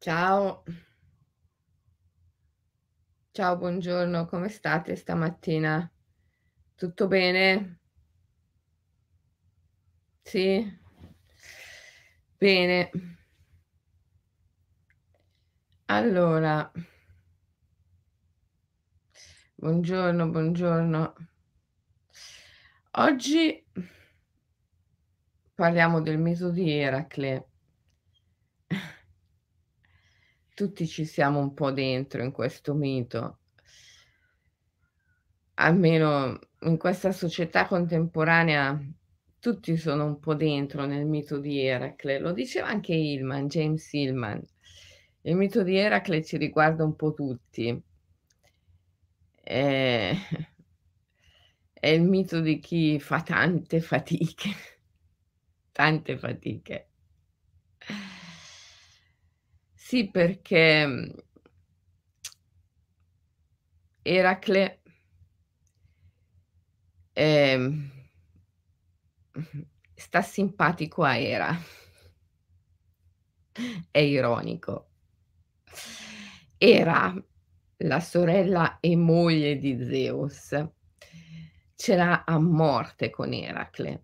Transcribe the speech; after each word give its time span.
Ciao. 0.00 0.64
Ciao, 3.32 3.56
buongiorno, 3.58 4.24
come 4.26 4.48
state 4.48 4.96
stamattina? 4.96 5.90
Tutto 6.74 7.06
bene? 7.06 7.80
Sì? 10.24 10.78
Bene. 12.38 12.90
Allora 15.86 16.72
buongiorno, 19.54 20.28
buongiorno. 20.30 21.14
Oggi 22.92 23.64
parliamo 25.54 26.00
del 26.00 26.18
mito 26.18 26.50
di 26.50 26.70
Eracle. 26.70 27.49
Tutti 30.60 30.86
ci 30.86 31.06
siamo 31.06 31.38
un 31.38 31.54
po' 31.54 31.70
dentro 31.70 32.22
in 32.22 32.32
questo 32.32 32.74
mito. 32.74 33.38
Almeno 35.54 36.38
in 36.64 36.76
questa 36.76 37.12
società 37.12 37.66
contemporanea 37.66 38.78
tutti 39.38 39.78
sono 39.78 40.04
un 40.04 40.20
po' 40.20 40.34
dentro 40.34 40.84
nel 40.84 41.06
mito 41.06 41.38
di 41.38 41.64
Eracle. 41.64 42.18
Lo 42.18 42.32
diceva 42.32 42.66
anche 42.66 42.92
Hillman, 42.92 43.48
James 43.48 43.90
Hillman. 43.90 44.44
Il 45.22 45.34
mito 45.36 45.62
di 45.62 45.78
Eracle 45.78 46.22
ci 46.22 46.36
riguarda 46.36 46.84
un 46.84 46.94
po' 46.94 47.14
tutti. 47.14 47.82
Ehm, 49.42 50.14
è 51.72 51.88
il 51.88 52.02
mito 52.02 52.40
di 52.40 52.58
chi 52.58 53.00
fa 53.00 53.22
tante 53.22 53.80
fatiche, 53.80 54.50
tante 55.72 56.18
fatiche. 56.18 56.88
Sì, 59.90 60.08
perché, 60.08 60.86
mhmm 60.86 61.20
Eracle 64.06 64.78
mh-mh, 69.34 69.66
sta 69.96 70.22
simpatico 70.22 71.02
a 71.04 71.16
Era. 71.16 71.56
È 73.92 73.98
ironico. 73.98 74.86
Era, 76.62 77.14
la 77.78 78.00
sorella 78.00 78.80
e 78.80 78.94
moglie 78.94 79.56
di 79.56 79.82
Zeus, 79.82 80.54
ce 81.74 81.96
l'ha 81.96 82.24
a 82.26 82.38
morte 82.38 83.08
con 83.08 83.32
Eracle. 83.32 84.02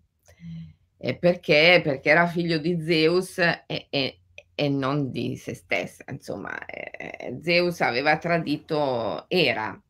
E 0.97 1.19
perché? 1.19 1.81
Perché 1.85 2.09
era 2.09 2.27
figlio 2.27 2.57
di 2.59 2.81
Zeus 2.81 3.37
e 3.39 3.87
e 3.91 4.21
e 4.57 4.69
non 4.71 5.11
di 5.13 5.37
se 5.37 5.55
stessa, 5.55 6.05
insomma, 6.11 6.59
ehm, 6.67 7.41
Zeus 7.43 7.81
aveva 7.83 8.17
tradito 8.19 9.27
Era, 9.29 9.81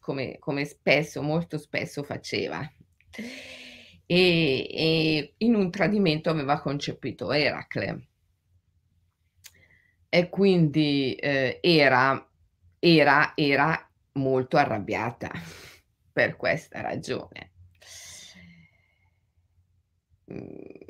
come 0.00 0.38
come 0.40 0.64
spesso, 0.64 1.22
molto 1.22 1.58
spesso 1.58 2.02
faceva. 2.02 2.60
E 4.06 4.66
e 4.70 5.34
in 5.38 5.54
un 5.54 5.70
tradimento 5.70 6.30
aveva 6.30 6.60
concepito 6.60 7.32
Eracle. 7.32 8.06
E 10.08 10.28
quindi, 10.30 11.14
ehm, 11.18 11.58
Era 11.62 12.26
Era 12.78 13.32
era 13.36 13.90
molto 14.12 14.56
arrabbiata 14.56 15.30
per 16.12 16.36
questa 16.36 16.80
ragione. 16.80 17.50
Mhmm, 20.28 20.85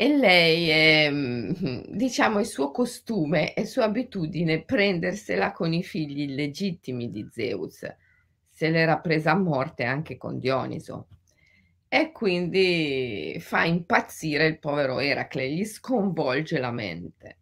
e 0.00 0.16
lei, 0.16 0.70
ehm, 0.70 1.84
diciamo 1.94 2.38
è 2.38 2.44
suo 2.44 2.70
costume, 2.70 3.52
è 3.52 3.66
sua 3.66 3.84
abitudine 3.84 4.64
prendersela 4.64 5.52
con 5.52 5.74
i 5.74 5.82
figli 5.82 6.20
illegittimi 6.22 7.10
di 7.10 7.28
Zeus. 7.30 7.86
Se 8.48 8.70
l'era 8.70 8.98
presa 8.98 9.32
a 9.32 9.38
morte 9.38 9.84
anche 9.84 10.16
con 10.16 10.38
Dioniso. 10.38 11.08
E 11.86 12.12
quindi 12.12 13.36
fa 13.40 13.64
impazzire 13.64 14.46
il 14.46 14.58
povero 14.58 15.00
Eracle, 15.00 15.50
gli 15.50 15.66
sconvolge 15.66 16.58
la 16.58 16.70
mente. 16.70 17.36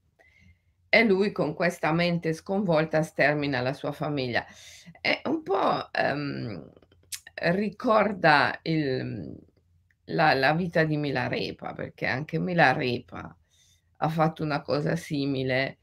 E 0.89 1.05
lui 1.05 1.31
con 1.31 1.55
questa 1.55 1.93
mente 1.93 2.33
sconvolta 2.33 3.03
stermina 3.03 3.61
la 3.61 3.73
sua 3.73 3.93
famiglia. 3.93 4.45
È 5.01 5.21
un 5.27 5.45
po', 5.45 5.93
ehm, 5.93 6.73
ricorda 7.35 8.59
il 8.63 9.47
la 10.09 10.35
la 10.35 10.53
vita 10.55 10.85
di 10.85 10.97
Milarepa, 10.97 11.73
perché 11.73 12.07
anche 12.07 12.39
Milarepa 12.39 13.37
ha 14.01 14.09
fatto 14.09 14.43
una 14.43 14.63
cosa 14.63 14.97
simile 14.97 15.79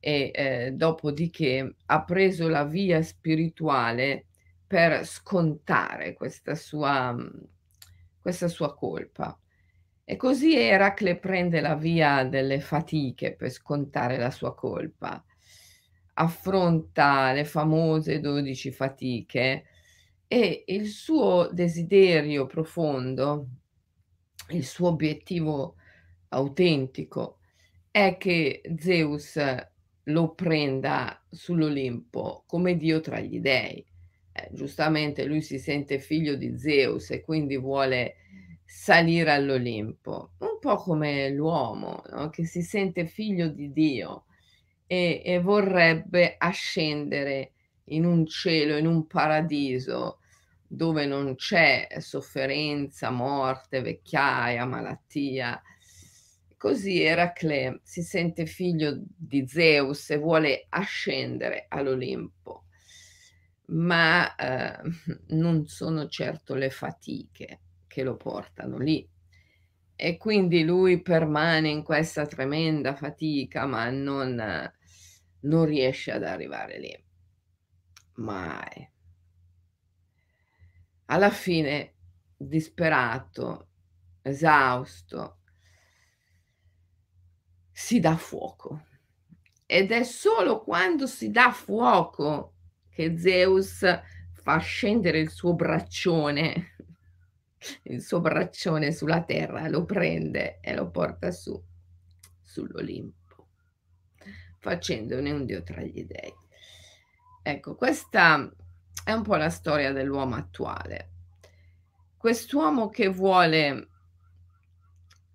e, 0.00 0.30
ehm, 0.34 0.76
dopodiché 0.76 1.74
ha 1.86 2.04
preso 2.04 2.48
la 2.48 2.64
via 2.64 3.02
spirituale 3.02 4.26
per 4.66 5.04
scontare 5.06 6.14
questa 6.14 6.54
sua 6.54 7.12
mhmm, 7.12 7.30
questa 8.20 8.48
sua 8.48 8.74
colpa. 8.74 9.38
E 10.04 10.16
così 10.16 10.54
Eracle 10.56 11.18
prende 11.18 11.60
la 11.60 11.74
via 11.74 12.24
delle 12.24 12.60
fatiche 12.60 13.34
per 13.34 13.50
scontare 13.50 14.18
la 14.18 14.30
sua 14.30 14.54
colpa. 14.54 15.22
Affronta 16.14 17.32
le 17.32 17.44
famose 17.44 18.20
12 18.20 18.70
fatiche 18.72 19.64
e 20.26 20.64
il 20.66 20.88
suo 20.88 21.48
desiderio 21.52 22.46
profondo, 22.46 23.46
il 24.50 24.64
suo 24.64 24.88
obiettivo 24.88 25.76
autentico 26.28 27.38
è 27.90 28.16
che 28.16 28.62
Zeus 28.78 29.38
lo 30.04 30.34
prenda 30.34 31.22
sull'Olimpo 31.28 32.44
come 32.46 32.76
dio 32.76 33.00
tra 33.00 33.20
gli 33.20 33.40
dei. 33.40 33.84
Eh, 34.32 34.48
giustamente 34.52 35.24
lui 35.24 35.42
si 35.42 35.58
sente 35.58 35.98
figlio 35.98 36.36
di 36.36 36.56
Zeus 36.58 37.10
e 37.10 37.22
quindi 37.22 37.56
vuole 37.56 38.16
salire 38.64 39.32
all'Olimpo, 39.32 40.32
un 40.38 40.58
po' 40.60 40.76
come 40.76 41.30
l'uomo, 41.30 42.02
no, 42.10 42.28
che 42.30 42.44
si 42.44 42.62
sente 42.62 43.06
figlio 43.06 43.48
di 43.48 43.72
Dio 43.72 44.24
e 44.86 45.22
e 45.24 45.40
vorrebbe 45.40 46.36
ascendere 46.38 47.52
in 47.90 48.04
un 48.04 48.26
cielo, 48.26 48.76
in 48.76 48.86
un 48.86 49.06
paradiso 49.06 50.18
dove 50.68 51.06
non 51.06 51.34
c'è 51.34 51.88
sofferenza, 51.98 53.10
morte, 53.10 53.80
vecchiaia, 53.80 54.64
malattia. 54.66 55.60
Così 56.56 57.02
Eracle 57.02 57.80
si 57.82 58.02
sente 58.02 58.46
figlio 58.46 59.00
di 59.16 59.46
Zeus 59.48 60.10
e 60.10 60.18
vuole 60.18 60.66
ascendere 60.68 61.66
all'Olimpo. 61.68 62.64
Ma, 63.66 64.34
ehm, 64.36 64.92
non 65.28 65.66
sono 65.66 66.08
certo 66.08 66.54
le 66.54 66.70
fatiche 66.70 67.60
che 67.86 68.02
lo 68.02 68.16
portano 68.16 68.78
lì. 68.78 69.08
E 70.00 70.16
quindi 70.16 70.62
lui 70.64 71.02
permane 71.02 71.68
in 71.70 71.82
questa 71.82 72.24
tremenda 72.26 72.94
fatica, 72.94 73.66
ma 73.66 73.90
non 73.90 74.70
non 75.40 75.64
riesce 75.64 76.10
ad 76.10 76.24
arrivare 76.24 76.78
lì. 76.78 77.04
Mai. 78.16 78.90
Alla 81.10 81.30
fine, 81.30 81.94
disperato, 82.36 83.68
esausto 84.22 85.38
si 87.70 88.00
dà 88.00 88.16
fuoco. 88.16 88.86
Ed 89.64 89.92
è 89.92 90.02
solo 90.02 90.62
quando 90.62 91.06
si 91.06 91.30
dà 91.30 91.50
fuoco 91.52 92.54
che 92.90 93.18
Zeus 93.18 93.80
fa 94.32 94.58
scendere 94.58 95.18
il 95.18 95.30
suo 95.30 95.54
braccione 95.54 96.74
il 97.84 98.02
suo 98.02 98.20
braccione 98.20 98.92
sulla 98.92 99.22
terra, 99.22 99.68
lo 99.68 99.84
prende 99.84 100.60
e 100.60 100.74
lo 100.74 100.90
porta 100.90 101.30
su, 101.30 101.60
sull'Olimpo, 102.40 103.48
facendone 104.58 105.30
un 105.30 105.44
dio 105.44 105.62
tra 105.62 105.82
gli 105.82 106.04
dei. 106.04 106.32
Ecco, 107.42 107.74
questa 107.74 108.50
è 109.04 109.12
un 109.12 109.22
po' 109.22 109.36
la 109.36 109.50
storia 109.50 109.92
dell'uomo 109.92 110.34
attuale. 110.34 111.12
Quest'uomo 112.16 112.88
che 112.88 113.08
vuole 113.08 113.88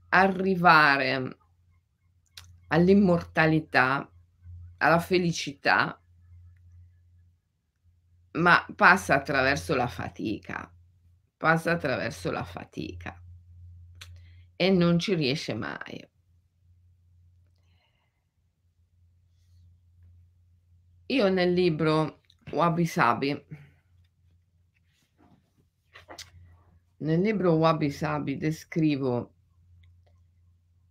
arrivare 0.09 1.37
all'immortalità, 2.67 4.09
alla 4.77 4.99
felicità 4.99 5.97
ma 8.33 8.65
passa 8.75 9.15
attraverso 9.15 9.75
la 9.75 9.87
fatica, 9.87 10.71
passa 11.37 11.71
attraverso 11.71 12.31
la 12.31 12.43
fatica 12.43 13.21
e 14.55 14.69
non 14.69 14.97
ci 14.97 15.13
riesce 15.13 15.53
mai. 15.53 16.09
Io 21.07 21.29
nel 21.29 21.53
libro 21.53 22.21
Wabi 22.53 22.85
Sabi 22.85 23.45
nel 26.97 27.19
libro 27.19 27.53
Wabi 27.53 27.89
Sabi 27.89 28.37
descrivo 28.37 29.31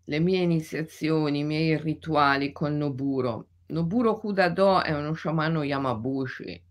le 0.05 0.19
mie 0.19 0.41
iniziazioni, 0.41 1.39
i 1.39 1.45
miei 1.45 1.79
rituali 1.79 2.53
con 2.53 2.77
Noburo. 2.77 3.47
Noburo 3.67 4.19
Kudado 4.19 4.83
è 4.83 4.95
uno 4.95 5.13
sciamano 5.13 5.63
Yamabushi. 5.63 6.65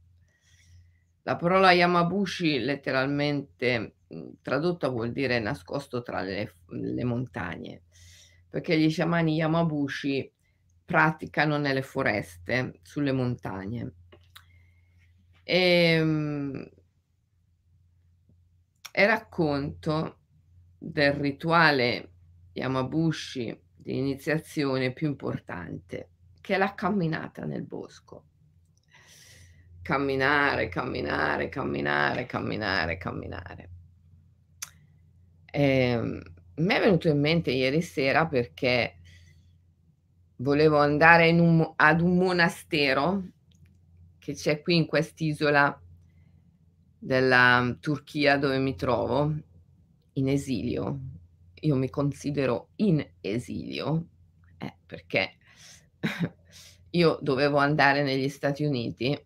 La 1.23 1.35
parola 1.37 1.71
Yamabushi 1.71 2.59
letteralmente, 2.59 3.95
mhmm, 4.07 4.33
tradotta 4.41 4.89
vuol 4.89 5.11
dire 5.11 5.39
nascosto 5.39 6.01
tra 6.01 6.21
le 6.21 6.55
le 6.71 7.03
montagne, 7.03 7.83
perché 8.49 8.77
gli 8.77 8.89
sciamani 8.89 9.35
Yamabushi 9.35 10.31
praticano 10.85 11.57
nelle 11.57 11.81
foreste, 11.81 12.79
sulle 12.83 13.11
montagne. 13.11 13.93
Ehm 15.43 16.69
e 18.91 19.05
racconto 19.05 20.17
del 20.77 21.13
rituale 21.13 22.09
Yamabushi 22.53 23.57
di 23.73 23.97
iniziazione 23.97 24.91
più 24.91 25.07
importante, 25.07 26.09
che 26.41 26.55
è 26.55 26.57
la 26.57 26.73
camminata 26.75 27.45
nel 27.45 27.63
bosco. 27.63 28.25
Camminare, 29.81 30.67
camminare, 30.67 31.49
camminare, 31.49 32.25
camminare, 32.25 32.97
camminare. 32.97 33.69
Ehm, 35.45 36.21
m'è 36.55 36.79
venuto 36.79 37.07
in 37.07 37.19
mente 37.19 37.51
ieri 37.51 37.81
sera 37.81 38.27
perché 38.27 38.97
volevo 40.37 40.77
andare 40.77 41.31
un 41.31 41.73
ad 41.75 42.01
un 42.01 42.17
monastero 42.17 43.23
che 44.21 44.35
c'è 44.35 44.61
qui 44.61 44.75
in 44.75 44.85
quest'isola 44.85 45.81
della 46.99 47.75
Turchia 47.79 48.37
dove 48.37 48.59
mi 48.59 48.75
trovo, 48.75 49.35
in 50.13 50.29
esilio. 50.29 50.99
Io 51.61 51.75
mi 51.75 51.89
considero 51.89 52.69
in 52.75 53.03
esilio, 53.19 54.05
eh, 54.59 54.75
perché 54.85 55.37
io 56.91 57.17
dovevo 57.19 57.57
andare 57.57 58.03
negli 58.03 58.29
Stati 58.29 58.63
Uniti, 58.63 59.19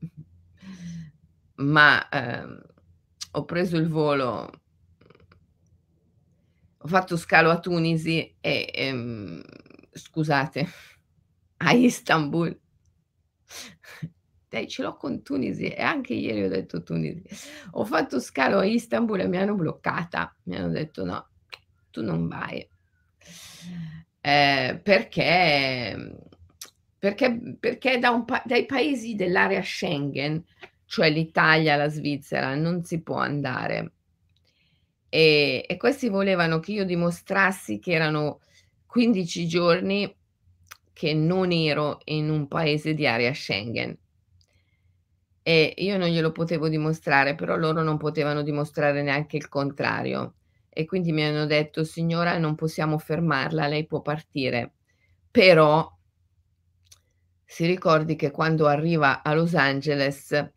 ma, 1.56 2.08
ehm, 2.08 2.62
ho 3.32 3.44
preso 3.44 3.76
il 3.76 3.90
volo 3.90 4.50
ho 6.78 6.88
fatto 6.88 7.18
scalo 7.18 7.50
a 7.50 7.60
Tunisi 7.60 8.38
e, 8.40 8.72
ehm 8.74 9.42
scusate, 9.92 10.68
a 11.58 11.74
Istanbul. 11.74 12.60
Dai, 14.56 14.70
ce 14.70 14.84
l'ho 14.84 14.96
con 14.96 15.22
Tunisi 15.22 15.68
e 15.68 15.82
anche 15.82 16.14
ieri 16.14 16.44
ho 16.46 16.48
detto 16.48 16.82
Tunisi. 16.82 17.22
Ho 17.72 17.84
fatto 17.84 18.22
scalo 18.22 18.60
a 18.60 18.66
Istanbul 18.66 19.20
e 19.20 19.28
mi 19.28 19.36
hanno 19.36 19.54
bloccata. 19.54 20.34
Mi 20.44 20.56
hanno 20.56 20.70
detto: 20.70 21.04
"No, 21.04 21.28
tu 21.92 22.02
non 22.02 22.30
vai". 22.30 22.66
Ehm, 24.22 24.82
perché 24.82 26.18
perché 26.98 27.58
perché 27.60 28.00
da 28.00 28.24
pa 28.24 28.42
dai 28.46 28.66
paesi 28.66 29.16
dell'area 29.16 29.62
Schengen, 29.62 30.42
cioè 30.86 31.10
l'Italia, 31.10 31.76
la 31.76 31.90
Svizzera, 31.90 32.56
non 32.56 32.82
si 32.86 33.02
può 33.02 33.18
andare. 33.18 33.92
E 35.10 35.66
e 35.68 35.76
questi 35.76 36.08
volevano 36.08 36.60
che 36.62 36.72
io 36.72 36.86
dimostrassi 36.86 37.78
che 37.80 37.92
erano 37.92 38.40
15 38.86 39.48
giorni 39.48 40.16
che 40.94 41.14
non 41.14 41.52
ero 41.52 42.00
in 42.06 42.30
un 42.30 42.48
paese 42.48 42.94
di 42.94 43.06
area 43.06 43.34
Schengen. 43.34 43.98
E 45.48 45.76
io 45.78 45.96
non 46.00 46.08
glielo 46.10 46.32
potevo 46.32 46.68
dimostrare, 46.70 47.36
però 47.36 47.56
loro 47.56 47.84
non 47.84 47.98
potevano 47.98 48.42
dimostrare 48.42 49.04
neanche 49.04 49.38
il 49.38 49.48
contrario. 49.48 50.38
E 50.70 50.86
quindi 50.86 51.12
mi 51.12 51.24
hanno 51.24 51.46
detto: 51.46 51.84
"Signora, 51.84 52.40
non 52.40 52.56
possiamo 52.56 52.98
fermarla, 52.98 53.68
lei 53.68 53.86
può 53.86 54.02
partire, 54.02 54.74
però 55.30 55.88
si 57.48 57.66
ricordi 57.68 58.16
che 58.16 58.32
quando 58.32 58.66
arriva 58.68 59.22
a 59.22 59.34
Los 59.36 59.54
Angeles 59.54 60.52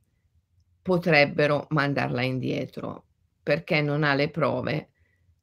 potrebbero 0.82 1.67
mandarla 1.70 2.23
indietro, 2.23 3.06
perché 3.43 3.82
non 3.82 4.05
ha 4.05 4.14
le 4.14 4.31
prove 4.31 4.90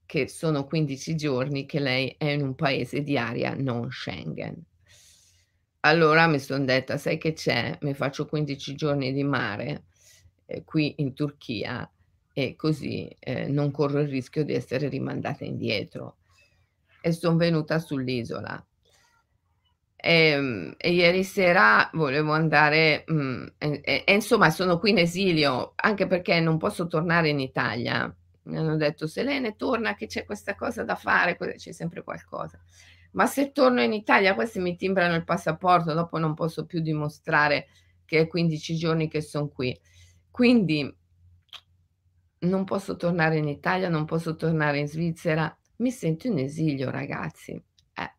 che 0.05 0.27
sono 0.27 0.65
15 0.65 1.15
giorni 1.15 1.65
che 1.67 1.79
lei 1.79 2.15
è 2.17 2.25
in 2.31 2.41
un 2.41 2.55
paese 2.55 3.01
di 3.03 3.17
area 3.17 3.53
non 3.55 3.91
Schengen". 3.91 4.61
Allora 5.85 6.25
mi 6.27 6.39
son 6.39 6.65
detta: 6.65 6.97
"Sai 6.97 7.17
che 7.19 7.33
c'è? 7.33 7.77
Mi 7.81 7.93
faccio 7.93 8.25
15 8.25 8.73
giorni 8.75 9.13
di 9.13 9.23
mare, 9.23 9.83
ehm, 10.47 10.63
qui 10.63 10.95
in 10.97 11.13
Turchia 11.13 11.87
e 12.33 12.55
così, 12.55 13.07
ehm, 13.19 13.51
non 13.53 13.69
corro 13.71 13.99
il 13.99 14.07
rischio 14.09 14.43
di 14.43 14.53
essere 14.53 14.89
rimandata 14.89 15.45
indietro." 15.45 16.17
E 17.01 17.11
son 17.11 17.37
venuta 17.37 17.77
sull'isola. 17.79 18.65
Ehm, 19.97 20.73
e 20.77 20.91
ieri 20.91 21.23
sera 21.23 21.89
volevo 21.93 22.31
andare, 22.33 23.03
mhmm, 23.07 23.53
e 23.57 23.81
e 24.05 24.13
insomma 24.13 24.49
sono 24.51 24.77
qui 24.77 24.91
in 24.91 24.97
esilio, 24.99 25.73
anche 25.75 26.05
perché 26.07 26.39
non 26.39 26.57
posso 26.57 26.87
tornare 26.87 27.29
in 27.29 27.39
Italia. 27.39 28.13
Mi 28.43 28.57
hanno 28.57 28.75
detto: 28.77 29.07
"Selene 29.07 29.55
torna 29.55 29.95
che 29.95 30.05
c'è 30.07 30.25
questa 30.25 30.55
cosa 30.55 30.83
da 30.83 30.95
fare", 30.95 31.35
c'è 31.37 31.71
sempre 31.71 32.03
qualcosa. 32.03 32.59
Ma 33.15 33.25
se 33.27 33.51
torno 33.51 33.81
in 33.81 33.93
Italia 33.93 34.35
questi 34.35 34.59
mi 34.59 34.75
timbrano 34.75 35.15
il 35.15 35.23
passaporto, 35.23 35.93
dopo 35.93 36.17
non 36.17 36.33
posso 36.33 36.65
più 36.65 36.81
dimostrare 36.81 37.67
che 38.03 38.19
è 38.19 38.27
15 38.27 38.75
giorni 38.75 39.07
che 39.07 39.21
son 39.21 39.51
qui. 39.51 39.77
Quindi 40.29 40.93
non 42.39 42.63
posso 42.65 42.97
tornare 42.97 43.37
in 43.37 43.47
Italia, 43.47 43.87
non 43.87 44.05
posso 44.05 44.35
tornare 44.35 44.79
in 44.79 44.87
Svizzera, 44.87 45.57
mi 45.77 45.91
sento 45.91 46.27
in 46.27 46.39
esilio 46.39 46.89
ragazzi. 46.91 47.51
Eh, 47.53 48.15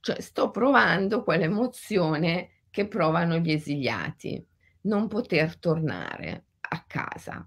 cioè 0.00 0.20
sto 0.20 0.50
provando 0.50 1.22
quell'emozione 1.22 2.62
che 2.70 2.88
provano 2.88 3.36
gli 3.36 3.52
esiliati, 3.52 4.44
non 4.82 5.08
poter 5.08 5.58
tornare 5.58 6.46
a 6.60 6.84
casa. 6.86 7.46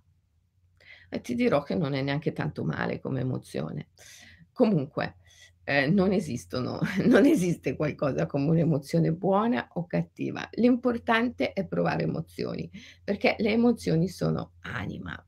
E 1.10 1.22
ti 1.22 1.34
dirò 1.34 1.64
che 1.64 1.74
non 1.74 1.94
è 1.94 2.02
neanche 2.04 2.32
tanto 2.32 2.64
male 2.64 3.00
come 3.00 3.22
emozione. 3.22 3.90
Comunque 4.52 5.18
ehm, 5.66 5.94
non 5.94 6.12
esistono 6.14 6.80
non 7.06 7.26
esiste 7.26 7.76
qualcosa 7.76 8.26
come 8.26 8.50
un'emozione 8.50 9.12
buona 9.12 9.68
o 9.74 9.86
cattiva. 9.86 10.48
L'importante 10.54 11.54
è 11.54 11.66
provare 11.66 12.04
emozioni, 12.04 12.70
perché 13.04 13.36
le 13.40 13.52
emozioni 13.52 14.08
sono 14.08 14.54
anima. 14.62 15.22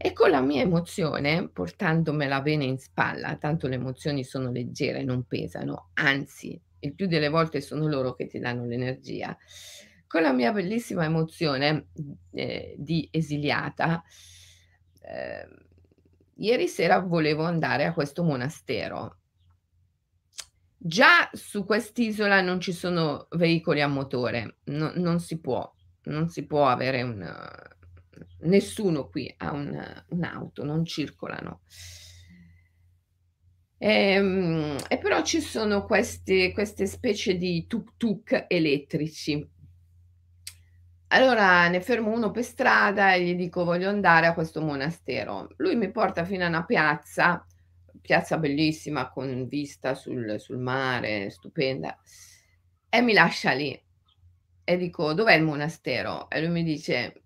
E 0.00 0.12
con 0.12 0.30
la 0.30 0.40
mia 0.40 0.62
emozione, 0.62 1.48
portandomela 1.48 2.40
bene 2.40 2.64
in 2.64 2.78
spalla, 2.78 3.36
tanto 3.36 3.66
le 3.66 3.74
emozioni 3.74 4.22
sono 4.22 4.52
leggere, 4.52 5.02
non 5.02 5.24
pesano, 5.24 5.90
anzi, 5.94 6.60
il 6.80 6.94
più 6.94 7.08
delle 7.08 7.28
volte 7.28 7.60
sono 7.60 7.88
loro 7.88 8.14
che 8.14 8.28
ti 8.28 8.38
danno 8.38 8.64
l'energia. 8.64 9.36
Con 10.06 10.22
la 10.22 10.32
mia 10.32 10.52
bellissima 10.52 11.04
emozione, 11.04 11.88
ehm, 12.30 12.74
di 12.76 13.08
esiliata, 13.10 14.02
ehm 15.02 15.66
Ieri 16.40 16.68
sera 16.68 17.00
volevo 17.00 17.44
andare 17.44 17.84
a 17.84 17.92
questo 17.92 18.22
monastero. 18.22 19.18
Già 20.76 21.28
su 21.32 21.64
quest'isola 21.64 22.40
non 22.40 22.60
ci 22.60 22.72
sono 22.72 23.26
veicoli 23.30 23.82
a 23.82 23.88
motore, 23.88 24.58
no 24.64 24.92
non 24.94 25.18
si 25.18 25.40
può, 25.40 25.68
non 26.04 26.28
si 26.28 26.46
può 26.46 26.68
avere 26.68 27.02
un 27.02 27.66
nessuno 28.40 29.08
qui 29.08 29.32
ha 29.38 29.52
un 29.52 30.04
un'auto, 30.10 30.64
non 30.64 30.84
circolano. 30.84 31.62
Ehm, 33.78 34.76
e 34.88 34.98
però 34.98 35.22
ci 35.22 35.40
sono 35.40 35.84
questi 35.84 36.52
queste 36.52 36.86
specie 36.86 37.36
di 37.36 37.66
tuk-tuk 37.66 38.44
elettrici. 38.48 39.57
Allora 41.10 41.68
ne 41.68 41.80
fermo 41.80 42.10
uno 42.12 42.30
per 42.30 42.44
strada 42.44 43.14
e 43.14 43.22
gli 43.24 43.34
dico: 43.34 43.64
"Voglio 43.64 43.88
andare 43.88 44.26
a 44.26 44.34
questo 44.34 44.60
monastero". 44.60 45.48
Lui 45.56 45.74
mi 45.74 45.90
porta 45.90 46.24
fino 46.24 46.44
a 46.44 46.48
'na 46.48 46.64
piazza, 46.64 47.44
piazza 48.00 48.36
bellissima 48.38 49.08
con 49.08 49.46
vista 49.48 49.94
sul 49.94 50.38
sul 50.38 50.58
mare, 50.58 51.30
stupenda, 51.30 51.98
e 52.90 53.00
mi 53.00 53.14
lascia 53.14 53.52
lì. 53.52 53.78
E 54.64 54.76
dico: 54.76 55.14
"Dov'è 55.14 55.32
il 55.34 55.44
monastero?" 55.44 56.28
E 56.28 56.40
lui 56.40 56.50
mi 56.50 56.62
dice 56.62 57.22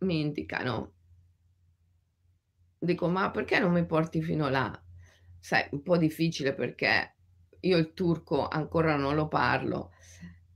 mi 0.00 0.20
indicano. 0.20 0.92
Dico: 2.82 3.08
"Ma 3.08 3.30
perché 3.30 3.58
non 3.58 3.72
mi 3.72 3.84
porti 3.86 4.20
fino 4.22 4.48
là?" 4.48 4.70
Sai, 5.40 5.66
un 5.72 5.82
po' 5.82 5.96
difficile 5.96 6.54
perché 6.54 7.14
io 7.60 7.76
il 7.78 7.92
turco 7.94 8.46
ancora 8.48 8.96
non 8.96 9.14
lo 9.14 9.28
parlo 9.28 9.92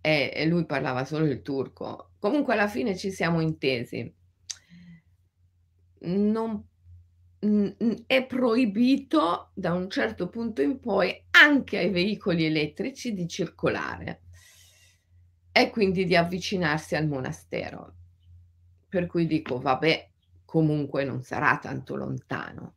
e 0.00 0.46
lui 0.46 0.64
parlava 0.64 1.04
solo 1.04 1.26
il 1.26 1.42
turco. 1.42 2.12
Comunque 2.18 2.54
alla 2.54 2.68
fine 2.68 2.96
ci 2.96 3.10
siamo 3.10 3.40
intesi. 3.40 4.14
Non 6.00 6.66
è 8.06 8.26
proibito 8.26 9.50
da 9.54 9.72
un 9.72 9.88
certo 9.88 10.28
punto 10.28 10.60
in 10.62 10.80
poi 10.80 11.24
anche 11.30 11.78
ai 11.78 11.90
veicoli 11.90 12.44
elettrici 12.44 13.12
di 13.12 13.28
circolare 13.28 14.22
e 15.52 15.70
quindi 15.70 16.04
di 16.04 16.16
avvicinarsi 16.16 16.96
al 16.96 17.06
monastero. 17.06 17.94
Per 18.88 19.06
cui 19.06 19.26
dico: 19.26 19.60
"Vabbè, 19.60 20.10
comunque 20.44 21.04
non 21.04 21.22
sarà 21.22 21.58
tanto 21.58 21.94
lontano". 21.94 22.74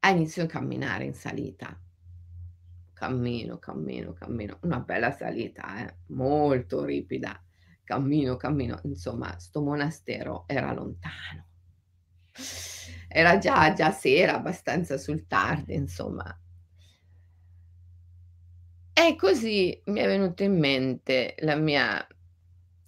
A 0.00 0.10
inizio 0.10 0.42
a 0.42 0.46
camminare 0.46 1.04
in 1.04 1.14
salita. 1.14 1.78
Cammino, 3.02 3.58
cammino, 3.58 4.12
cammino, 4.12 4.58
una 4.62 4.78
bella 4.78 5.10
salita 5.10 5.84
eh, 5.84 5.96
molto 6.08 6.84
ripida. 6.84 7.42
Cammino, 7.82 8.36
cammino, 8.36 8.78
insomma 8.84 9.36
'sto 9.40 9.60
monastero 9.60 10.44
era 10.46 10.72
lontano. 10.72 11.46
Era 13.08 13.38
già 13.38 13.72
già 13.72 13.90
sera, 13.90 14.36
abbastanza 14.36 14.96
sul 14.98 15.26
tardi, 15.26 15.74
insomma. 15.74 16.24
E 18.92 19.16
così 19.16 19.82
mi 19.86 19.98
è 19.98 20.06
venuta 20.06 20.44
in 20.44 20.58
mente 20.58 21.34
la 21.40 21.56
mia 21.56 22.06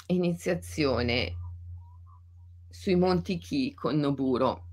iniziazione 0.07 1.35
sui 2.71 2.95
Monti 2.95 3.37
Ki 3.39 3.75
con 3.75 3.99
Noburo. 3.99 4.69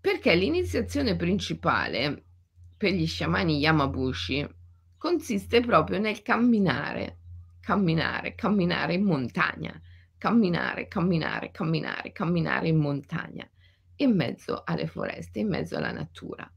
Perché 0.00 0.34
l'iniziazione 0.34 1.14
principale 1.14 2.24
per 2.80 2.92
gli 2.92 3.06
sciamani 3.06 3.58
Yamabushi 3.58 4.48
consiste 4.96 5.60
proprio 5.60 5.98
nel 5.98 6.22
camminare, 6.22 7.18
camminare, 7.60 8.34
camminare 8.34 8.94
in 8.94 9.04
montagna, 9.04 9.78
camminare, 10.16 10.88
camminare, 10.88 11.50
camminare, 11.50 12.10
camminare 12.10 12.68
in 12.68 12.78
montagna, 12.78 13.46
in 13.96 14.16
mezzo 14.16 14.62
alle 14.64 14.86
foreste, 14.86 15.40
in 15.40 15.48
mezzo 15.48 15.76
alla 15.76 15.92
natura. 15.92 16.50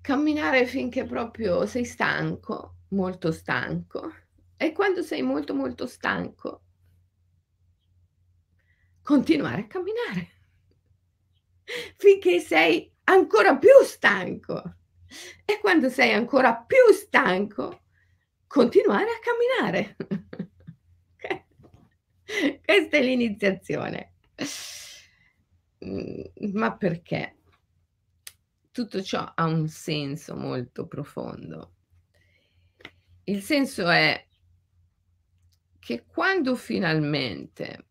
Camminare 0.00 0.66
finché 0.66 1.04
proprio 1.04 1.66
sei 1.66 1.84
stanco, 1.84 2.78
molto 2.88 3.30
stanco, 3.30 4.12
e 4.56 4.72
quando 4.72 5.02
sei 5.02 5.22
molto, 5.22 5.54
molto 5.54 5.86
stanco 5.86 6.62
continuare 9.02 9.62
a 9.62 9.66
camminare 9.68 10.31
finché 11.96 12.40
sei 12.40 12.92
ancora 13.04 13.56
più 13.56 13.70
stanco 13.84 14.76
e 15.44 15.58
quando 15.60 15.88
sei 15.88 16.12
ancora 16.12 16.56
più 16.56 16.92
stanco 16.92 17.82
continuare 18.46 19.10
a 19.10 19.20
camminare. 19.20 19.96
Questa 22.64 22.96
è 22.96 23.02
l'iniziazione. 23.02 24.14
Mhmm, 25.80 26.22
ma 26.52 26.76
perché? 26.76 27.36
Tutto 28.70 29.02
ciò 29.02 29.32
ha 29.34 29.44
un 29.44 29.68
senso 29.68 30.34
molto 30.34 30.86
profondo. 30.86 31.74
Il 33.24 33.42
senso 33.42 33.88
è 33.88 34.26
che 35.78 36.04
quando 36.06 36.54
finalmente 36.54 37.86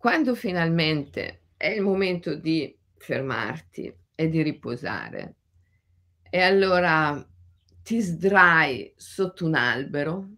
quando 0.00 0.34
finalmente 0.34 1.48
è 1.58 1.68
il 1.68 1.82
momento 1.82 2.34
di 2.34 2.74
fermarti 2.96 3.94
e 4.14 4.30
di 4.30 4.40
riposare, 4.40 5.36
e 6.22 6.40
allora 6.40 7.22
ti 7.82 8.00
sdrai 8.00 8.94
sotto 8.96 9.44
un 9.44 9.54
albero 9.54 10.30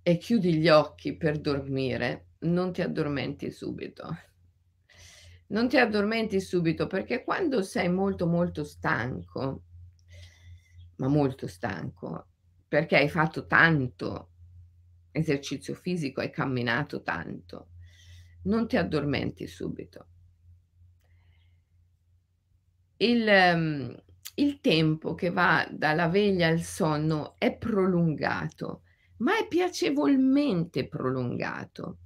e 0.00 0.16
chiudi 0.16 0.58
gli 0.58 0.68
occhi 0.68 1.16
per 1.16 1.40
dormire, 1.40 2.28
non 2.42 2.72
ti 2.72 2.82
addormenti 2.82 3.50
subito. 3.50 4.16
Non 5.48 5.68
ti 5.68 5.76
addormenti 5.76 6.40
subito 6.40 6.86
perché 6.86 7.24
quando 7.24 7.62
sei 7.62 7.88
molto, 7.88 8.28
molto 8.28 8.62
stanco, 8.62 9.64
ma 10.98 11.08
molto 11.08 11.48
stanco, 11.48 12.28
perché 12.68 12.96
hai 12.96 13.08
fatto 13.08 13.44
tanto 13.48 14.34
esercizio 15.16 15.74
fisico, 15.74 16.20
hai 16.20 16.30
camminato 16.30 17.02
tanto, 17.02 17.68
non 18.42 18.66
ti 18.68 18.76
addormenti 18.76 19.46
subito. 19.46 20.06
Il, 22.98 23.24
mhmm, 23.24 23.94
il 24.36 24.60
tempo 24.60 25.14
che 25.14 25.30
va 25.30 25.66
dalla 25.70 26.08
veglia 26.08 26.48
al 26.48 26.60
sonno 26.60 27.34
è 27.38 27.54
prolungato, 27.56 28.82
ma 29.18 29.38
è 29.38 29.46
piacevolmente 29.48 30.86
prolungato, 30.88 31.98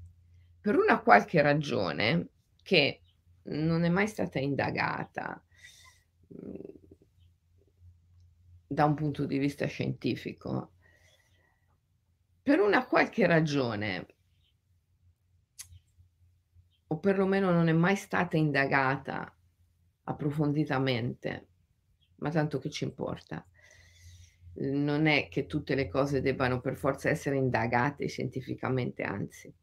per 0.60 0.76
una 0.76 1.00
qualche 1.00 1.42
ragione 1.42 2.28
che 2.62 3.02
non 3.44 3.84
è 3.84 3.88
mai 3.88 4.06
stata 4.06 4.38
indagata, 4.38 5.42
mhmm, 6.28 6.78
da 8.66 8.84
un 8.84 8.94
punto 8.94 9.26
di 9.26 9.38
vista 9.38 9.66
scientifico. 9.66 10.72
Per 12.50 12.58
una 12.58 12.84
qualche 12.84 13.28
ragione 13.28 14.06
o 16.88 16.98
perlomeno 16.98 17.52
non 17.52 17.68
è 17.68 17.72
mai 17.72 17.94
stata 17.94 18.36
indagata 18.36 19.32
approfonditamente, 20.02 21.46
ma 22.16 22.30
tanto 22.30 22.58
che 22.58 22.68
ci 22.68 22.82
importa. 22.82 23.46
Non 24.54 25.06
è 25.06 25.28
che 25.28 25.46
tutte 25.46 25.76
le 25.76 25.88
cose 25.88 26.20
debbano 26.20 26.60
per 26.60 26.76
forza 26.76 27.08
essere 27.08 27.36
indagate 27.36 28.08
scientificamente, 28.08 29.04
anzi. 29.04 29.54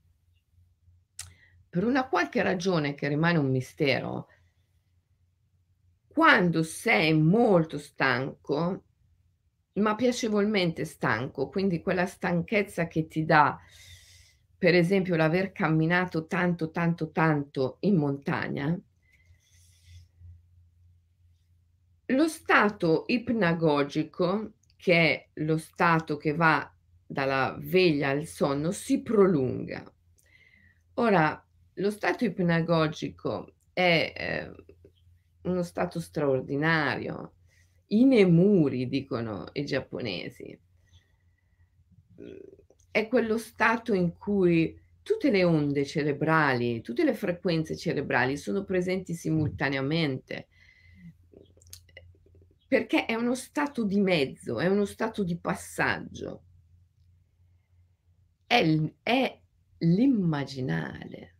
Per 1.67 1.83
una 1.83 2.07
qualche 2.07 2.41
ragione 2.41 2.95
che 2.95 3.09
rimane 3.09 3.37
un 3.37 3.51
mistero, 3.51 4.29
quando 6.07 6.63
sei 6.63 7.13
molto 7.13 7.77
stanco 7.79 8.85
ma 9.77 9.95
piacevolmente 9.95 10.85
stanco, 10.85 11.49
quindi 11.49 11.81
quella 11.81 12.05
stanchezza 12.05 12.87
che 12.87 13.07
ti 13.07 13.25
dà, 13.25 13.59
per 14.57 14.75
esempio, 14.75 15.15
l'aver 15.15 15.51
camminato 15.51 16.27
tanto, 16.27 16.71
tanto, 16.71 17.11
tanto 17.11 17.77
in 17.81 17.95
montagna 17.95 18.79
lo 22.11 22.27
stato 22.27 23.03
ipnagogico, 23.07 24.53
che 24.77 24.93
è 24.93 25.29
lo 25.41 25.57
stato 25.57 26.17
che 26.17 26.33
va 26.33 26.71
dalla 27.05 27.57
veglia 27.59 28.09
al 28.09 28.25
sonno, 28.25 28.71
si 28.71 29.01
prolunga. 29.01 29.83
Ora, 30.95 31.45
lo 31.73 31.91
stato 31.91 32.25
ipnagogico 32.25 33.53
è, 33.73 34.13
ehm, 34.15 34.55
uno 35.43 35.63
stato 35.63 35.99
straordinario, 35.99 37.33
i 37.87 38.05
nemuri, 38.05 38.87
dicono 38.87 39.47
i 39.53 39.63
giapponesi. 39.63 40.59
È 42.91 43.07
quello 43.07 43.37
stato 43.37 43.93
in 43.93 44.17
cui 44.17 44.77
tutte 45.01 45.29
le 45.29 45.43
onde 45.43 45.85
cerebrali, 45.85 46.81
tutte 46.81 47.03
le 47.03 47.13
frequenze 47.13 47.77
cerebrali 47.77 48.35
sono 48.35 48.63
presenti 48.63 49.13
simultaneamente, 49.13 50.47
perché 52.67 53.05
è 53.05 53.15
uno 53.15 53.35
stato 53.35 53.85
di 53.85 54.01
mezzo, 54.01 54.59
è 54.59 54.67
uno 54.67 54.85
stato 54.85 55.23
di 55.23 55.37
passaggio. 55.37 56.43
È 58.45 58.91
è 59.03 59.39
l'immaginale, 59.79 61.35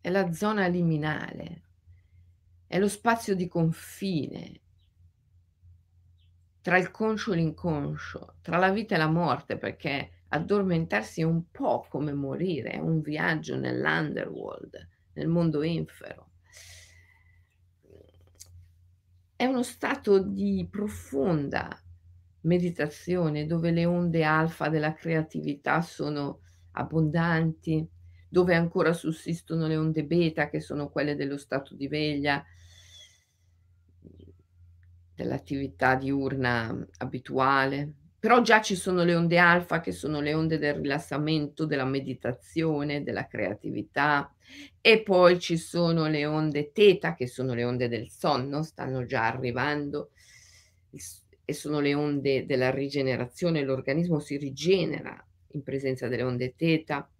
è 0.00 0.08
la 0.08 0.32
zona 0.32 0.66
liminale, 0.68 1.62
è 2.66 2.78
lo 2.78 2.88
spazio 2.88 3.34
di 3.34 3.48
confine 3.48 4.61
tra 6.62 6.78
il 6.78 6.90
conscio 6.90 7.32
e 7.32 7.36
l'inconscio, 7.36 8.36
tra 8.40 8.56
la 8.56 8.70
vita 8.70 8.94
e 8.94 8.98
la 8.98 9.08
morte, 9.08 9.58
perché 9.58 10.22
addormentarsi 10.28 11.20
è 11.20 11.24
un 11.24 11.50
po' 11.50 11.84
come 11.88 12.12
morire, 12.12 12.70
è 12.70 12.78
un 12.78 13.00
viaggio 13.00 13.56
nell'underworld, 13.56 14.88
nel 15.14 15.28
mondo 15.28 15.62
infero. 15.62 16.30
È 19.34 19.44
uno 19.44 19.62
stato 19.64 20.20
di 20.20 20.66
profonda 20.70 21.68
meditazione 22.42 23.46
dove 23.46 23.72
le 23.72 23.84
onde 23.84 24.22
alfa 24.22 24.68
della 24.68 24.94
creatività 24.94 25.80
sono 25.80 26.40
abbondanti, 26.72 27.86
dove 28.28 28.54
ancora 28.54 28.92
sussistono 28.92 29.66
le 29.66 29.76
onde 29.76 30.04
beta 30.04 30.48
che 30.48 30.60
sono 30.60 30.88
quelle 30.90 31.16
dello 31.16 31.36
stato 31.36 31.74
di 31.74 31.88
veglia, 31.88 32.42
dell'attività 35.14 35.94
diurna 35.94 36.86
abituale, 36.98 37.92
però 38.22 38.40
già 38.40 38.60
ci 38.60 38.76
sono 38.76 39.02
le 39.02 39.16
onde 39.16 39.36
alfa 39.38 39.80
che 39.80 39.90
sono 39.90 40.20
le 40.20 40.32
onde 40.32 40.56
del 40.56 40.74
rilassamento, 40.74 41.66
della 41.66 41.84
meditazione, 41.84 43.02
della 43.02 43.26
creatività. 43.26 44.32
E 44.80 45.02
poi 45.02 45.40
ci 45.40 45.56
sono 45.56 46.06
le 46.06 46.24
onde 46.24 46.70
teta 46.70 47.14
che 47.14 47.26
sono 47.26 47.52
le 47.52 47.64
onde 47.64 47.88
del 47.88 48.08
sonno, 48.08 48.62
stanno 48.62 49.04
già 49.06 49.26
arrivando. 49.26 50.10
E 51.44 51.52
sono 51.52 51.80
le 51.80 51.94
onde 51.94 52.46
della 52.46 52.70
rigenerazione, 52.70 53.64
l'organismo 53.64 54.20
si 54.20 54.36
rigenera 54.36 55.20
in 55.54 55.64
presenza 55.64 56.06
delle 56.06 56.22
onde 56.22 56.54
teta. 56.54 57.10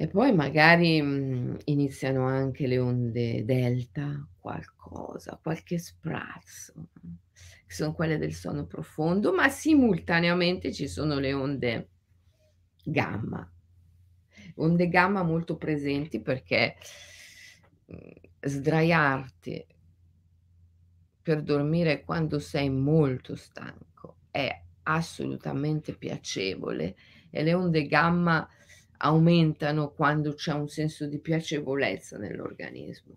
E 0.00 0.06
poi 0.06 0.32
magari, 0.32 1.02
mhmm, 1.02 1.56
iniziano 1.64 2.24
anche 2.24 2.68
le 2.68 2.78
onde 2.78 3.44
delta, 3.44 4.24
qualcosa, 4.38 5.40
qualche 5.42 5.78
sprazzo, 5.78 6.90
che 7.66 7.74
son 7.74 7.92
quelle 7.94 8.16
del 8.16 8.32
sonno 8.32 8.64
profondo, 8.64 9.34
ma 9.34 9.48
simultaneamente 9.48 10.72
ci 10.72 10.86
sono 10.86 11.18
le 11.18 11.32
onde 11.32 11.88
gamma. 12.84 13.50
onde 14.56 14.88
gamma 14.88 15.22
molto 15.22 15.56
presenti 15.56 16.20
perché, 16.20 16.76
mhmm, 17.86 18.10
sdraiarti 18.40 19.66
per 21.22 21.42
dormire 21.42 22.04
quando 22.04 22.38
sei 22.38 22.70
molto 22.70 23.34
stanco 23.34 24.18
è 24.30 24.62
assolutamente 24.84 25.94
piacevole 25.94 26.96
e 27.30 27.42
le 27.42 27.52
onde 27.52 27.86
gamma 27.86 28.48
aumentano 28.98 29.90
quando 29.92 30.34
c'è 30.34 30.52
un 30.52 30.68
senso 30.68 31.06
di 31.06 31.18
piacevolezza 31.18 32.18
nell'organismo. 32.18 33.16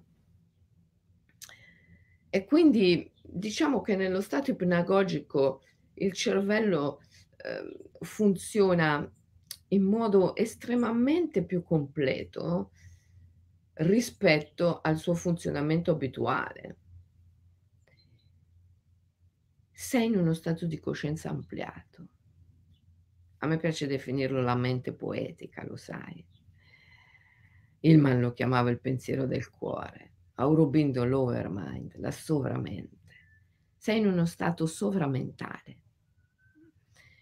E 2.30 2.46
quindi 2.46 3.12
diciamo 3.22 3.82
che 3.82 3.96
nello 3.96 4.22
stato 4.22 4.52
ipnagogico 4.52 5.62
il 5.96 6.14
cervello, 6.14 7.02
ehm, 7.38 7.90
funziona 8.00 9.12
in 9.70 9.84
modo 9.84 10.36
estremamente 10.36 11.44
più 11.44 11.64
completo 11.64 12.72
rispetto 13.74 14.82
al 14.82 14.98
suo 14.98 15.14
funzionamento 15.14 15.92
abituale. 15.92 16.78
Sei 19.72 20.06
in 20.06 20.18
uno 20.18 20.34
stato 20.34 20.66
di 20.66 20.80
coscienza 20.80 21.30
ampliato. 21.30 22.08
A 23.44 23.48
me 23.48 23.58
piace 23.58 23.88
definirlo 23.88 24.42
la 24.42 24.56
mente 24.56 24.94
poetica, 24.94 25.66
lo 25.66 25.76
sai. 25.76 26.24
Hillman 27.80 28.20
lo 28.20 28.34
chiamava 28.34 28.70
il 28.70 28.80
pensiero 28.80 29.26
del 29.26 29.50
cuore, 29.50 30.14
Aurobindo 30.36 31.06
l'overmind, 31.06 31.98
la 31.98 32.12
sovramente. 32.12 32.98
Sei 33.76 34.00
in 34.00 34.08
uno 34.08 34.26
stato 34.26 34.68
sovramentale, 34.68 35.80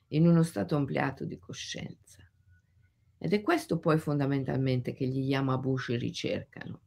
in 0.08 0.28
uno 0.28 0.44
stato 0.44 0.76
ampliato 0.76 1.24
di 1.24 1.38
coscienza. 1.38 2.30
Ed 3.18 3.34
è 3.34 3.42
questo 3.42 3.80
poi 3.80 3.98
fondamentalmente 3.98 4.94
che 4.94 5.08
gli 5.08 5.30
Yamabushi 5.30 5.98
ricercano. 5.98 6.82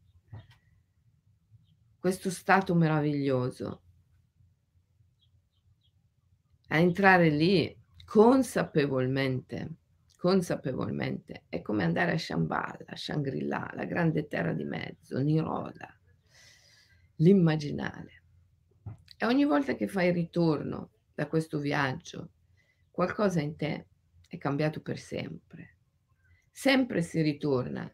Questo 1.98 2.30
stato 2.30 2.74
meraviglioso. 2.74 3.82
A 6.68 6.78
entrare 6.78 7.28
lì 7.28 7.81
consapevolmente, 8.04 9.76
consapevolmente, 10.16 11.44
è 11.48 11.62
come 11.62 11.84
andare 11.84 12.12
a 12.12 12.18
Shambhala, 12.18 12.94
Shangri-La, 12.94 13.72
la 13.74 13.84
grande 13.84 14.26
terra 14.26 14.52
di 14.52 14.64
mezzo, 14.64 15.18
Niroda, 15.18 15.98
l'immaginale. 17.16 18.22
E 19.16 19.26
ogni 19.26 19.44
volta 19.44 19.74
che 19.74 19.88
fai 19.88 20.12
ritorno 20.12 20.90
da 21.14 21.26
questo 21.26 21.58
viaggio, 21.58 22.30
qualcosa 22.90 23.40
in 23.40 23.56
te 23.56 23.86
è 24.26 24.38
cambiato 24.38 24.80
per 24.80 24.98
sempre 24.98 25.76
sempre 26.52 27.00
si 27.00 27.22
ritorna 27.22 27.90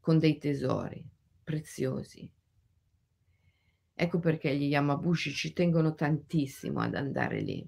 con 0.00 0.18
dei 0.18 0.36
tesori 0.36 1.02
preziosi. 1.42 2.30
Ecco 3.94 4.18
perché 4.18 4.54
gli 4.56 4.64
Yamabushi 4.64 5.30
ci 5.30 5.52
tengono 5.52 5.94
tantissimo 5.94 6.80
ad 6.80 6.94
andare 6.94 7.40
lì. 7.40 7.66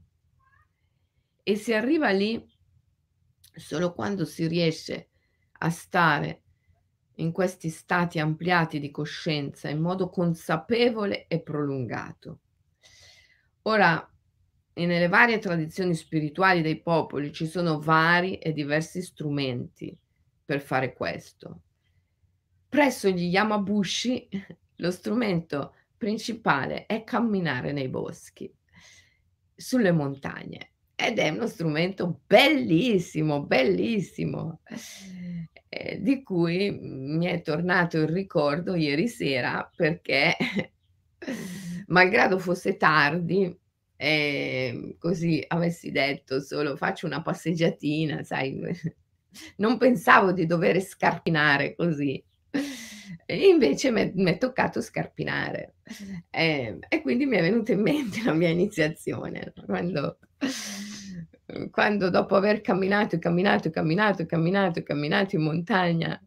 E 1.43 1.57
si 1.57 1.73
arriva 1.73 2.11
lì 2.11 2.45
solo 3.55 3.93
quando 3.93 4.25
si 4.25 4.47
riesce 4.47 5.09
a 5.59 5.71
stare 5.71 6.43
in 7.17 7.33
questi 7.33 7.69
stati 7.69 8.19
ampliati 8.19 8.81
di 8.81 8.91
coscienza 8.91 9.69
in 9.69 9.81
modo 9.81 10.09
consapevole 10.09 11.27
e 11.27 11.43
prolungato. 11.43 12.41
Ora, 13.63 14.11
nelle 14.75 15.09
varie 15.09 15.39
tradizioni 15.39 15.95
spirituali 15.95 16.63
dei 16.63 16.81
popoli 16.81 17.33
ci 17.33 17.47
sono 17.47 17.79
vari 17.79 18.39
e 18.39 18.53
diversi 18.53 19.03
strumenti 19.03 19.95
per 20.45 20.63
fare 20.63 20.95
questo. 20.95 21.63
Presso 22.69 23.09
gli 23.09 23.25
Yamabushi 23.25 24.29
lo 24.77 24.91
strumento 24.91 25.75
principale 25.99 26.87
è 26.87 27.05
camminare 27.05 27.73
nei 27.73 27.89
boschi, 27.89 28.51
sulle 29.55 29.93
montagne 29.93 30.70
ed 31.07 31.19
è 31.19 31.29
uno 31.31 31.47
strumento 31.47 32.21
bellissimo, 32.27 33.45
bellissimo, 33.45 34.61
eh, 35.69 36.01
di 36.01 36.23
cui 36.23 36.71
mi 36.81 37.27
è 37.27 37.43
tornato 37.43 37.99
il 37.99 38.09
ricordo 38.09 38.75
ieri 38.75 39.09
sera 39.09 39.71
perché 39.75 40.37
malgrado 41.89 42.39
fosse 42.39 42.77
tardi 42.77 43.57
Ehm, 44.03 44.97
così 44.97 45.45
avessi 45.47 45.91
detto 45.91 46.41
solo 46.41 46.75
faccio 46.75 47.05
una 47.05 47.21
passeggiatina, 47.21 48.23
sai, 48.23 48.59
non 49.57 49.77
pensavo 49.77 50.33
di 50.33 50.47
dover 50.47 50.81
scarpinare 50.81 51.75
così. 51.75 52.23
E 53.27 53.49
invece 53.49 53.91
m'è 53.91 54.11
m'è 54.15 54.39
toccato 54.39 54.81
scarpinare. 54.81 55.75
Ehm, 56.31 56.79
e 56.89 57.03
quindi 57.03 57.27
mi 57.27 57.37
è 57.37 57.43
venuta 57.43 57.73
in 57.73 57.81
mente 57.83 58.23
la 58.25 58.33
mia 58.33 58.49
iniziazione, 58.49 59.53
quando 59.67 60.19
quando 61.71 62.11
dopo 62.11 62.37
aver 62.37 62.61
camminato, 62.61 63.19
camminato, 63.19 63.71
camminato, 63.71 64.25
camminato, 64.27 64.83
camminato 64.83 65.37
in 65.37 65.43
montagna, 65.43 66.21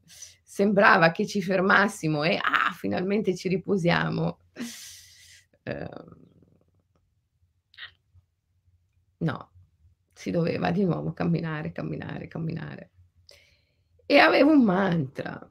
sembrava 0.44 1.12
che 1.12 1.26
ci 1.26 1.42
fermassimo 1.42 2.24
e: 2.24 2.36
"Ah, 2.38 2.72
finalmente 2.74 3.36
ci 3.36 3.48
riposiamo." 3.48 4.38
Ehm 5.66 6.22
No, 9.22 9.52
si 10.14 10.32
doveva 10.32 10.72
di 10.72 10.84
nuovo 10.86 11.14
camminare, 11.14 11.72
camminare, 11.72 12.28
camminare. 12.28 12.90
E 14.06 14.18
avevo 14.20 14.52
un 14.52 14.64
mantra. 14.64 15.50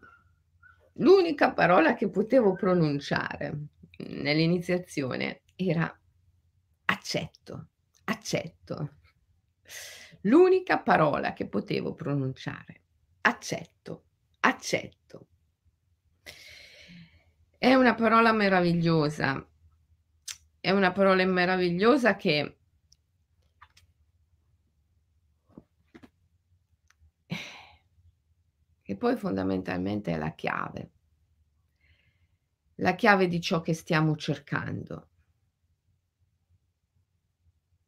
L'unica 0.97 1.53
parola 1.53 1.95
che 1.95 2.11
potevo 2.11 2.53
pronunciare 2.55 3.67
nell'iniziazione 4.09 5.43
era 5.57 5.91
accetto, 6.87 7.69
accetto. 8.05 8.97
L'unica 10.23 10.79
parola 10.79 11.33
che 11.33 11.49
potevo 11.49 11.95
pronunciare, 11.95 12.83
accetto, 13.23 14.05
accetto. 14.41 15.27
È 17.59 17.75
una 17.75 17.95
parola 17.95 18.33
meravigliosa, 18.33 19.47
è 20.61 20.71
una 20.71 20.93
parola 20.93 21.25
meravigliosa 21.25 22.17
che 22.17 22.57
che 28.83 28.97
poi 28.97 29.17
fondamentalmente 29.17 30.13
è 30.13 30.19
la 30.19 30.35
chiave. 30.35 30.91
La 32.77 32.95
chiave 32.95 33.27
di 33.27 33.41
ciò 33.41 33.61
che 33.61 33.75
stiamo 33.75 34.17
cercando. 34.17 35.12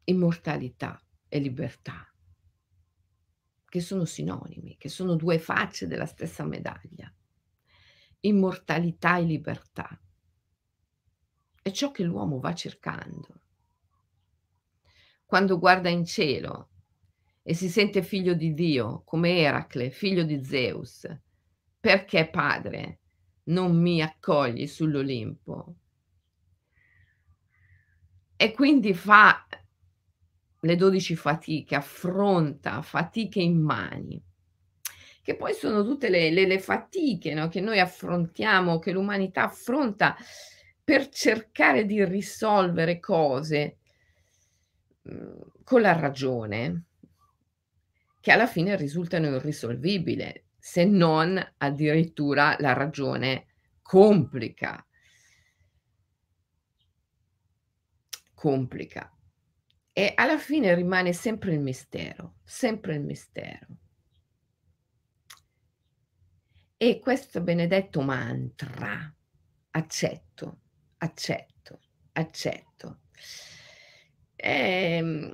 Immortalità 0.04 1.02
e 1.28 1.38
libertà, 1.38 2.06
che 3.66 3.80
sono 3.80 4.04
sinonimi, 4.04 4.76
che 4.76 4.90
sono 4.90 5.16
due 5.16 5.38
facce 5.38 5.86
della 5.86 6.04
stessa 6.04 6.44
medaglia. 6.44 7.10
Immortalità 8.20 9.16
e 9.16 9.22
libertà. 9.22 9.98
È 11.62 11.70
ciò 11.70 11.90
che 11.90 12.02
l'uomo 12.02 12.38
va 12.38 12.54
cercando. 12.54 13.40
Quando 15.24 15.58
guarda 15.58 15.88
in 15.88 16.04
cielo 16.04 16.68
e 17.42 17.54
si 17.54 17.70
sente 17.70 18.02
figlio 18.02 18.34
di 18.34 18.52
Dio, 18.52 19.02
come 19.04 19.38
Eracle, 19.38 19.90
figlio 19.90 20.24
di 20.24 20.44
Zeus. 20.44 21.08
Perché, 21.80 22.28
Padre, 22.28 23.00
non 23.44 23.80
mi 23.80 24.02
accogli 24.02 24.66
sull'Olimpo? 24.66 25.76
E 28.36 28.52
quindi 28.52 28.92
fa 28.92 29.46
le 30.64 30.76
dodici 30.76 31.14
fatiche, 31.14 31.74
affronta 31.74 32.82
fatiche 32.82 33.40
immani, 33.40 34.20
che 35.22 35.36
poi 35.36 35.54
sono 35.54 35.84
tutte 35.84 36.08
le, 36.08 36.30
le, 36.30 36.46
le 36.46 36.58
fatiche 36.58 37.34
no, 37.34 37.48
che 37.48 37.60
noi 37.60 37.80
affrontiamo, 37.80 38.78
che 38.78 38.92
l'umanità 38.92 39.44
affronta 39.44 40.16
per 40.82 41.08
cercare 41.08 41.86
di 41.86 42.04
risolvere 42.04 42.98
cose 43.00 43.78
mm, 45.08 45.40
con 45.64 45.80
la 45.80 45.92
ragione, 45.92 46.84
che 48.20 48.32
alla 48.32 48.46
fine 48.46 48.76
risultano 48.76 49.26
irrisolvibili, 49.36 50.44
se 50.58 50.84
non 50.84 51.38
addirittura 51.58 52.56
la 52.58 52.72
ragione 52.72 53.46
complica. 53.82 54.86
Complica. 58.34 59.13
E 59.96 60.12
alla 60.16 60.38
fine 60.38 60.74
rimane 60.74 61.12
sempre 61.12 61.54
il 61.54 61.60
mistero, 61.60 62.34
sempre 62.42 62.96
il 62.96 63.00
mistero. 63.00 63.66
E 66.76 66.98
questo 66.98 67.40
benedetto 67.40 68.02
mantra, 68.02 69.14
accetto, 69.70 70.58
accetto, 70.98 71.80
accetto. 72.12 72.98
Ehm, 74.34 75.32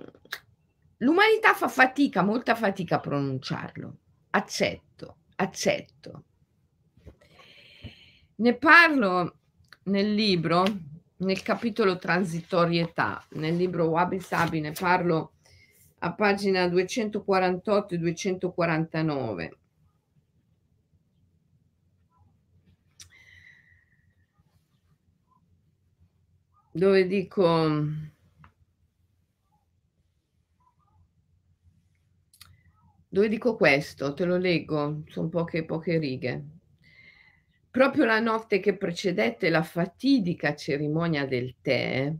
L'umanità 1.02 1.54
fa 1.54 1.68
fatica, 1.68 2.22
molta 2.22 2.54
fatica 2.54 2.96
a 2.96 3.00
pronunciarlo. 3.00 3.98
Accetto, 4.30 5.20
accetto. 5.36 6.24
Ne 8.36 8.54
parlo 8.56 9.38
nel 9.84 10.12
libro, 10.12 10.62
nel 11.20 11.42
capitolo 11.42 11.98
transitorietà, 11.98 13.24
nel 13.30 13.56
libro 13.56 13.88
Wabi 13.88 14.20
Sabi 14.20 14.60
ne 14.60 14.72
parlo 14.72 15.32
a 15.98 16.12
pagina 16.12 16.66
248 16.68 17.94
e 17.94 17.98
249. 17.98 19.54
Dove 26.72 27.06
dico 27.06 27.68
dove 33.08 33.28
dico 33.28 33.56
questo, 33.56 34.14
te 34.14 34.24
lo 34.24 34.36
leggo, 34.36 35.02
son 35.08 35.28
poche, 35.28 35.64
poche 35.64 35.98
righe. 35.98 36.59
Proprio 37.70 38.04
la 38.04 38.18
notte 38.18 38.58
che 38.58 38.76
precedette 38.76 39.48
la 39.48 39.62
fatidica 39.62 40.56
cerimonia 40.56 41.24
del 41.24 41.54
tè, 41.62 42.12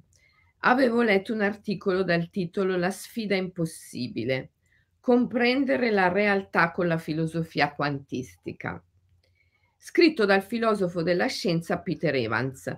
avevo 0.61 1.03
letto 1.03 1.33
un 1.33 1.41
articolo 1.41 2.05
dal 2.05 2.31
titolo 2.31 2.77
La 2.77 2.91
sfida 2.91 3.35
impossibile, 3.35 4.53
comprendere 5.01 5.91
la 5.91 6.07
realtà 6.07 6.71
con 6.71 6.87
la 6.87 6.99
filosofia 6.99 7.75
quantistica, 7.75 8.81
scritto 9.77 10.25
dal 10.25 10.43
filosofo 10.43 11.03
della 11.03 11.27
scienza 11.27 11.81
Peter 11.81 12.15
Evans, 12.15 12.73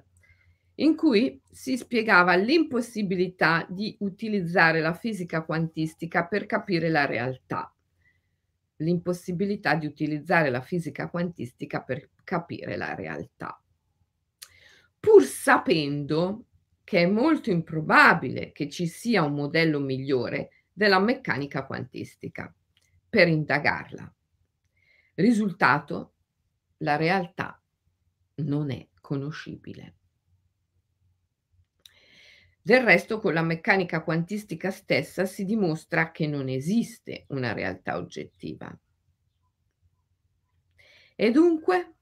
in 0.76 0.96
cui 0.96 1.38
si 1.50 1.76
spiegava 1.76 2.36
l'impossibilità 2.36 3.66
di 3.68 3.94
utilizzare 4.00 4.80
la 4.80 4.94
fisica 4.94 5.42
quantistica 5.42 6.26
per 6.26 6.46
capire 6.46 6.88
la 6.88 7.04
realtà. 7.04 7.70
L'impossibilità 8.76 9.74
di 9.74 9.84
utilizzare 9.84 10.48
la 10.48 10.62
fisica 10.62 11.10
quantistica 11.10 11.82
per 11.82 12.08
capire 12.24 12.76
la 12.76 12.94
realtà. 12.94 13.62
Pur 14.98 15.24
sapendo 15.24 16.46
che 16.84 17.02
è 17.02 17.06
molto 17.06 17.50
improbabile 17.50 18.52
che 18.52 18.68
ci 18.68 18.86
sia 18.86 19.22
un 19.22 19.34
modello 19.34 19.78
migliore 19.80 20.66
della 20.72 20.98
meccanica 20.98 21.66
quantistica 21.66 22.54
per 23.08 23.28
indagarla. 23.28 24.12
Risultato, 25.14 26.14
la 26.78 26.96
realtà 26.96 27.62
non 28.36 28.70
è 28.70 28.88
conoscibile. 29.00 29.96
Del 32.60 32.82
resto, 32.82 33.18
con 33.18 33.34
la 33.34 33.42
meccanica 33.42 34.02
quantistica 34.02 34.70
stessa 34.70 35.26
si 35.26 35.44
dimostra 35.44 36.12
che 36.12 36.26
non 36.26 36.48
esiste 36.48 37.24
una 37.28 37.52
realtà 37.52 37.96
oggettiva. 37.96 38.76
E 41.16 41.30
dunque 41.30 41.94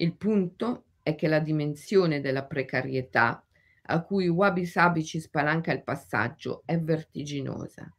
il 0.00 0.16
punto 0.16 0.84
è 1.02 1.14
che 1.14 1.28
la 1.28 1.40
dimensione 1.40 2.20
della 2.20 2.44
precarietà 2.44 3.44
a 3.82 4.02
cui 4.02 4.28
Wabi 4.28 4.64
Sabi 4.64 5.04
ci 5.04 5.20
spalanca 5.20 5.72
il 5.72 5.82
passaggio 5.82 6.62
è 6.64 6.78
vertiginosa. 6.78 7.92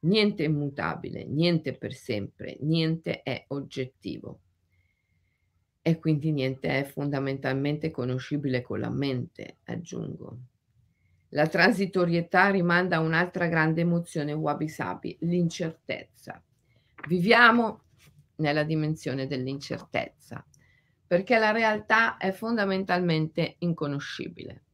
Niente 0.00 0.44
è 0.44 0.48
immutabile, 0.48 1.24
niente 1.26 1.76
per 1.76 1.92
sempre, 1.92 2.56
niente 2.60 3.22
è 3.22 3.44
oggettivo. 3.48 4.40
E 5.82 5.98
quindi 5.98 6.32
niente 6.32 6.68
è 6.78 6.84
fondamentalmente 6.84 7.90
conoscibile 7.90 8.62
con 8.62 8.80
la 8.80 8.90
mente, 8.90 9.58
aggiungo. 9.64 10.38
La 11.30 11.46
transitorietà 11.46 12.48
rimanda 12.48 12.96
a 12.96 13.00
un'altra 13.00 13.48
grande 13.48 13.82
emozione 13.82 14.32
Wabi 14.32 14.68
Sabi, 14.68 15.16
l'incertezza. 15.20 16.42
Viviamo 17.08 17.82
nella 18.36 18.62
dimensione 18.62 19.26
dell'incertezza, 19.26 20.46
perché 21.06 21.38
la 21.38 21.50
realtà 21.50 22.16
è 22.16 22.32
fondamentalmente 22.32 23.56
inconoscibile. 23.58 24.64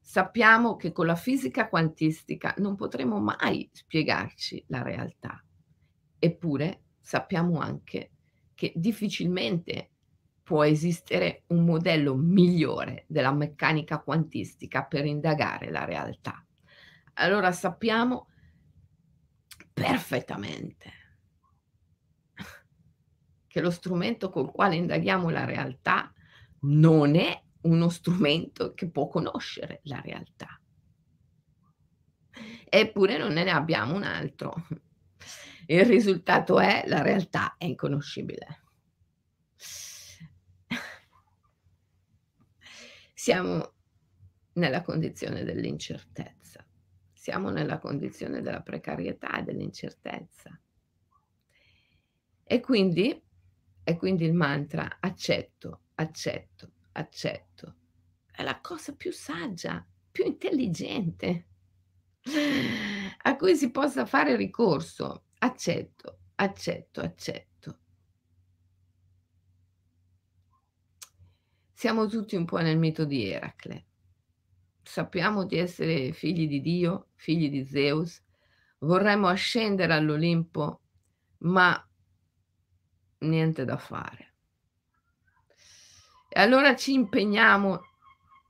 Sappiamo 0.00 0.76
che 0.76 0.92
con 0.92 1.06
la 1.06 1.16
fisica 1.16 1.68
quantistica 1.68 2.54
non 2.58 2.76
potremo 2.76 3.20
mai 3.20 3.68
spiegarci 3.72 4.64
la 4.68 4.82
realtà. 4.82 5.42
Eppure 6.18 6.82
sappiamo 7.00 7.58
anche 7.58 8.10
che 8.54 8.72
difficilmente 8.76 9.90
può 10.42 10.62
esistere 10.62 11.44
un 11.48 11.64
modello 11.64 12.14
migliore 12.14 13.04
della 13.08 13.32
meccanica 13.32 14.00
quantistica 14.00 14.84
per 14.84 15.06
indagare 15.06 15.70
la 15.70 15.84
realtà. 15.84 16.44
Allora 17.14 17.50
sappiamo 17.52 18.28
perfettamente 19.72 21.03
che 23.54 23.60
lo 23.60 23.70
strumento 23.70 24.30
col 24.30 24.50
quale 24.50 24.74
indaghiamo 24.74 25.30
la 25.30 25.44
realtà 25.44 26.12
non 26.62 27.14
è 27.14 27.40
uno 27.60 27.88
strumento 27.88 28.74
che 28.74 28.90
può 28.90 29.06
conoscere 29.06 29.78
la 29.84 30.00
realtà. 30.00 30.60
Eppure 32.68 33.16
non 33.16 33.34
ne 33.34 33.48
abbiamo 33.48 33.94
un 33.94 34.02
altro. 34.02 34.54
Il 35.66 35.84
risultato 35.84 36.58
è 36.58 36.82
la 36.88 37.00
realtà 37.00 37.54
è 37.56 37.66
inconoscibile. 37.66 38.64
Siamo 43.14 43.74
nella 44.54 44.82
condizione 44.82 45.44
dell'incertezza, 45.44 46.66
siamo 47.12 47.50
nella 47.50 47.78
condizione 47.78 48.40
della 48.42 48.62
precarietà 48.62 49.38
e 49.38 49.42
dell'incertezza. 49.44 50.60
E 52.46 52.60
quindi, 52.60 53.23
e 53.84 53.96
quindi 53.96 54.24
il 54.24 54.34
mantra 54.34 54.96
accetto, 54.98 55.82
accetto, 55.94 56.72
accetto. 56.92 57.76
È 58.32 58.42
la 58.42 58.60
cosa 58.60 58.94
più 58.94 59.12
saggia, 59.12 59.86
più 60.10 60.24
intelligente 60.24 61.48
a 63.22 63.36
cui 63.36 63.54
si 63.54 63.70
possa 63.70 64.06
fare 64.06 64.34
ricorso. 64.36 65.26
Accetto, 65.38 66.18
accetto, 66.36 67.00
accetto. 67.00 67.78
Siamo 71.72 72.06
tutti 72.06 72.34
un 72.34 72.46
po' 72.46 72.58
nel 72.58 72.78
mito 72.78 73.04
di 73.04 73.26
Eracle. 73.26 73.86
Sappiamo 74.82 75.44
di 75.44 75.58
essere 75.58 76.12
figli 76.12 76.48
di 76.48 76.62
Dio, 76.62 77.08
figli 77.14 77.50
di 77.50 77.64
Zeus, 77.64 78.22
vorremmo 78.78 79.28
ascendere 79.28 79.92
all'Olimpo, 79.92 80.80
ma 81.38 81.86
niente 83.24 83.64
da 83.64 83.76
fare. 83.76 84.34
E 86.28 86.40
allora 86.40 86.74
ci 86.74 86.92
impegniamo 86.92 87.80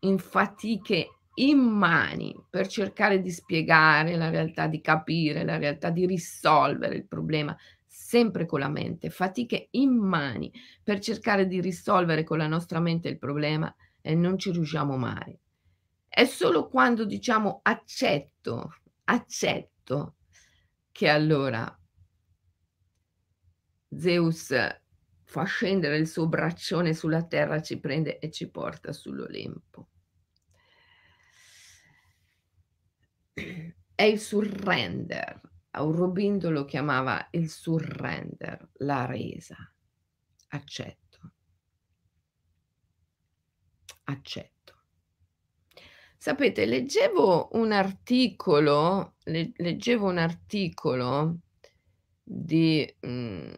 in 0.00 0.18
fatiche 0.18 1.08
immani 1.34 2.34
per 2.48 2.66
cercare 2.66 3.20
di 3.20 3.30
spiegare 3.30 4.16
la 4.16 4.30
realtà, 4.30 4.66
di 4.66 4.80
capire 4.80 5.44
la 5.44 5.56
realtà, 5.56 5.90
di 5.90 6.06
risolvere 6.06 6.94
il 6.94 7.06
problema, 7.06 7.56
sempre 7.86 8.46
con 8.46 8.60
la 8.60 8.68
mente, 8.68 9.10
fatiche 9.10 9.68
immani 9.72 10.52
per 10.82 10.98
cercare 11.00 11.46
di 11.46 11.60
risolvere 11.60 12.24
con 12.24 12.38
la 12.38 12.46
nostra 12.46 12.80
mente 12.80 13.08
il 13.08 13.18
problema 13.18 13.74
e 14.00 14.14
non 14.14 14.38
ci 14.38 14.50
riusciamo 14.50 14.96
mai. 14.96 15.36
È 16.08 16.24
solo 16.24 16.68
quando 16.68 17.04
diciamo 17.04 17.60
accetto, 17.62 18.76
accetto, 19.04 20.14
che 20.92 21.08
allora 21.08 21.76
Zeus 23.96 24.54
fa 25.22 25.44
scendere 25.44 25.96
il 25.96 26.06
suo 26.06 26.28
braccione 26.28 26.94
sulla 26.94 27.24
terra, 27.24 27.60
ci 27.60 27.80
prende 27.80 28.18
e 28.18 28.30
ci 28.30 28.50
porta 28.50 28.92
sull'Olimpo. 28.92 29.88
È 33.94 34.02
il 34.02 34.20
surrender. 34.20 35.40
Aurobindo 35.70 36.50
lo 36.50 36.64
chiamava 36.64 37.28
il 37.32 37.50
surrender, 37.50 38.70
la 38.74 39.06
resa. 39.06 39.56
Accetto. 40.48 41.32
Accetto. 44.04 44.52
Sapete, 46.16 46.64
leggevo 46.64 47.50
un 47.54 47.72
articolo, 47.72 49.16
le, 49.24 49.52
leggevo 49.56 50.08
un 50.08 50.18
articolo 50.18 51.40
di... 52.22 52.96
Mh, 53.00 53.52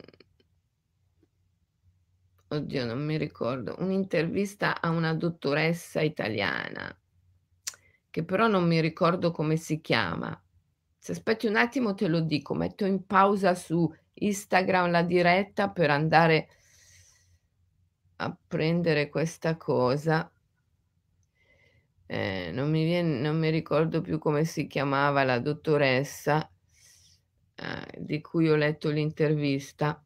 oddio 2.49 2.85
non 2.85 3.05
mi 3.05 3.17
ricordo, 3.17 3.77
un'intervista 3.79 4.81
a 4.81 4.91
una 4.91 5.15
dottoressa 5.15 6.01
italiana, 6.01 6.97
che 8.11 8.25
però 8.25 8.47
non 8.47 8.67
mi 8.67 8.81
ricordo 8.81 9.31
come 9.31 9.57
si 9.57 9.81
chiama. 9.81 10.41
Se 10.97 11.13
aspetti 11.13 11.47
un 11.47 11.57
attimo 11.57 11.95
te 11.95 12.09
lo 12.09 12.21
dico, 12.21 12.55
metto 12.55 12.85
in 12.85 13.07
pausa 13.07 13.55
su 13.55 13.93
Instagram 14.15 14.91
la 14.91 15.03
diretta 15.03 15.71
per 15.71 15.91
andare 15.91 16.49
a 18.17 18.37
prendere 18.47 19.09
questa 19.09 19.57
cosa. 19.57 20.31
Eh, 22.09 22.51
non 22.53 22.71
mi 22.71 22.85
viene, 22.85 23.19
non 23.19 23.39
mi 23.39 23.51
ricordo 23.51 24.01
più 24.01 24.19
come 24.19 24.45
si 24.45 24.67
chiamava 24.69 25.25
la 25.25 25.41
dottoressa 25.41 26.49
eh, 27.57 28.01
di 28.01 28.21
cui 28.21 28.49
ho 28.49 28.57
letto 28.57 28.91
l'intervista. 28.91 30.01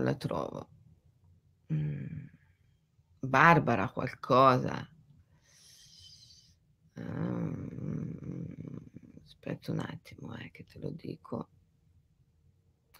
La 0.00 0.14
trovo? 0.14 0.68
Mhmm, 1.68 2.28
Barbara 3.20 3.88
qualcosa. 3.88 4.88
Uhm, 6.96 8.14
aspetta 9.24 9.72
un 9.72 9.80
attimo, 9.80 10.34
eh, 10.36 10.50
che 10.52 10.64
te 10.64 10.78
lo 10.78 10.90
dico. 10.90 11.48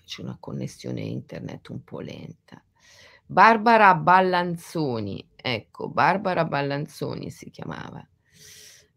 C'è 0.04 0.22
una 0.22 0.36
connessione 0.38 1.00
internet 1.00 1.68
un 1.68 1.82
po' 1.82 2.00
lenta. 2.00 2.62
Barbara 3.26 3.94
Ballanzoni, 3.94 5.30
ecco, 5.34 5.88
Barbara 5.88 6.44
Ballanzoni 6.44 7.30
si 7.30 7.50
chiamava. 7.50 8.06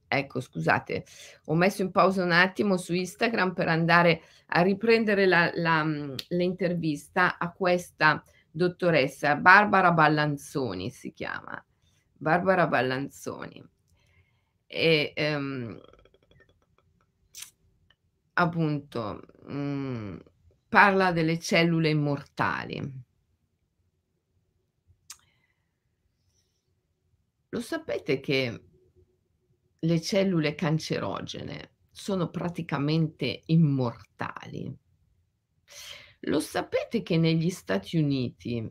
Ecco, 0.07 0.39
scusate, 0.39 1.05
ho 1.45 1.55
messo 1.55 1.81
in 1.81 1.91
pausa 1.91 2.23
un 2.23 2.31
attimo 2.31 2.77
su 2.77 2.93
Instagram 2.93 3.53
per 3.53 3.67
andare 3.67 4.21
a 4.47 4.61
riprendere 4.61 5.25
la 5.25 5.51
la 5.53 5.83
mhmm, 5.83 6.15
l'intervista 6.29 7.37
a 7.37 7.51
questa 7.51 8.23
dottoressa, 8.49 9.35
Barbara 9.35 9.91
Ballanzoni 9.91 10.89
si 10.89 11.11
chiama. 11.11 11.63
Barbara 12.13 12.67
Ballanzoni. 12.67 13.63
E, 14.65 15.11
ehm 15.15 15.79
appunto, 18.39 19.21
mhmm, 19.47 20.19
parla 20.69 21.11
delle 21.11 21.39
cellule 21.39 21.89
immortali. 21.89 23.05
Lo 27.49 27.61
sapete 27.61 28.19
che 28.19 28.66
le 29.79 30.01
cellule 30.01 30.55
cancerogene 30.55 31.71
sono 31.91 32.29
praticamente 32.29 33.43
immortali? 33.47 34.73
Lo 36.21 36.39
sapete 36.39 37.03
che 37.03 37.17
negli 37.17 37.49
Stati 37.49 37.97
Uniti 37.97 38.67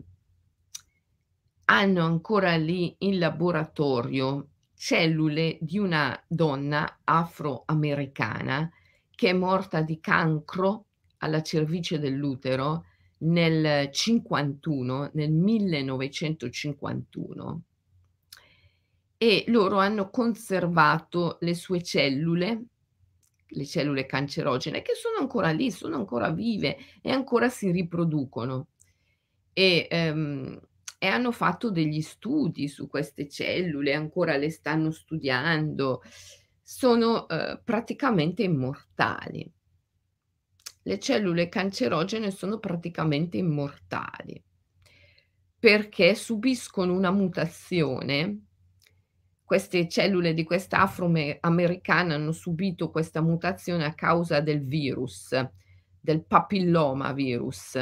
hanno 1.66 2.04
ancora 2.04 2.56
lì 2.56 2.94
in 2.98 3.18
laboratorio 3.18 4.48
cellule 4.74 5.58
di 5.60 5.78
una 5.78 6.22
donna 6.28 7.00
afroamericana 7.02 8.70
che 9.10 9.30
è 9.30 9.32
morta 9.32 9.80
di 9.80 9.98
cancro 10.00 10.84
alla 11.18 11.42
cervice 11.42 11.98
dell'utero 11.98 12.84
nel 13.18 13.90
51, 13.90 15.10
nel 15.14 15.32
1951 15.32 17.62
e 19.18 19.44
loro 19.48 19.78
hanno 19.78 20.10
conservato 20.10 21.38
le 21.40 21.54
sue 21.54 21.82
cellule, 21.82 22.64
le 23.48 23.64
cellule 23.66 24.06
cancerogene, 24.06 24.82
che 24.82 24.94
sono 24.94 25.18
ancora 25.18 25.50
lì, 25.50 25.70
sono 25.70 25.96
ancora 25.96 26.30
vive 26.30 26.76
e 27.00 27.10
ancora 27.10 27.48
si 27.48 27.70
riproducono. 27.70 28.68
E, 29.52 29.86
ehm, 29.90 30.60
e 30.98 31.06
hanno 31.06 31.32
fatto 31.32 31.70
degli 31.70 32.00
studi 32.00 32.68
su 32.68 32.88
queste 32.88 33.28
cellule, 33.28 33.94
ancora 33.94 34.36
le 34.36 34.50
stanno 34.50 34.90
studiando, 34.90 36.02
sono, 36.62 37.26
uhm, 37.28 37.60
praticamente 37.64 38.42
immortali. 38.42 39.50
Le 40.82 40.98
cellule 41.00 41.48
cancerogene 41.48 42.30
sono 42.30 42.58
praticamente 42.58 43.36
immortali, 43.36 44.42
perché 45.58 46.14
subiscono 46.14 46.92
una 46.92 47.10
mutazione 47.10 48.45
queste 49.46 49.88
cellule 49.88 50.34
di 50.34 50.42
questa 50.42 50.80
afrome 50.80 51.38
americana 51.40 52.16
hanno 52.16 52.32
subito 52.32 52.90
questa 52.90 53.22
mutazione 53.22 53.84
a 53.84 53.94
causa 53.94 54.40
del 54.40 54.66
virus, 54.66 55.40
del 56.00 56.24
papilloma 56.24 57.12
virus, 57.12 57.78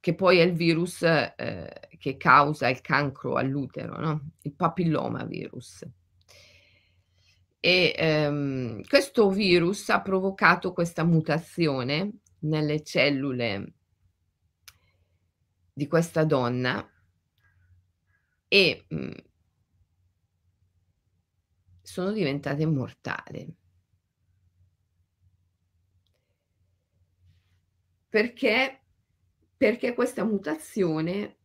che 0.00 0.14
poi 0.16 0.38
è 0.38 0.42
il 0.42 0.52
virus, 0.52 1.02
ehm, 1.02 1.68
che 1.96 2.16
causa 2.16 2.68
il 2.68 2.80
cancro 2.80 3.34
all'utero, 3.34 3.96
no, 4.00 4.30
il 4.42 4.52
papilloma 4.54 5.22
virus. 5.26 5.86
E, 7.60 7.94
ehm, 7.96 8.82
questo 8.88 9.30
virus 9.30 9.90
ha 9.90 10.02
provocato 10.02 10.72
questa 10.72 11.04
mutazione 11.04 12.18
nelle 12.40 12.82
cellule 12.82 13.74
di 15.72 15.86
questa 15.86 16.24
donna 16.24 16.84
e, 18.48 18.86
mhmm 18.88 19.32
sono 21.94 22.10
diventate 22.10 22.62
immortali. 22.62 23.56
Perché 28.08 28.80
perché 29.56 29.94
questa 29.94 30.24
mutazione 30.24 31.38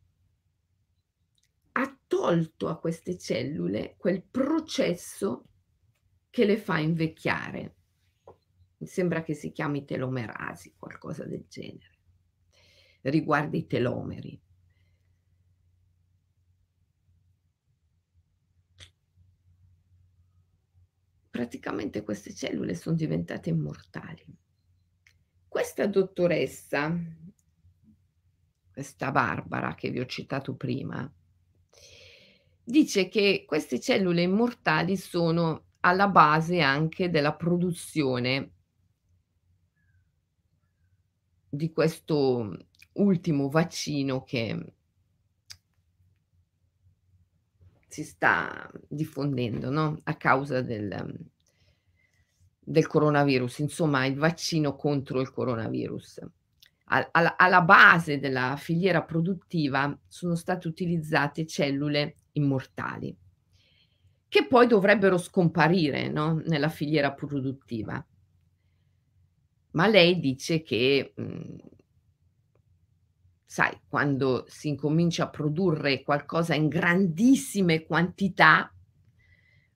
ha 1.70 2.00
tolto 2.04 2.66
a 2.66 2.80
queste 2.80 3.16
cellule 3.16 3.94
quel 3.96 4.24
processo 4.24 5.44
che 6.28 6.44
le 6.44 6.56
fa 6.58 6.78
invecchiare. 6.78 7.76
Mi 8.78 8.88
sembra 8.88 9.22
che 9.22 9.34
si 9.34 9.52
chiami 9.52 9.84
telomerasi, 9.84 10.74
qualcosa 10.76 11.24
del 11.24 11.46
genere. 11.48 11.98
Riguarda 13.02 13.56
i 13.56 13.66
telomeri. 13.68 14.42
Praticamente 21.40 22.02
queste 22.02 22.34
cellule 22.34 22.74
son 22.74 22.94
diventate 22.94 23.48
immortali. 23.48 24.22
Questa 25.48 25.86
dottoressa, 25.86 26.94
questa 28.70 29.10
Barbara 29.10 29.74
che 29.74 29.88
vi 29.88 30.00
ho 30.00 30.04
citato 30.04 30.54
prima, 30.54 31.10
dice 32.62 33.08
che 33.08 33.44
queste 33.46 33.80
cellule 33.80 34.20
immortali 34.20 34.98
sono 34.98 35.68
alla 35.80 36.08
base 36.08 36.60
anche 36.60 37.08
della 37.08 37.34
produzione 37.34 38.52
di 41.48 41.72
questo 41.72 42.66
ultimo 42.92 43.48
vaccino 43.48 44.24
che 44.24 44.74
si 47.90 48.04
sta 48.04 48.70
diffondendo, 48.86 49.68
no, 49.68 49.98
a 50.04 50.14
causa 50.14 50.62
del 50.62 51.28
del 52.62 52.86
coronavirus, 52.86 53.58
insomma 53.58 54.06
il 54.06 54.16
vaccino 54.16 54.76
contro 54.76 55.20
il 55.20 55.32
coronavirus. 55.32 56.20
Al 56.92 57.08
alla 57.10 57.36
alla 57.36 57.62
base 57.62 58.20
della 58.20 58.54
filiera 58.56 59.02
produttiva 59.02 59.98
sono 60.06 60.36
state 60.36 60.68
utilizzate 60.68 61.46
cellule 61.46 62.14
immortali, 62.32 63.16
che 64.28 64.46
poi 64.46 64.68
dovrebbero 64.68 65.18
scomparire, 65.18 66.08
no, 66.08 66.40
nella 66.46 66.68
filiera 66.68 67.12
produttiva. 67.12 68.06
Ma 69.72 69.86
lei 69.88 70.20
dice 70.20 70.62
che, 70.62 71.12
mhmm 71.16 71.56
sai, 73.50 73.76
quando 73.88 74.44
si 74.46 74.68
incomincia 74.68 75.24
a 75.24 75.28
produrre 75.28 76.04
qualcosa 76.04 76.54
in 76.54 76.68
grandissime 76.68 77.82
quantità, 77.82 78.72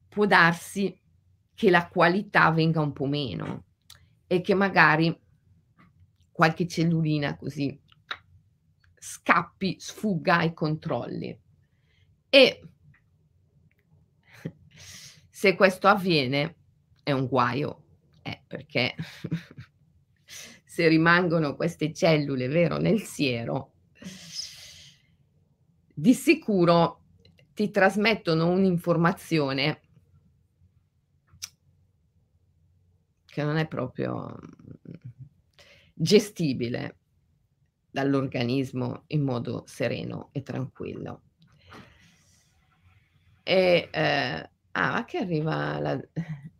può 0.08 0.26
darsi 0.26 0.96
che 1.52 1.70
la 1.70 1.88
qualità 1.88 2.52
venga 2.52 2.80
un 2.80 2.92
po' 2.92 3.06
meno 3.06 3.64
e 4.28 4.40
che 4.42 4.54
magari 4.54 5.20
qualche 6.30 6.68
cellulina 6.68 7.36
così 7.36 7.76
scappi, 8.96 9.74
sfugga 9.80 10.36
ai 10.36 10.54
controlli. 10.54 11.36
E 12.28 12.68
se 15.28 15.56
questo 15.56 15.88
avviene 15.88 16.58
è 17.02 17.10
un 17.10 17.26
guaio, 17.26 17.86
eh, 18.22 18.40
perché 18.46 18.94
se 20.74 20.88
rimangono 20.88 21.54
queste 21.54 21.92
cellule, 21.92 22.48
vero, 22.48 22.78
nel 22.78 23.00
siero, 23.00 23.74
di 25.94 26.12
sicuro 26.12 27.02
ti 27.54 27.70
trasmettono 27.70 28.50
un'informazione 28.50 29.82
che 33.24 33.44
non 33.44 33.56
è 33.56 33.68
proprio, 33.68 34.36
gestibile 35.94 36.98
dall'organismo 37.88 39.04
in 39.08 39.22
modo 39.22 39.62
sereno 39.68 40.30
e 40.32 40.42
tranquillo. 40.42 41.22
E, 43.44 43.88
ehm 43.92 44.48
ah, 44.76 45.04
che 45.04 45.18
arriva 45.18 45.78
la 45.78 46.00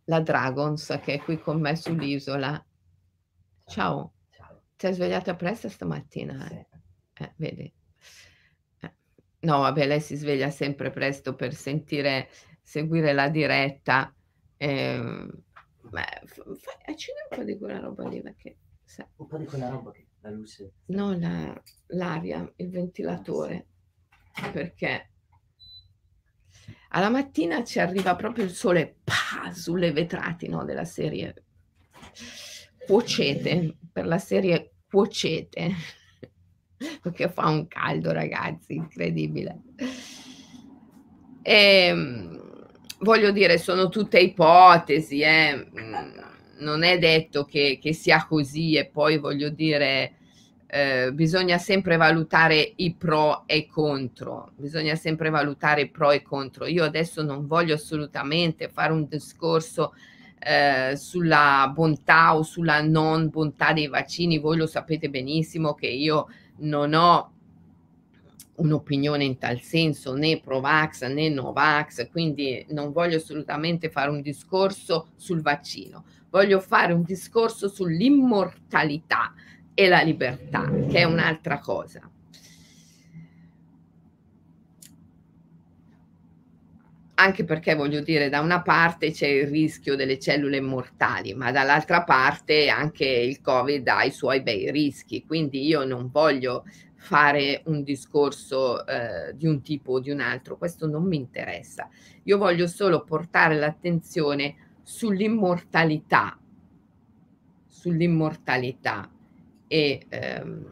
la 0.05 0.21
Dragons 0.21 1.01
che 1.03 1.15
è 1.15 1.21
qui 1.21 1.41
con 1.41 1.61
me 1.61 1.77
sull'isola. 1.77 2.65
Ciao. 3.67 4.13
Ciao. 4.31 4.63
Ti 4.77 4.87
sei 4.87 4.95
svegliata 4.95 5.35
presto 5.37 5.69
stamattina, 5.69 6.47
Sì. 6.49 6.55
eh? 6.55 6.67
Eh, 7.15 7.33
vedi? 7.37 7.73
Eh. 8.81 8.93
No, 9.41 9.59
vabbè, 9.61 9.87
lei 9.87 10.01
si 10.01 10.17
sveglia 10.17 10.51
sempre 10.51 10.91
presto 10.91 11.35
per 11.35 11.55
sentire 11.55 12.29
seguire 12.63 13.13
la 13.13 13.29
diretta, 13.29 14.15
ehm, 14.57 15.31
ma 15.91 16.03
fai 16.25 16.75
accende 16.87 17.27
un 17.31 17.37
po' 17.37 17.45
di 17.45 17.59
quella 17.59 17.79
roba 17.79 18.09
lì 18.09 18.21
perché 18.23 18.57
sai 18.85 19.07
Un 19.17 19.27
po' 19.27 19.37
di 19.39 19.45
quella 19.45 19.69
roba 19.69 19.93
che 19.93 20.07
La 20.21 20.31
luce. 20.31 20.73
No, 20.87 21.17
la 21.19 21.63
l'aria, 21.89 22.51
il 22.57 22.71
ventilatore, 22.71 23.67
perché 24.53 25.11
alla 26.89 27.11
mattina 27.11 27.63
ci 27.63 27.79
arriva 27.79 28.17
proprio 28.17 28.45
il 28.45 28.51
sole 28.51 28.97
pa, 29.05 29.53
sulle 29.53 29.93
vetrate, 29.93 30.49
no, 30.49 30.65
della 30.65 30.85
serie 30.87 31.35
Cuocete, 32.87 33.77
per 33.93 34.07
la 34.07 34.19
serie 34.19 34.73
Cuocete, 34.91 35.73
perché 37.03 37.29
fa 37.29 37.49
un 37.49 37.67
caldo 37.69 38.13
ragazzi, 38.13 38.75
incredibile. 38.75 39.61
Ehm, 41.43 42.69
voglio 43.01 43.31
dire, 43.31 43.59
sono 43.59 43.89
tutte 43.89 44.19
ipotesi, 44.19 45.21
eh 45.21 45.69
non 46.59 46.83
è 46.83 46.99
detto 46.99 47.45
che, 47.45 47.79
che 47.81 47.93
sia 47.93 48.27
così 48.27 48.75
e 48.75 48.87
poi 48.87 49.19
voglio 49.19 49.49
dire 49.49 50.15
eh, 50.67 51.13
bisogna 51.13 51.59
sempre 51.59 51.97
valutare 51.97 52.73
i 52.77 52.95
pro 52.95 53.45
e 53.47 53.59
i 53.59 53.67
contro, 53.67 54.53
bisogna 54.57 54.95
sempre 54.95 55.31
valutare 55.31 55.83
i 55.83 55.91
pro 55.91 56.11
e 56.11 56.17
i 56.17 56.23
contro. 56.23 56.67
Io 56.67 56.85
adesso 56.85 57.23
non 57.23 57.47
voglio 57.47 57.75
assolutamente 57.75 58.69
fare 58.69 58.93
un 58.93 59.07
discorso 59.07 59.95
eh, 60.45 60.97
sulla 60.97 61.71
bontà 61.75 62.37
o 62.37 62.43
sulla 62.43 62.83
non 62.83 63.29
bontà 63.31 63.73
dei 63.73 63.89
vaccini, 63.89 64.39
voi 64.39 64.57
lo 64.57 64.67
sapete 64.67 65.09
benissimo 65.09 65.75
che 65.75 65.87
io 65.89 66.29
non 66.59 66.95
ho 66.95 67.33
un'opinione 68.57 69.25
in 69.25 69.39
tal 69.39 69.61
senso, 69.61 70.15
né 70.15 70.39
pro-vax 70.39 71.07
né 71.07 71.29
no-vax, 71.29 72.09
quindi 72.11 72.65
non 72.71 72.93
voglio 72.93 73.17
assolutamente 73.17 73.91
fare 73.91 74.11
un 74.11 74.21
discorso 74.21 75.09
sul 75.17 75.43
vaccino 75.43 76.05
voglio 76.35 76.59
fare 76.59 76.93
un 76.93 77.05
discorso 77.05 77.69
sull'immortalità 77.69 79.33
e 79.73 79.87
la 79.87 80.03
libertà, 80.03 80.69
che 80.89 80.99
è 80.99 81.05
un'altra 81.05 81.61
cosa. 81.61 82.11
Anche 87.17 87.45
perché 87.45 87.77
voglio 87.77 88.01
dire, 88.01 88.29
da 88.29 88.41
una 88.41 88.61
parte 88.61 89.13
c'è 89.13 89.29
il 89.29 89.47
rischio 89.47 89.95
delle 89.95 90.19
cellule 90.19 90.61
mortali, 90.61 91.33
ma 91.33 91.53
dall'altra 91.53 92.03
parte 92.03 92.69
anche 92.69 93.07
il 93.07 93.41
Covid 93.41 93.87
ha 93.87 94.03
i 94.03 94.11
suoi 94.11 94.43
bei 94.43 94.71
rischi, 94.73 95.25
quindi 95.25 95.65
io 95.65 95.85
non 95.85 96.11
voglio 96.11 96.65
fare 96.97 97.63
un 97.67 97.83
discorso 97.85 98.85
eh, 98.87 99.37
di 99.37 99.47
un 99.47 99.63
tipo 99.63 99.93
o 99.93 100.01
di 100.01 100.11
un 100.11 100.21
altro, 100.21 100.57
questo 100.57 100.89
non 100.89 101.05
mi 101.05 101.17
interessa. 101.17 101.89
Io 102.25 102.39
voglio 102.39 102.67
solo 102.67 103.05
portare 103.05 103.57
l'attenzione 103.57 104.57
sull'immortalità, 104.83 106.39
sull'immortalità 107.69 109.11
e, 109.69 110.07
ehm, 110.09 110.67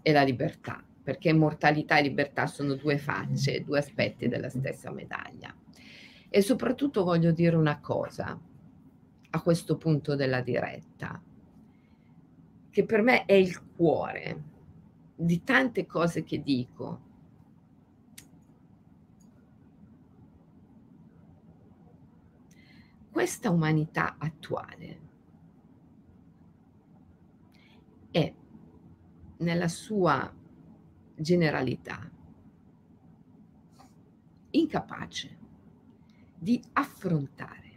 e 0.00 0.12
la 0.12 0.22
libertà, 0.22 0.82
perché 1.02 1.30
immortalità 1.30 1.98
e 1.98 2.02
libertà 2.02 2.46
sono 2.46 2.74
due 2.74 2.96
facce, 2.96 3.64
due 3.64 3.78
aspetti 3.78 4.28
della 4.28 4.48
stessa 4.48 4.90
medaglia. 4.92 5.54
E 6.28 6.40
soprattutto 6.42 7.02
voglio 7.02 7.32
dire 7.32 7.56
una 7.56 7.80
cosa 7.80 8.38
a 9.30 9.40
questo 9.42 9.76
punto 9.76 10.14
della 10.14 10.40
diretta, 10.40 11.20
che 12.70 12.84
per 12.84 13.02
me 13.02 13.24
è 13.24 13.34
il 13.34 13.60
cuore 13.74 14.42
di 15.14 15.42
tante 15.42 15.86
cose 15.86 16.22
che 16.22 16.42
dico, 16.42 17.10
questa 23.10 23.50
umanità 23.50 24.16
attuale 24.18 25.00
è 28.10 28.32
nella 29.38 29.68
sua 29.68 30.32
generalità 31.22 32.10
incapace 34.50 35.38
di 36.38 36.62
affrontare 36.72 37.70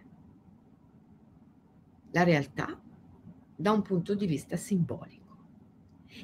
la 2.11 2.23
realtà 2.23 2.81
da 3.55 3.71
un 3.71 3.81
punto 3.81 4.15
di 4.15 4.25
vista 4.25 4.55
simbolico. 4.57 5.23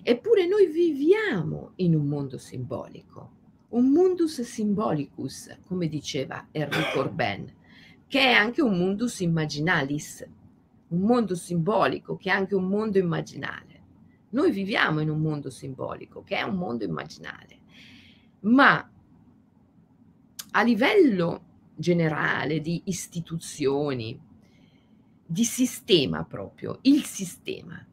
Eppure 0.04 0.48
noi 0.48 0.68
viviamo 0.68 1.72
in 1.76 1.96
un 1.96 2.08
mondo 2.08 2.38
simbolico, 2.38 3.40
un 3.70 3.90
mundus 3.90 4.42
symbolicus, 4.42 5.58
come 5.66 5.88
diceva 5.88 6.48
Enrico 6.52 7.00
Orben, 7.00 7.54
che 8.08 8.20
è 8.20 8.32
anche 8.32 8.62
un 8.62 8.78
mundus 8.78 9.20
immaginalis, 9.20 10.28
un 10.90 11.00
mondo 11.00 11.36
simbolico 11.36 12.18
che 12.18 12.30
è 12.30 12.34
anche 12.34 12.56
un 12.56 12.68
mondo 12.68 12.98
immaginale. 12.98 13.71
Noi 14.32 14.52
viviamo 14.52 15.00
in 15.00 15.10
un 15.10 15.20
mondo 15.20 15.50
simbolico 15.50 16.24
che 16.24 16.38
è 16.38 16.42
un 16.42 16.56
mondo 16.56 16.84
immaginale, 16.84 17.60
ma 18.42 18.90
a 20.52 20.62
livello 20.64 21.46
generale 21.76 22.62
di 22.62 22.84
istituzioni, 22.86 24.20
di 25.26 25.44
sistema 25.44 26.24
proprio, 26.24 26.80
il 26.82 27.04
sistema 27.06 27.86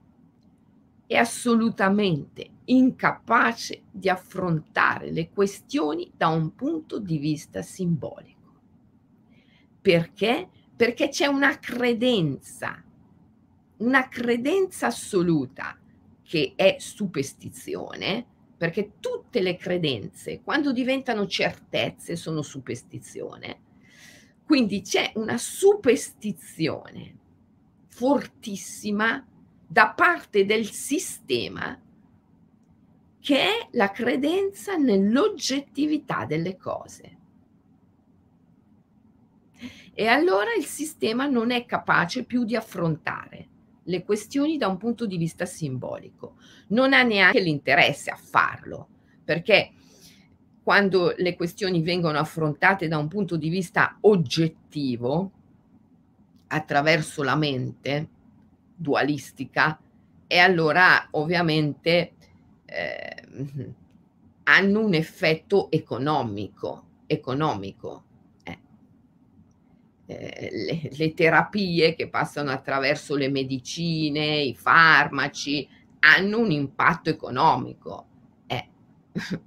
è 1.06 1.16
assolutamente 1.16 2.50
incapace 2.66 3.84
di 3.90 4.08
affrontare 4.08 5.10
le 5.10 5.30
questioni 5.30 6.12
da 6.14 6.28
un 6.28 6.54
punto 6.54 6.98
di 6.98 7.18
vista 7.18 7.62
simbolico. 7.62 8.36
Perché? 9.80 10.48
Perché 10.76 11.08
c'è 11.08 11.26
una 11.26 11.58
credenza, 11.58 12.84
una 13.78 14.08
credenza 14.08 14.88
assoluta 14.88 15.78
che 16.28 16.52
è 16.56 16.76
superstizione, 16.78 18.22
perché 18.58 18.96
tutte 19.00 19.40
le 19.40 19.56
credenze, 19.56 20.42
quando 20.42 20.72
diventano 20.72 21.26
certezze, 21.26 22.16
sono 22.16 22.42
superstizione. 22.42 23.60
Quindi 24.44 24.82
c'è 24.82 25.12
una 25.14 25.38
superstizione 25.38 27.16
fortissima 27.86 29.26
da 29.66 29.88
parte 29.96 30.44
del 30.44 30.66
sistema 30.66 31.80
che 33.20 33.42
è 33.42 33.68
la 33.72 33.90
credenza 33.90 34.76
nell'oggettività 34.76 36.26
delle 36.26 36.58
cose. 36.58 37.16
E 39.94 40.06
allora 40.06 40.52
il 40.52 40.66
sistema 40.66 41.24
non 41.24 41.52
è 41.52 41.64
capace 41.64 42.24
più 42.24 42.44
di 42.44 42.54
affrontare 42.54 43.56
le 43.88 44.04
questioni 44.04 44.56
da 44.56 44.68
un 44.68 44.76
punto 44.76 45.06
di 45.06 45.16
vista 45.16 45.44
simbolico. 45.44 46.36
Non 46.68 46.92
ha 46.92 47.02
neanche 47.02 47.40
l'interesse 47.40 48.10
a 48.10 48.16
farlo, 48.16 48.88
perché 49.24 49.72
quando 50.62 51.14
le 51.16 51.34
questioni 51.34 51.82
vengono 51.82 52.18
affrontate 52.18 52.88
da 52.88 52.98
un 52.98 53.08
punto 53.08 53.36
di 53.36 53.48
vista 53.48 53.96
oggettivo, 54.02 55.32
attraverso 56.48 57.22
la 57.22 57.36
mente 57.36 58.08
dualistica, 58.74 59.80
e 60.26 60.38
allora 60.38 61.08
ovviamente 61.12 62.12
eh, 62.66 63.22
hanno 64.44 64.84
un 64.84 64.92
effetto 64.92 65.70
economico, 65.70 66.84
economico 67.06 68.04
le, 70.16 70.88
le 70.90 71.14
terapie 71.14 71.94
che 71.94 72.08
passano 72.08 72.50
attraverso 72.50 73.14
le 73.14 73.28
medicine, 73.28 74.40
i 74.40 74.54
farmaci, 74.54 75.68
hanno 76.00 76.38
un 76.38 76.50
impatto 76.50 77.10
economico. 77.10 78.06
Eh. 78.46 78.68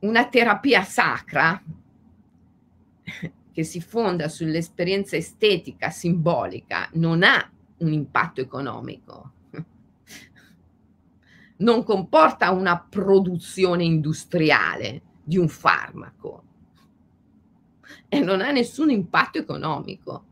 Una 0.00 0.28
terapia 0.28 0.82
sacra 0.82 1.62
che 3.52 3.64
si 3.64 3.80
fonda 3.80 4.28
sull'esperienza 4.28 5.16
estetica 5.16 5.90
simbolica 5.90 6.88
non 6.94 7.22
ha 7.22 7.50
un 7.78 7.92
impatto 7.92 8.40
economico, 8.40 9.32
non 11.58 11.82
comporta 11.82 12.50
una 12.50 12.78
produzione 12.78 13.84
industriale 13.84 15.02
di 15.22 15.36
un 15.36 15.48
farmaco, 15.48 16.44
e 18.10 18.18
non 18.18 18.40
ha 18.40 18.50
nessun 18.50 18.90
impatto 18.90 19.38
economico. 19.38 20.24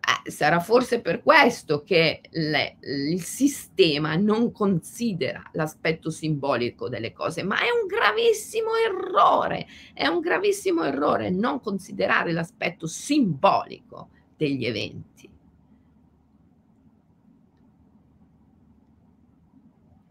Eh, 0.00 0.30
sarà 0.30 0.60
forse 0.60 1.00
per 1.00 1.22
questo 1.22 1.82
che 1.82 2.20
le, 2.30 2.76
il 2.82 3.22
sistema 3.22 4.16
non 4.16 4.52
considera 4.52 5.42
l'aspetto 5.54 6.10
simbolico 6.10 6.90
delle 6.90 7.12
cose, 7.12 7.42
ma 7.42 7.58
è 7.60 7.70
un 7.70 7.86
gravissimo 7.86 8.70
errore, 8.74 9.66
è 9.94 10.06
un 10.06 10.20
gravissimo 10.20 10.84
errore 10.84 11.30
non 11.30 11.58
considerare 11.60 12.32
l'aspetto 12.32 12.86
simbolico 12.86 14.10
degli 14.36 14.66
eventi. 14.66 15.28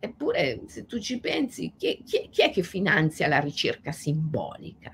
Eppure, 0.02 0.62
se 0.66 0.86
tu 0.88 0.98
ci 0.98 1.20
pensi, 1.20 1.74
chi, 1.78 2.02
chi, 2.04 2.30
chi 2.32 2.42
è 2.42 2.50
che 2.50 2.64
finanzia 2.64 3.28
la 3.28 3.40
ricerca 3.40 3.92
simbolica? 3.92 4.92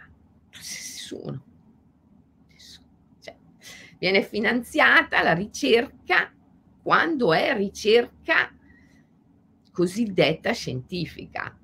Nessuno. 1.14 1.44
Cioè, 3.20 3.36
viene 4.00 4.24
finanziata 4.24 5.22
la 5.22 5.34
ricerca 5.34 6.34
quando 6.82 7.34
è 7.34 7.56
ricerca 7.56 8.54
cosiddetta 9.72 10.54
scientifica, 10.54 11.58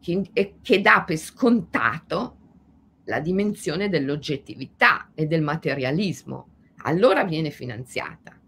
che, 0.00 0.54
che 0.60 0.80
dà 0.82 1.02
per 1.06 1.16
scontato 1.16 2.38
la 3.04 3.20
dimensione 3.20 3.88
dell'oggettività 3.88 5.10
e 5.14 5.26
del 5.26 5.42
materialismo. 5.42 6.48
Allora 6.82 7.24
viene 7.24 7.50
finanziata, 7.50 8.38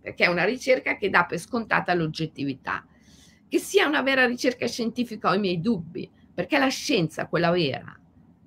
perché 0.00 0.24
è 0.24 0.28
una 0.28 0.44
ricerca 0.44 0.96
che 0.96 1.10
dà 1.10 1.26
per 1.26 1.38
scontata 1.38 1.92
l'oggettività. 1.92 2.86
Che 3.48 3.58
sia 3.58 3.86
una 3.86 4.00
vera 4.00 4.26
ricerca 4.26 4.66
scientifica 4.66 5.28
ho 5.28 5.34
i 5.34 5.40
miei 5.40 5.60
dubbi, 5.60 6.10
perché 6.34 6.58
la 6.58 6.68
scienza, 6.68 7.26
quella 7.26 7.50
vera, 7.50 7.96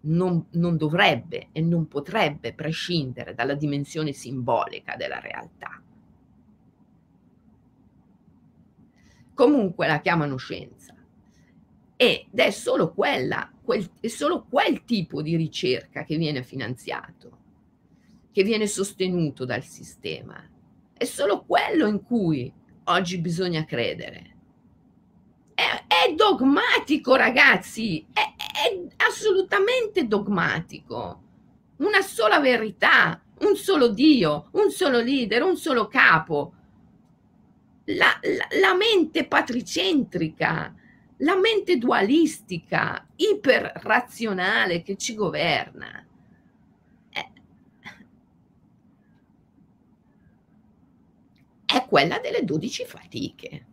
non, 0.02 0.46
non 0.52 0.78
dovrebbe 0.78 1.50
e 1.52 1.62
non 1.62 1.88
potrebbe 1.88 2.54
prescindere 2.54 3.34
dalla 3.34 3.56
dimensione 3.56 4.12
simbolica 4.12 4.96
della 4.96 5.20
realtà. 5.20 5.82
Comunque 9.34 9.88
la 9.88 10.00
chiamano 10.00 10.38
scienza 10.38 10.96
ed 11.98 12.28
è 12.34 12.52
solo 12.52 12.94
quella, 12.94 13.52
quel, 13.62 13.90
è 14.00 14.08
solo 14.08 14.46
quel 14.50 14.84
tipo 14.84 15.22
di 15.22 15.36
ricerca 15.36 16.04
che 16.04 16.18
viene 16.18 16.44
finanziato, 16.44 17.38
che 18.32 18.44
viene 18.44 18.68
sostenuto 18.68 19.46
dal 19.46 19.64
sistema. 19.64 20.42
È 20.94 21.04
solo 21.06 21.44
quello 21.44 21.88
in 21.88 22.04
cui 22.04 22.52
oggi 22.86 23.18
bisogna 23.20 23.66
credere. 23.66 24.35
È, 25.56 25.86
è 25.88 26.14
dogmatico, 26.14 27.16
ragazzi, 27.16 28.06
è, 28.12 28.20
è 28.20 29.04
assolutamente 29.08 30.06
dogmatico. 30.06 31.22
Una 31.78 32.02
sola 32.02 32.40
verità, 32.40 33.22
un 33.40 33.56
solo 33.56 33.88
Dio, 33.88 34.50
un 34.52 34.70
solo 34.70 35.00
leader, 35.00 35.44
un 35.44 35.56
solo 35.56 35.88
capo. 35.88 36.54
La, 37.86 38.20
la, 38.22 38.48
la 38.60 38.76
mente 38.76 39.26
patricentrica, 39.26 40.76
la 41.18 41.38
mente 41.38 41.78
dualistica, 41.78 43.08
iperrazionale 43.16 44.82
che 44.82 44.98
ci 44.98 45.16
governa. 45.16 46.06
È, 47.10 47.30
è 51.66 51.86
quella 51.86 52.20
delle 52.20 52.44
dodici 52.44 52.84
fatiche, 52.86 53.66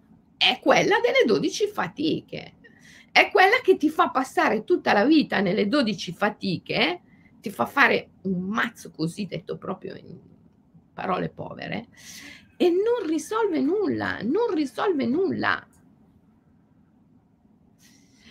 è 0.50 0.58
quella 0.58 0.98
delle 0.98 1.24
dodici 1.24 1.68
fatiche, 1.68 2.54
è 3.12 3.30
quella 3.30 3.60
che 3.62 3.76
ti 3.76 3.90
fa 3.90 4.10
passare 4.10 4.64
tutta 4.64 4.92
la 4.92 5.04
vita 5.04 5.40
nelle 5.40 5.68
dodici 5.68 6.12
fatiche, 6.12 7.00
ti 7.40 7.50
fa 7.50 7.64
fare 7.64 8.10
un 8.22 8.40
mazzo 8.40 8.90
così 8.90 9.26
detto 9.26 9.56
proprio 9.56 9.94
in 9.94 10.18
parole 10.92 11.28
povere 11.28 11.88
e 12.56 12.70
non 12.70 13.08
risolve 13.08 13.60
nulla, 13.60 14.18
non 14.22 14.52
risolve 14.52 15.06
nulla. 15.06 15.66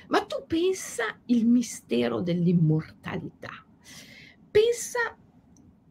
Ma 0.08 0.26
tu 0.26 0.44
pensa 0.46 1.18
il 1.28 1.46
mistero 1.46 2.20
dell'immortalità, 2.20 3.66
pensa 4.52 5.16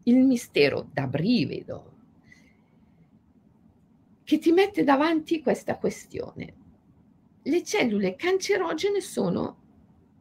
il 0.03 0.17
mistero 0.17 0.87
da 0.93 1.07
brivido 1.07 2.00
che 4.31 4.39
ti 4.39 4.53
mette 4.53 4.85
davanti 4.85 5.43
questa 5.43 5.77
questione. 5.77 6.55
Le 7.43 7.65
cellule 7.65 8.15
cancerogene 8.15 9.01
sono 9.01 9.57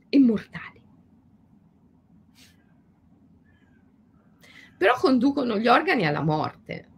immortali, 0.09 0.81
però 4.79 4.95
conducono 4.97 5.59
gli 5.59 5.67
organi 5.67 6.07
alla 6.07 6.23
morte. 6.23 6.89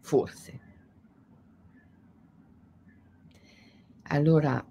Forse. 0.00 0.60
Allora, 4.08 4.62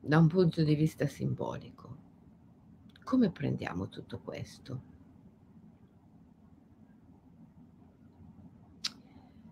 da 0.00 0.18
un 0.18 0.26
punto 0.26 0.64
di 0.64 0.74
vista 0.74 1.06
simbolico, 1.06 1.77
come 3.08 3.30
prendiamo 3.30 3.88
tutto 3.88 4.18
questo? 4.18 4.82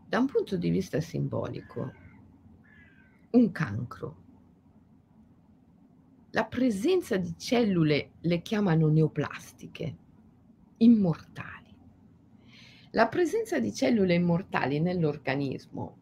Da 0.07 0.19
un 0.19 0.27
punto 0.27 0.59
di 0.59 0.69
vista 0.69 1.01
simbolico, 1.01 1.91
un 3.31 3.51
cancro, 3.53 4.17
la 6.33 6.45
presenza 6.45 7.17
di 7.17 7.33
cellule 7.39 8.11
le 8.21 8.43
chiamano 8.43 8.89
neoplastiche, 8.89 9.97
immortali. 10.77 11.75
La 12.91 13.09
presenza 13.09 13.59
di 13.59 13.73
cellule 13.73 14.13
immortali 14.13 14.81
nell'organismo, 14.81 15.97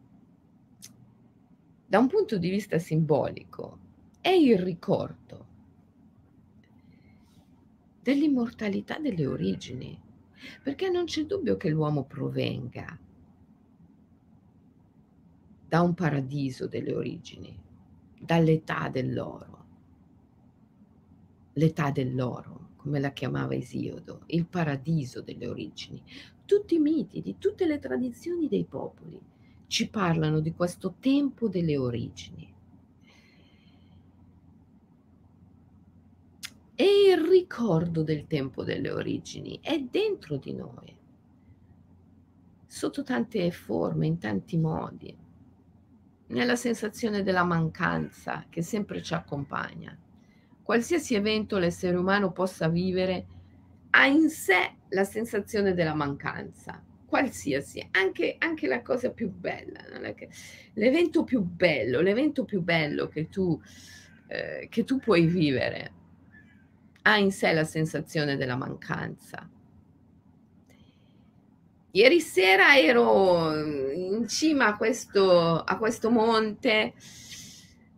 da 1.85 1.99
un 1.99 2.07
punto 2.07 2.37
di 2.37 2.49
vista 2.49 2.77
simbolico, 2.79 3.79
è 4.19 4.31
il 4.31 4.59
ricordo 4.59 5.44
dell'immortalità 8.05 8.99
delle 8.99 9.25
origini, 9.25 9.99
perché 10.61 10.89
non 10.91 11.05
c'è 11.05 11.25
dubbio 11.25 11.57
che 11.57 11.71
l'uomo 11.71 12.03
provenga 12.03 12.99
da 15.67 15.81
un 15.81 15.95
paradiso 15.95 16.67
delle 16.67 16.93
origini, 16.93 17.59
dall'età 18.21 18.89
dell'oro, 18.89 19.65
l'età 21.53 21.89
dell'oro, 21.89 22.73
come 22.75 22.99
la 22.99 23.11
chiamava 23.11 23.55
Esiodo, 23.55 24.21
il 24.27 24.45
paradiso 24.45 25.23
delle 25.23 25.47
origini, 25.47 26.03
tutti 26.45 26.75
i 26.75 26.79
miti, 26.79 27.23
di 27.23 27.39
tutte 27.39 27.65
le 27.65 27.79
tradizioni 27.79 28.47
dei 28.47 28.65
popoli 28.65 29.19
ci 29.65 29.89
parlano 29.89 30.41
di 30.41 30.53
questo 30.53 30.93
tempo 30.99 31.47
delle 31.47 31.75
origini. 31.75 32.54
E 36.77 36.83
il 36.83 37.25
ricordo 37.25 38.03
del 38.03 38.27
tempo 38.27 38.65
delle 38.65 38.91
origini 38.91 39.59
è 39.61 39.79
dentro 39.79 40.35
di 40.35 40.53
noi, 40.53 40.93
sotto 42.67 43.01
tante 43.01 43.49
forme, 43.51 44.07
in 44.07 44.17
tanti 44.17 44.57
modi, 44.57 45.17
nella 46.27 46.57
sensazione 46.57 47.23
della 47.23 47.45
mancanza 47.45 48.45
che 48.49 48.61
sempre 48.61 49.01
ci 49.01 49.13
accompagna. 49.13 49.97
Qualsiasi 50.61 51.15
evento 51.15 51.57
l'essere 51.57 51.95
umano 51.95 52.33
possa 52.33 52.67
vivere 52.67 53.27
ha 53.91 54.07
in 54.07 54.29
sé 54.29 54.75
la 54.89 55.05
sensazione 55.05 55.73
della 55.73 55.93
mancanza, 55.93 56.83
qualsiasi, 57.05 57.87
anche, 57.91 58.35
anche 58.37 58.67
la 58.67 58.81
cosa 58.81 59.11
più 59.11 59.31
bella, 59.31 59.79
l'evento 60.73 61.23
più 61.23 61.41
bello, 61.41 62.01
l'evento 62.01 62.43
più 62.43 62.61
bello 62.61 63.07
che 63.07 63.29
tu, 63.29 63.57
eh, 64.27 64.67
che 64.69 64.83
tu 64.83 64.99
puoi 64.99 65.25
vivere, 65.27 65.93
ha 67.07 67.17
in 67.17 67.31
sé 67.31 67.53
la 67.53 67.63
sensazione 67.63 68.35
della 68.35 68.55
mancanza. 68.55 69.47
Ieri 71.91 72.19
sera 72.19 72.77
ero 72.77 73.55
in 73.93 74.27
cima 74.27 74.67
a 74.67 74.75
questo, 74.75 75.61
a 75.61 75.77
questo 75.77 76.09
monte, 76.09 76.93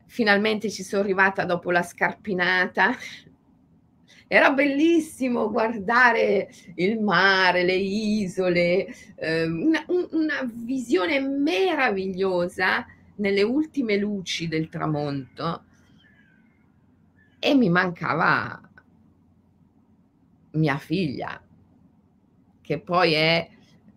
finalmente 0.05 0.69
ci 0.69 0.83
sono 0.83 1.01
arrivata 1.01 1.45
dopo 1.45 1.71
la 1.71 1.81
scarpinata, 1.81 2.95
era 4.27 4.51
bellissimo 4.51 5.49
guardare 5.49 6.49
il 6.75 6.99
mare, 6.99 7.63
le 7.63 7.75
isole, 7.75 8.93
eh, 9.15 9.45
una, 9.45 9.85
una 9.87 10.51
visione 10.53 11.21
meravigliosa 11.21 12.85
nelle 13.15 13.41
ultime 13.41 13.95
luci 13.95 14.49
del 14.49 14.67
tramonto 14.67 15.63
e 17.39 17.55
mi 17.55 17.69
mancava 17.69 18.66
mia 20.57 20.77
figlia, 20.77 21.41
che 22.61 22.79
poi 22.79 23.13
è 23.13 23.49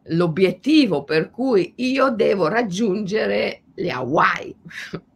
l'obiettivo 0.05 1.05
per 1.05 1.31
cui 1.31 1.75
io 1.77 2.11
devo 2.11 2.49
raggiungere 2.49 3.63
le 3.75 3.91
Hawaii. 3.91 4.57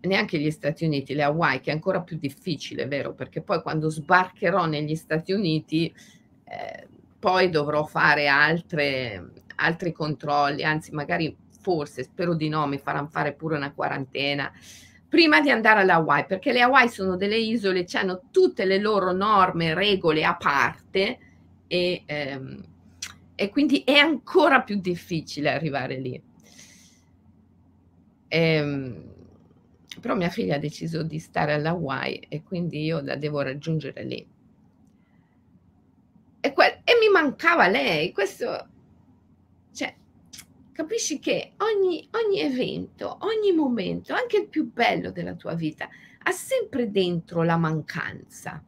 neanche 0.00 0.38
gli 0.38 0.50
Stati 0.50 0.84
Uniti, 0.84 1.14
le 1.14 1.24
Hawaii, 1.24 1.60
che 1.60 1.70
è 1.70 1.74
ancora 1.74 2.02
più 2.02 2.16
difficile, 2.18 2.86
vero? 2.86 3.14
Perché 3.14 3.42
poi 3.42 3.60
quando 3.62 3.90
sbarcherò 3.90 4.66
negli 4.66 4.94
Stati 4.94 5.32
Uniti, 5.32 5.92
eh, 6.44 6.88
poi 7.18 7.50
dovrò 7.50 7.84
fare 7.84 8.28
altre, 8.28 9.32
altri 9.56 9.92
controlli, 9.92 10.62
anzi 10.64 10.92
magari 10.92 11.36
forse, 11.60 12.04
spero 12.04 12.34
di 12.34 12.48
no, 12.48 12.66
mi 12.66 12.78
faranno 12.78 13.08
fare 13.08 13.34
pure 13.34 13.56
una 13.56 13.72
quarantena 13.72 14.50
prima 15.08 15.40
di 15.40 15.50
andare 15.50 15.80
alle 15.80 15.92
Hawaii, 15.92 16.26
perché 16.26 16.52
le 16.52 16.60
Hawaii 16.60 16.88
sono 16.88 17.16
delle 17.16 17.38
isole, 17.38 17.86
hanno 17.92 18.22
tutte 18.30 18.64
le 18.64 18.78
loro 18.78 19.12
norme, 19.12 19.74
regole 19.74 20.24
a 20.24 20.36
parte 20.36 21.18
e, 21.66 22.02
ehm, 22.04 22.64
e 23.34 23.48
quindi 23.50 23.82
è 23.84 23.96
ancora 23.98 24.62
più 24.62 24.80
difficile 24.80 25.50
arrivare 25.50 25.96
lì. 25.96 26.22
Ehm, 28.28 29.16
Però 30.00 30.14
mia 30.14 30.28
figlia 30.28 30.56
ha 30.56 30.58
deciso 30.58 31.02
di 31.02 31.18
stare 31.18 31.54
alle 31.54 31.68
Hawaii 31.68 32.26
e 32.28 32.42
quindi 32.42 32.84
io 32.84 33.00
la 33.00 33.16
devo 33.16 33.40
raggiungere 33.40 34.04
lì. 34.04 34.26
E 36.40 36.52
que 36.52 36.80
e 36.84 36.92
mi 37.00 37.08
mancava 37.10 37.66
lei, 37.66 38.12
questo 38.12 38.68
capisci 40.78 41.18
che 41.18 41.54
ogni 41.56 42.08
ogni 42.12 42.38
evento, 42.38 43.18
ogni 43.22 43.50
momento, 43.50 44.14
anche 44.14 44.36
il 44.36 44.46
più 44.46 44.70
bello 44.72 45.10
della 45.10 45.34
tua 45.34 45.54
vita, 45.54 45.88
ha 46.22 46.30
sempre 46.30 46.88
dentro 46.92 47.42
la 47.42 47.56
mancanza. 47.56 48.62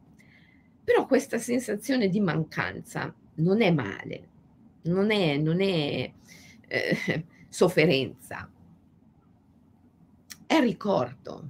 Però 0.83 1.05
questa 1.05 1.37
sensazione 1.37 2.09
di 2.09 2.19
mancanza 2.19 3.15
non 3.35 3.61
è 3.61 3.71
male, 3.71 4.27
non 4.83 5.09
è 5.09 5.37
non 5.37 5.61
è, 5.61 6.11
ehm, 6.67 7.23
sofferenza. 7.47 8.51
È 10.45 10.59
ricordo. 10.59 11.49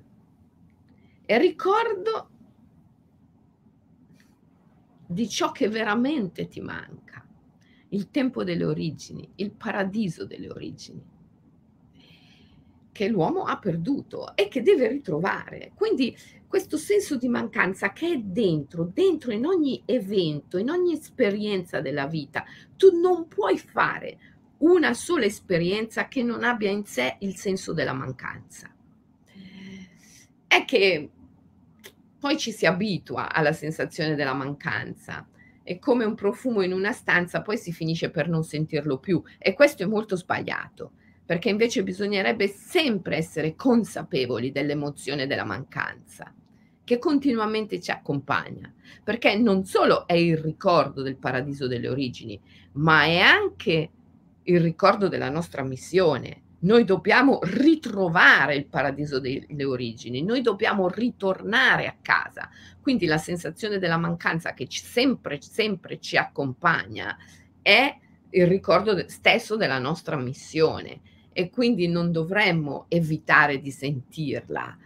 È 1.26 1.40
ricordo 1.40 2.30
di 5.08 5.28
ciò 5.28 5.52
che 5.52 5.70
veramente 5.70 6.48
ti 6.48 6.62
manca, 6.62 7.26
il 7.92 8.10
tempo 8.10 8.44
delle 8.44 8.66
origini, 8.66 9.28
il 9.36 9.52
paradiso 9.52 10.26
delle 10.26 10.50
origini, 10.50 11.02
che 12.92 13.08
l'uomo 13.08 13.44
ha 13.44 13.58
perduto 13.58 14.36
e 14.36 14.50
che 14.50 14.62
deve 14.62 14.90
ritrovare. 14.90 15.72
Quindi 15.76 16.16
questo 16.48 16.76
senso 16.76 17.16
di 17.16 17.30
mancanza 17.30 17.94
che 17.94 18.12
è 18.12 18.18
dentro, 18.18 18.90
dentro 18.94 19.32
in 19.32 19.46
ogni 19.46 19.82
evento, 19.86 20.58
in 20.58 20.70
ogni 20.70 20.94
esperienza 20.94 21.80
della 21.80 22.08
vita, 22.08 22.44
tu 22.76 23.00
non 23.00 23.28
puoi 23.28 23.58
fare 23.58 24.18
una 24.58 24.94
sola 24.94 25.26
esperienza 25.26 26.08
che 26.08 26.22
non 26.22 26.44
abbia 26.44 26.70
in 26.70 26.86
sé 26.86 27.16
il 27.20 27.36
senso 27.36 27.74
della 27.74 27.94
mancanza 27.94 28.74
è 30.52 30.66
che 30.66 31.10
poi 32.20 32.38
ci 32.38 32.52
si 32.52 32.66
abitua 32.66 33.32
alla 33.32 33.54
sensazione 33.54 34.16
della 34.16 34.34
mancanza. 34.34 35.26
È 35.72 35.80
come 35.80 36.04
un 36.04 36.16
profumo 36.16 36.64
in 36.64 36.74
una 36.74 36.92
stanza, 36.92 37.42
poi 37.42 37.58
si 37.58 37.72
finisce 37.72 38.10
per 38.10 38.28
non 38.28 38.44
sentirlo 38.44 38.98
più. 38.98 39.24
E 39.38 39.54
questo 39.54 39.84
è 39.84 39.86
molto 39.86 40.18
sbagliato, 40.18 40.92
perché 41.26 41.48
invece 41.48 41.82
bisognerebbe 41.82 42.50
sempre 42.50 43.16
essere 43.16 43.56
consapevoli 43.56 44.52
dell'emozione 44.52 45.28
della 45.28 45.46
mancanza, 45.46 46.36
che 46.84 46.98
continuamente 46.98 47.80
ci 47.80 47.90
accompagna, 47.90 48.70
perché 49.02 49.38
non 49.38 49.64
solo 49.64 50.06
è 50.08 50.16
il 50.16 50.36
ricordo 50.36 51.02
del 51.04 51.16
paradiso 51.16 51.68
delle 51.68 51.88
origini, 51.88 52.38
ma 52.74 53.04
è 53.04 53.20
anche 53.20 53.92
il 54.44 54.60
ricordo 54.60 55.08
della 55.08 55.30
nostra 55.30 55.64
missione, 55.64 56.42
noi 56.62 56.84
dobbiamo 56.84 57.40
ritrovare 57.44 58.56
il 58.56 58.66
paradiso 58.66 59.20
delle 59.20 59.64
origini, 59.64 60.24
noi 60.24 60.42
dobbiamo 60.42 60.90
ritornare 60.90 61.88
a 61.88 61.96
casa. 62.02 62.50
Quindi 62.82 63.06
la 63.06 63.18
sensazione 63.18 63.80
della 63.80 63.98
mancanza 63.98 64.54
che 64.54 64.68
sempre, 64.70 65.42
sempre 65.42 66.00
ci 66.00 66.18
accompagna 66.18 67.18
è 67.62 67.98
il 68.32 68.48
ricordo 68.48 69.08
stesso 69.08 69.56
della 69.56 69.80
nostra 69.80 70.18
missione 70.18 71.02
e 71.34 71.50
quindi 71.50 71.88
non 71.88 72.12
dovremmo 72.12 72.86
evitare 72.90 73.60
di 73.60 73.72
sentirla 73.72 74.78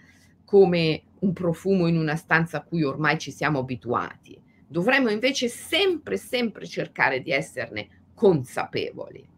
come 0.45 1.03
un 1.19 1.33
profumo 1.33 1.87
in 1.87 1.97
una 1.97 2.15
stanza 2.15 2.57
a 2.57 2.63
cui 2.63 2.83
ormai 2.83 3.17
ci 3.17 3.31
siamo 3.31 3.59
abituati. 3.59 4.39
Dovremmo 4.67 5.09
invece 5.09 5.47
sempre, 5.47 6.17
sempre 6.17 6.67
cercare 6.67 7.21
di 7.21 7.31
esserne 7.31 7.87
consapevoli. 8.13 9.34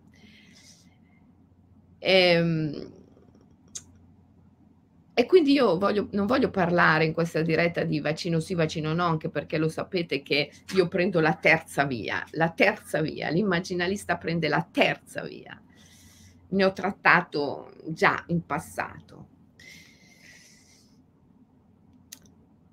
Ehm, 1.99 2.97
e 5.19 5.25
quindi 5.25 5.51
io 5.51 5.79
voglio, 5.79 6.09
non 6.11 6.27
voglio 6.27 6.51
parlare 6.51 7.03
in 7.03 7.11
questa 7.11 7.41
diretta 7.41 7.83
di 7.83 7.99
vaccino 7.99 8.39
sì, 8.39 8.53
vaccino 8.53 8.93
no, 8.93 9.03
anche 9.05 9.29
perché 9.29 9.57
lo 9.57 9.67
sapete 9.67 10.21
che 10.21 10.51
io 10.75 10.87
prendo 10.87 11.19
la 11.19 11.33
terza 11.33 11.85
via, 11.85 12.23
la 12.33 12.51
terza 12.51 13.01
via, 13.01 13.29
l'immaginalista 13.29 14.17
prende 14.17 14.47
la 14.47 14.63
terza 14.71 15.23
via. 15.23 15.59
Ne 16.49 16.63
ho 16.63 16.71
trattato 16.71 17.73
già 17.87 18.23
in 18.27 18.45
passato. 18.45 19.27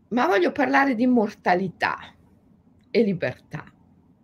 Ma 0.08 0.26
voglio 0.26 0.52
parlare 0.52 0.94
di 0.94 1.06
mortalità 1.06 1.96
e 2.90 3.02
libertà. 3.02 3.64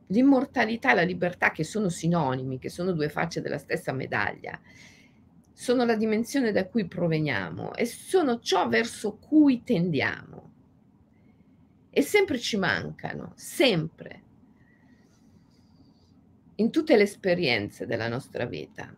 L'immortalità 0.08 0.92
e 0.92 0.94
la 0.96 1.02
libertà 1.04 1.52
che 1.52 1.64
sono 1.64 1.88
sinonimi, 1.88 2.58
che 2.58 2.68
sono 2.68 2.92
due 2.92 3.08
facce 3.08 3.40
della 3.40 3.56
stessa 3.56 3.92
medaglia 3.92 4.60
sono 5.60 5.84
la 5.84 5.94
dimensione 5.94 6.52
da 6.52 6.66
cui 6.66 6.86
proveniamo 6.86 7.74
e 7.74 7.84
sono 7.84 8.40
ciò 8.40 8.66
verso 8.66 9.18
cui 9.18 9.62
tendiamo. 9.62 10.52
E 11.90 12.00
sempre 12.00 12.38
ci 12.38 12.56
mancano, 12.56 13.34
sempre, 13.36 14.22
in 16.54 16.70
tutte 16.70 16.96
le 16.96 17.02
esperienze 17.02 17.84
della 17.84 18.08
nostra 18.08 18.46
vita. 18.46 18.90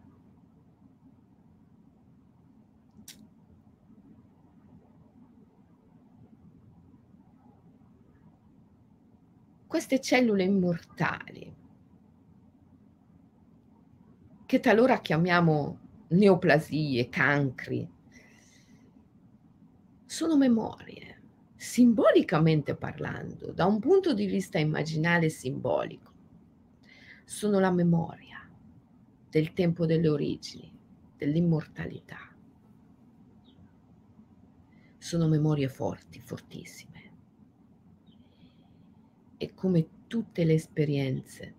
Queste 9.66 10.00
cellule 10.00 10.44
immortali, 10.44 11.56
che 14.46 14.60
talora 14.60 15.00
chiamiamo 15.00 15.82
neoplasie, 16.12 17.08
cancri. 17.08 17.88
Sono 20.04 20.36
memorie, 20.36 21.20
simbolicamente 21.56 22.74
parlando, 22.74 23.52
da 23.52 23.66
un 23.66 23.78
punto 23.80 24.12
di 24.14 24.26
vista 24.26 24.58
immaginale 24.58 25.26
e 25.26 25.30
simbolico. 25.30 26.10
Sono 27.24 27.58
la 27.58 27.70
memoria 27.70 28.48
del 29.30 29.52
tempo 29.54 29.86
delle 29.86 30.08
origini, 30.08 30.70
dell'immortalità. 31.16 32.18
Sono 34.98 35.28
memorie 35.28 35.68
forti, 35.68 36.20
fortissime. 36.20 36.90
E 39.38 39.54
come 39.54 39.88
tutte 40.06 40.44
le 40.44 40.52
esperienze, 40.52 41.54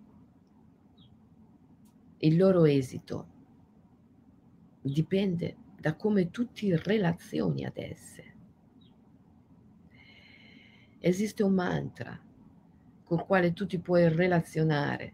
il 2.20 2.38
loro 2.38 2.66
esito 2.66 3.33
dipende 4.92 5.56
da 5.80 5.96
come 5.96 6.30
tu 6.30 6.52
ti 6.52 6.76
relazioni 6.76 7.66
ad 7.66 7.78
esse. 7.78 8.34
Esiste 11.00 11.44
un 11.44 11.54
mantra 11.54 12.20
col 13.04 13.26
quale 13.26 13.54
tu 13.54 13.66
ti 13.66 13.80
puoi 13.80 14.08
relazionare 14.08 15.14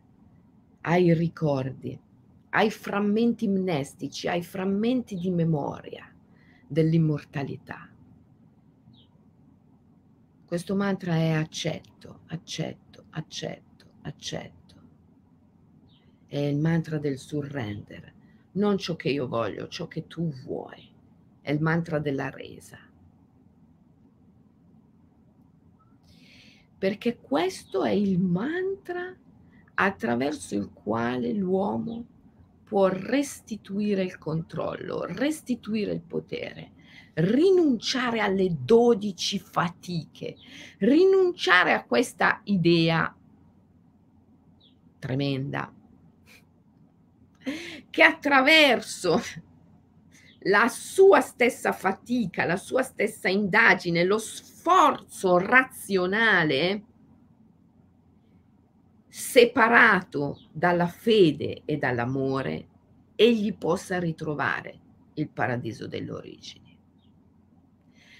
ai 0.81 1.13
ricordi, 1.13 1.99
ai 2.49 2.69
frammenti 2.69 3.47
mnestici, 3.47 4.27
ai 4.27 4.43
frammenti 4.43 5.15
di 5.15 5.29
memoria 5.31 6.11
dell'immortalità. 6.67 7.89
Questo 10.45 10.75
mantra 10.75 11.15
è 11.15 11.31
accetto, 11.31 12.21
accetto, 12.27 13.05
accetto, 13.11 13.85
accetto. 14.01 14.57
È 16.25 16.37
il 16.37 16.57
mantra 16.57 16.99
del 16.99 17.17
surrender 17.17 18.17
non 18.59 18.77
ciò 18.77 18.95
che 18.95 19.09
io 19.09 19.27
voglio, 19.27 19.67
ciò 19.69 19.87
che 19.87 20.05
tu 20.05 20.29
vuoi. 20.43 20.87
È 21.41 21.49
il 21.49 21.61
mantra 21.61 21.97
della 21.97 22.29
resa. 22.29 22.77
Perché 26.77 27.17
questo 27.19 27.83
è 27.83 27.91
il 27.91 28.19
mantra 28.19 29.15
attraverso 29.75 30.55
il 30.55 30.69
quale 30.71 31.33
l'uomo 31.33 32.05
può 32.65 32.87
restituire 32.87 34.03
il 34.03 34.17
controllo, 34.17 35.05
restituire 35.05 35.93
il 35.93 36.01
potere, 36.01 36.71
rinunciare 37.15 38.19
alle 38.19 38.55
dodici 38.63 39.39
fatiche, 39.39 40.35
rinunciare 40.79 41.73
a 41.73 41.85
questa 41.85 42.41
idea 42.43 43.13
tremenda 44.99 45.73
che 47.89 48.03
attraverso 48.03 49.21
la 50.43 50.67
sua 50.67 51.21
stessa 51.21 51.71
fatica, 51.71 52.45
la 52.45 52.57
sua 52.57 52.83
stessa 52.83 53.27
indagine, 53.27 54.03
lo 54.03 54.17
sforzo 54.17 55.37
razionale, 55.37 56.83
separato 59.07 60.41
dalla 60.51 60.87
fede 60.87 61.63
e 61.65 61.77
dall'amore, 61.77 62.67
egli 63.15 63.53
possa 63.53 63.99
ritrovare 63.99 64.79
il 65.15 65.27
paradiso 65.29 65.87
delle 65.87 66.11
origini. 66.11 66.77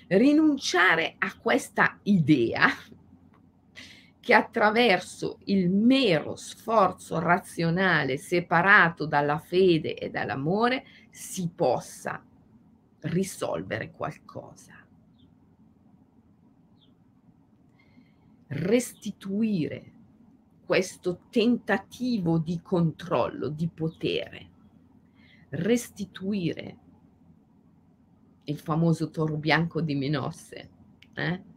Rinunciare 0.08 1.16
a 1.20 1.38
questa 1.38 2.00
idea 2.04 2.68
che 4.30 4.36
attraverso 4.36 5.40
il 5.46 5.72
mero 5.72 6.36
sforzo 6.36 7.18
razionale 7.18 8.16
separato 8.18 9.08
dalla 9.08 9.40
fede 9.40 9.96
e 9.96 10.12
dall'amore 10.12 10.86
si 11.10 11.50
possa 11.50 12.24
risolvere 13.00 13.90
qualcosa. 13.90 14.86
Restituire 18.50 19.94
questo 20.64 21.22
tentativo 21.32 22.38
di 22.38 22.62
controllo, 22.62 23.50
di 23.50 23.68
potere, 23.68 24.50
restituire 25.50 26.78
il 28.44 28.60
famoso 28.60 29.10
toro 29.10 29.38
bianco 29.38 29.82
di 29.82 29.96
Minosse. 29.96 30.70
Eh? 31.16 31.49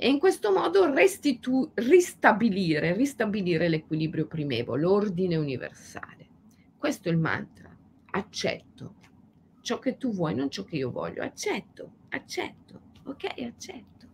E 0.00 0.08
in 0.08 0.20
questo 0.20 0.52
modo 0.52 0.90
restitu- 0.94 1.72
ristabilire, 1.74 2.94
ristabilire 2.94 3.68
l'equilibrio 3.68 4.26
primevo, 4.26 4.76
l'ordine 4.76 5.36
universale. 5.36 6.28
Questo 6.78 7.08
è 7.08 7.12
il 7.12 7.18
mantra. 7.18 7.76
Accetto 8.10 8.94
ciò 9.68 9.78
che 9.78 9.98
tu 9.98 10.12
vuoi, 10.12 10.34
non 10.34 10.48
ciò 10.48 10.64
che 10.64 10.76
io 10.76 10.90
voglio. 10.90 11.22
Accetto, 11.22 11.92
accetto, 12.08 12.80
ok, 13.04 13.24
accetto. 13.42 14.06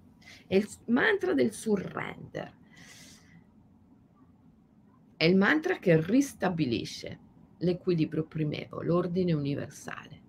È 0.49 0.57
il 0.57 0.67
mantra 0.87 1.33
del 1.33 1.53
surrender. 1.53 2.53
È 5.17 5.25
il 5.25 5.37
mantra 5.37 5.79
che 5.79 6.05
ristabilisce 6.05 7.21
l'equilibrio 7.59 8.25
primevo, 8.25 8.83
l'ordine 8.83 9.33
universale. 9.33 10.23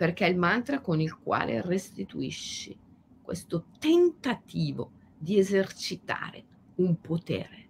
Perché 0.00 0.24
è 0.24 0.30
il 0.30 0.38
mantra 0.38 0.80
con 0.80 0.98
il 0.98 1.18
quale 1.18 1.60
restituisci 1.60 2.74
questo 3.20 3.66
tentativo 3.78 4.92
di 5.18 5.38
esercitare 5.38 6.42
un 6.76 6.98
potere 7.02 7.68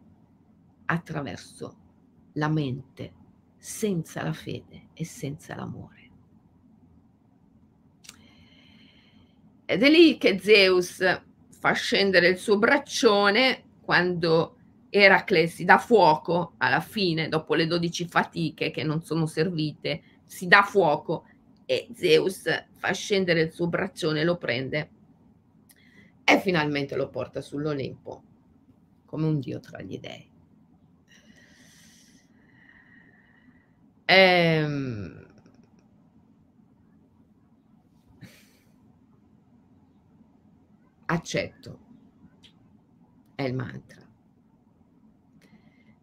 attraverso 0.84 1.76
la 2.34 2.46
mente 2.46 3.12
senza 3.56 4.22
la 4.22 4.32
fede 4.32 4.90
e 4.94 5.04
senza 5.04 5.56
l'amore. 5.56 6.10
Ed 9.64 9.82
è 9.82 9.90
lì 9.90 10.16
che 10.16 10.38
Zeus 10.38 11.02
fa 11.48 11.72
scendere 11.72 12.28
il 12.28 12.38
suo 12.38 12.58
braccione 12.58 13.64
quando 13.80 14.56
Eracle 14.88 15.48
si 15.48 15.64
dà 15.64 15.78
fuoco 15.78 16.54
alla 16.58 16.80
fine, 16.80 17.28
dopo 17.28 17.56
le 17.56 17.66
dodici 17.66 18.06
fatiche 18.06 18.70
che 18.70 18.84
non 18.84 19.02
sono 19.02 19.26
servite, 19.26 20.02
si 20.24 20.46
dà 20.46 20.62
fuoco 20.62 21.24
e 21.70 21.86
Zeus 21.94 22.42
fa 22.78 22.90
scendere 22.90 23.42
il 23.42 23.52
suo 23.52 23.68
braccione, 23.68 24.24
lo 24.24 24.36
prende 24.38 24.90
e 26.24 26.40
finalmente 26.40 26.96
lo 26.96 27.08
porta 27.10 27.40
sull'Olimpo 27.40 28.24
come 29.04 29.26
un 29.26 29.38
dio 29.38 29.60
tra 29.60 29.80
gli 29.80 29.96
dei. 30.00 30.28
Ehm, 34.04 35.26
accetto 41.04 41.78
è 43.36 43.44
il 43.44 43.54
mantra. 43.54 44.04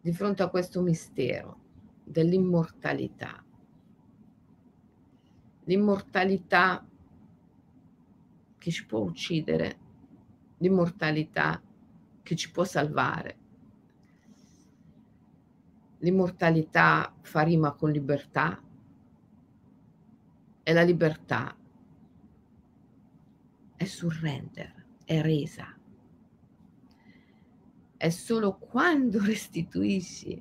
Di 0.00 0.12
fronte 0.14 0.42
a 0.42 0.48
questo 0.48 0.80
mistero 0.80 1.60
dell'immortalità, 2.04 3.44
l'immortalità 5.68 6.84
che 8.58 8.70
ci 8.70 8.84
può 8.84 8.98
uccidere, 8.98 9.78
l'immortalità 10.58 11.62
che 12.22 12.36
ci 12.36 12.50
può 12.50 12.64
salvare, 12.64 13.38
L'immortalità 16.00 17.12
fa 17.22 17.42
rima 17.42 17.72
con 17.72 17.90
libertà 17.90 18.62
e 20.62 20.72
la 20.72 20.82
libertà 20.82 21.56
è 23.74 23.84
surrender, 23.84 24.86
è 25.04 25.20
resa. 25.20 25.76
È 27.96 28.08
solo 28.10 28.58
quando 28.58 29.18
restituisci 29.24 30.40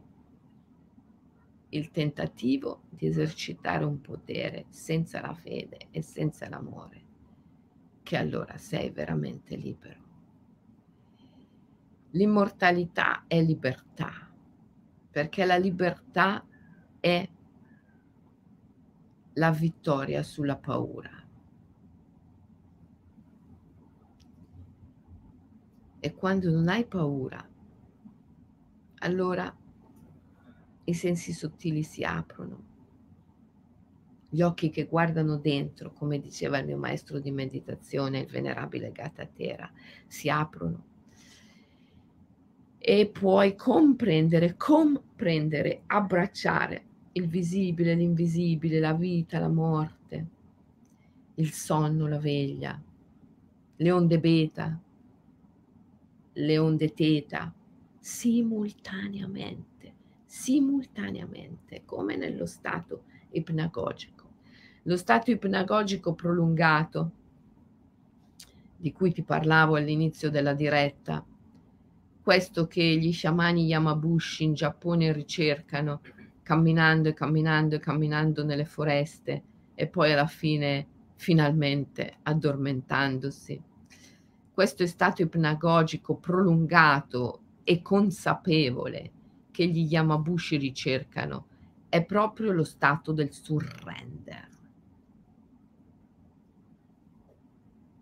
il 1.78 1.92
tentativo 1.92 2.84
di 2.90 3.08
esercitare 3.08 3.86
un 3.86 4.02
potere 4.02 4.66
senza 4.70 5.22
la 5.22 5.34
fede 5.34 5.88
e 5.92 6.02
senza 6.02 6.50
l'amore, 6.50 7.04
che 8.04 8.18
allora 8.18 8.58
sei 8.58 8.90
veramente 8.90 9.56
libero. 9.56 10.06
L'immortalità 12.12 13.26
è 13.28 13.42
libertà 13.42 14.28
perché 15.12 15.46
la 15.46 15.58
libertà 15.58 16.46
è 17.00 17.28
la 19.34 19.52
vittoria 19.52 20.24
sulla 20.24 20.58
paura. 20.58 21.10
E 26.00 26.14
quando 26.14 26.52
non 26.52 26.68
hai 26.68 26.86
paura, 26.86 27.44
allora 29.00 29.56
i 30.90 30.94
sensi 30.94 31.34
sottili 31.34 31.84
si 31.84 32.04
aprono, 32.04 32.64
gli 34.30 34.42
occhi 34.42 34.70
che 34.70 34.86
guardano 34.86 35.38
dentro, 35.38 35.92
come 35.92 36.20
diceva 36.20 36.60
il 36.60 36.66
mio 36.66 36.78
maestro 36.78 37.20
di 37.20 37.32
meditazione, 37.32 38.20
il 38.20 38.28
venerabile 38.28 38.92
Gatatera, 38.92 39.70
si 40.06 40.30
aprono. 40.30 40.86
E 42.78 43.08
puoi 43.08 43.56
comprendere, 43.56 44.56
comprendere, 44.56 45.82
abbracciare 45.88 46.84
il 47.14 47.28
visibile, 47.28 47.94
l'invisibile, 47.94 48.80
la 48.80 48.94
vita, 48.94 49.40
la 49.40 49.50
morte, 49.50 50.28
il 51.36 51.52
sonno, 51.52 52.08
la 52.08 52.20
veglia, 52.20 52.82
le 53.76 53.92
onde 53.92 54.20
beta, 54.20 54.80
le 56.34 56.58
onde 56.58 56.94
teta, 56.94 57.54
simultaneamente, 58.00 59.77
simultaneamente, 60.28 61.84
come 61.86 62.18
nello 62.18 62.46
stato 62.46 63.04
ipnagogico. 63.32 64.26
Lo 64.84 64.98
stato 64.98 65.32
ipnagogico 65.32 66.14
prolungato, 66.14 67.12
di 68.76 68.92
cui 68.92 69.12
ti 69.12 69.24
parlavo 69.24 69.76
all'inizio 69.76 70.30
della 70.30 70.54
diretta, 70.54 71.26
questo 72.22 72.68
che 72.68 72.84
gli 72.84 73.12
sciamani 73.12 73.66
Yamabushi 73.66 74.44
in 74.44 74.54
Giappone 74.54 75.14
ricercano, 75.14 76.02
camminando 76.44 77.10
e 77.10 77.14
camminando 77.14 77.76
e 77.76 77.80
camminando 77.80 78.44
nelle 78.44 78.66
foreste 78.66 79.44
e 79.74 79.88
poi 79.88 80.12
alla 80.12 80.28
fine 80.28 80.88
finalmente 81.16 82.18
addormentandosi. 82.24 83.62
Questo 84.52 84.84
è 84.84 84.88
stato 84.88 85.22
ipnagogico 85.22 86.18
prolungato 86.18 87.42
e 87.64 87.82
consapevole 87.82 89.12
che 89.58 89.66
gli 89.66 89.88
Yamabushi 89.90 90.56
ricercano 90.58 91.48
è 91.90 92.06
proprio 92.06 92.52
lo 92.52 92.64
stato 92.64 93.12
del 93.12 93.34
surrender. 93.34 94.50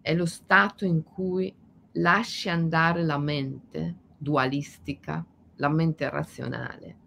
È 0.02 0.14
lo 0.14 0.26
stato 0.26 0.84
in 0.84 1.02
cui 1.02 1.56
lasci 1.94 2.50
andare 2.50 3.06
la 3.06 3.18
mente 3.18 3.96
dualistica, 4.18 5.26
la 5.56 5.70
mente 5.70 6.10
razionale. 6.10 6.98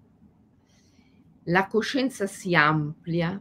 La 1.43 1.67
coscienza 1.67 2.27
si 2.27 2.55
amplia 2.55 3.39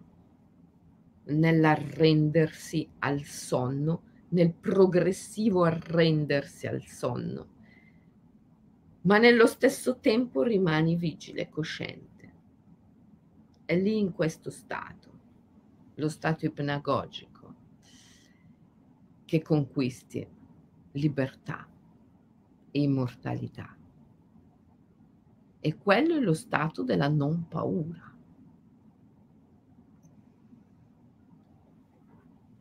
nell'arrendersi 1.23 2.85
al 2.99 3.23
sonno, 3.23 4.01
nel 4.31 4.51
progressivo 4.51 5.63
arrendersi 5.63 6.67
al 6.67 6.83
sonno, 6.83 7.47
ma 9.07 9.17
nello 9.17 9.47
stesso 9.47 9.99
tempo 9.99 10.43
rimani 10.43 10.97
vigile 10.97 11.43
e 11.43 11.49
cosciente. 11.49 12.33
È 13.63 13.73
lì 13.73 13.99
in 13.99 14.11
questo 14.11 14.49
stato, 14.49 15.19
lo 15.95 16.09
stato 16.09 16.45
ipnagogico, 16.45 17.55
che 19.23 19.41
conquisti 19.41 20.27
libertà 20.91 21.65
immortalità. 22.71 23.75
E 25.59 25.77
quello 25.77 26.15
è 26.17 26.19
lo 26.19 26.33
stato 26.33 26.83
della 26.83 27.07
non 27.07 27.47
paura. 27.47 28.13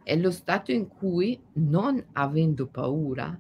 È 0.01 0.17
lo 0.17 0.31
stato 0.31 0.71
in 0.71 0.87
cui, 0.87 1.41
non 1.55 2.05
avendo 2.13 2.69
paura, 2.69 3.37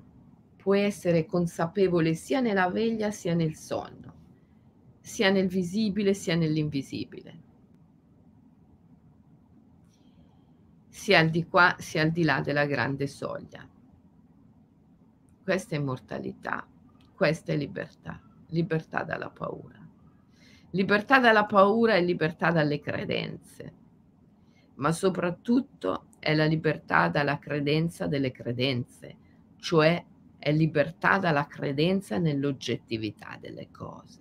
puoi 0.66 0.80
essere 0.80 1.26
consapevole 1.26 2.14
sia 2.14 2.40
nella 2.40 2.68
veglia 2.68 3.12
sia 3.12 3.34
nel 3.34 3.54
sonno, 3.54 4.14
sia 4.98 5.30
nel 5.30 5.46
visibile 5.46 6.12
sia 6.12 6.34
nell'invisibile, 6.34 7.40
sia 10.88 11.20
al 11.20 11.30
di 11.30 11.46
qua 11.46 11.76
sia 11.78 12.02
al 12.02 12.10
di 12.10 12.24
là 12.24 12.40
della 12.40 12.66
grande 12.66 13.06
soglia. 13.06 13.64
Questa 15.44 15.76
è 15.76 15.78
immortalità, 15.78 16.66
questa 17.14 17.52
è 17.52 17.56
libertà, 17.56 18.20
libertà 18.48 19.04
dalla 19.04 19.30
paura. 19.30 19.78
Libertà 20.70 21.20
dalla 21.20 21.44
paura 21.44 21.94
e 21.94 22.02
libertà 22.02 22.50
dalle 22.50 22.80
credenze, 22.80 23.72
ma 24.74 24.90
soprattutto 24.90 26.06
è 26.18 26.34
la 26.34 26.46
libertà 26.46 27.08
dalla 27.08 27.38
credenza 27.38 28.08
delle 28.08 28.32
credenze, 28.32 29.16
cioè 29.58 30.04
è 30.46 30.52
libertà 30.52 31.18
dalla 31.18 31.48
credenza 31.48 32.18
nell'oggettività 32.18 33.36
delle 33.40 33.68
cose. 33.72 34.20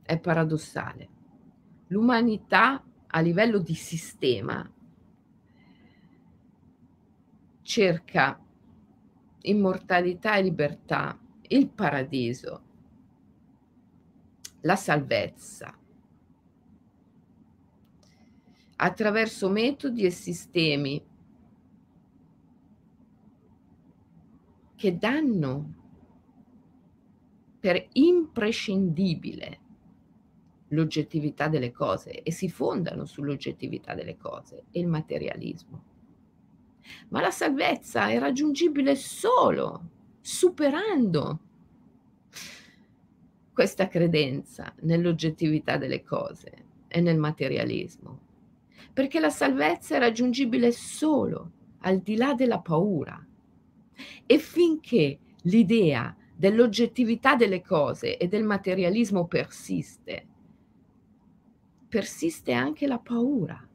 È 0.00 0.18
paradossale. 0.18 1.08
L'umanità 1.88 2.82
a 3.08 3.20
livello 3.20 3.58
di 3.58 3.74
sistema 3.74 4.66
cerca 7.60 8.42
immortalità 9.42 10.36
e 10.36 10.42
libertà, 10.42 11.20
il 11.48 11.68
paradiso, 11.68 12.62
la 14.62 14.76
salvezza, 14.76 15.78
attraverso 18.76 19.50
metodi 19.50 20.06
e 20.06 20.10
sistemi 20.10 21.07
che 24.78 24.96
danno 24.96 25.74
per 27.58 27.88
imprescindibile 27.94 29.60
l'oggettività 30.68 31.48
delle 31.48 31.72
cose 31.72 32.22
e 32.22 32.30
si 32.30 32.48
fondano 32.48 33.04
sull'oggettività 33.04 33.94
delle 33.94 34.16
cose 34.16 34.66
e 34.70 34.78
il 34.78 34.86
materialismo. 34.86 35.84
Ma 37.08 37.20
la 37.20 37.32
salvezza 37.32 38.08
è 38.08 38.20
raggiungibile 38.20 38.94
solo 38.94 39.90
superando 40.20 41.40
questa 43.52 43.88
credenza 43.88 44.72
nell'oggettività 44.82 45.76
delle 45.76 46.04
cose 46.04 46.66
e 46.86 47.00
nel 47.00 47.18
materialismo, 47.18 48.20
perché 48.92 49.18
la 49.18 49.30
salvezza 49.30 49.96
è 49.96 49.98
raggiungibile 49.98 50.70
solo 50.70 51.50
al 51.80 51.98
di 51.98 52.14
là 52.14 52.34
della 52.34 52.60
paura. 52.60 53.27
E 54.26 54.38
finché 54.38 55.18
l'idea 55.42 56.14
dell'oggettività 56.34 57.34
delle 57.34 57.62
cose 57.62 58.16
e 58.16 58.28
del 58.28 58.44
materialismo 58.44 59.26
persiste, 59.26 60.26
persiste 61.88 62.52
anche 62.52 62.86
la 62.86 62.98
paura. 62.98 63.68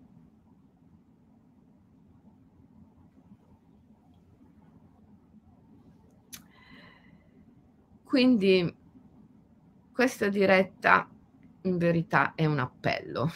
Quindi 8.03 8.75
questa 9.91 10.29
diretta 10.29 11.09
in 11.63 11.77
verità 11.77 12.33
è 12.35 12.45
un 12.45 12.59
appello. 12.59 13.31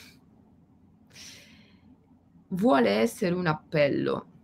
Vuole 2.50 2.90
essere 2.92 3.34
un 3.34 3.48
appello 3.48 4.37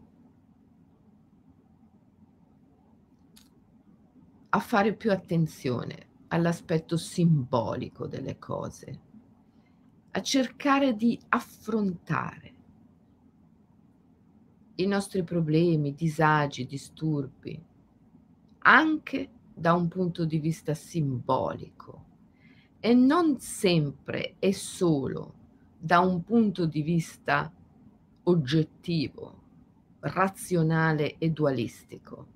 a 4.56 4.60
fare 4.60 4.94
più 4.94 5.12
attenzione 5.12 6.06
all'aspetto 6.28 6.96
simbolico 6.96 8.06
delle 8.06 8.38
cose, 8.38 9.00
a 10.12 10.22
cercare 10.22 10.96
di 10.96 11.20
affrontare 11.30 12.54
i 14.76 14.86
nostri 14.86 15.24
problemi, 15.24 15.96
disagi, 15.96 16.68
disturbi, 16.68 17.60
anche 18.60 19.30
da 19.56 19.74
un 19.74 19.88
punto 19.88 20.24
di 20.24 20.38
vista 20.38 20.76
simbolico 20.76 22.06
e 22.80 22.94
non 22.94 23.40
sempre 23.40 24.36
e 24.38 24.54
solo 24.54 25.34
da 25.80 26.00
un 26.00 26.24
punto 26.24 26.68
di 26.68 26.84
vista 26.84 27.52
oggettivo, 28.24 29.42
razionale 30.00 31.18
e 31.18 31.32
dualistico. 31.32 32.33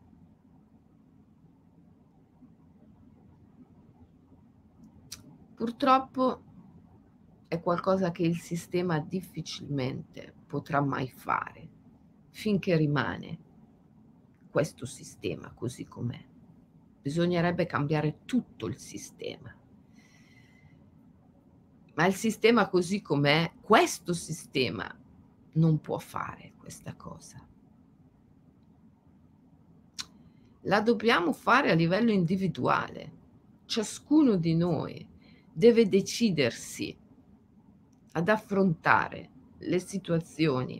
Purtroppo 5.58 6.43
è 7.47 7.60
qualcosa 7.60 8.12
che 8.12 8.22
il 8.22 8.38
sistema 8.38 8.99
difficilmente 8.99 10.32
potrà 10.45 10.82
mai 10.82 11.10
fare 11.10 11.68
finché 12.30 12.78
rimane 12.78 13.39
questo 14.51 14.86
sistema 14.86 15.51
così 15.55 15.86
com'è. 15.86 16.24
Bisognerebbe 17.01 17.66
cambiare 17.66 18.20
tutto 18.26 18.68
il 18.68 18.78
sistema. 18.78 19.51
Ma 21.95 22.05
il 22.05 22.14
sistema 22.14 22.70
così 22.70 23.01
com'è, 23.01 23.53
questo 23.60 24.14
sistema 24.14 24.88
non 25.53 25.82
può 25.82 25.97
fare 25.97 26.53
questa 26.55 26.93
cosa. 26.93 27.43
La 30.62 30.82
dobbiamo 30.82 31.34
fare 31.34 31.72
a 31.72 31.74
livello 31.74 32.12
individuale. 32.12 33.16
Ciascuno 33.66 34.36
di 34.36 34.53
noi 34.53 35.16
deve 35.58 35.89
decidersi 35.89 36.95
ad 38.12 38.30
affrontare 38.30 39.30
le 39.58 39.80
situazioni 39.80 40.80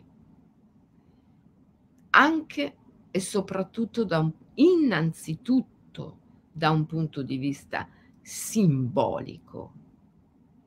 anche 2.10 2.76
e 3.10 3.18
soprattutto 3.18 4.04
da 4.04 4.20
un, 4.20 4.32
innanzitutto 4.54 6.18
da 6.52 6.70
un 6.70 6.86
punto 6.86 7.22
di 7.22 7.38
vista 7.38 7.88
simbolico, 8.20 9.72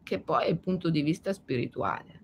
che 0.04 0.20
poi 0.20 0.44
è 0.44 0.50
il 0.50 0.60
punto 0.60 0.90
di 0.90 1.02
vista 1.04 1.32
spirituale. 1.32 2.20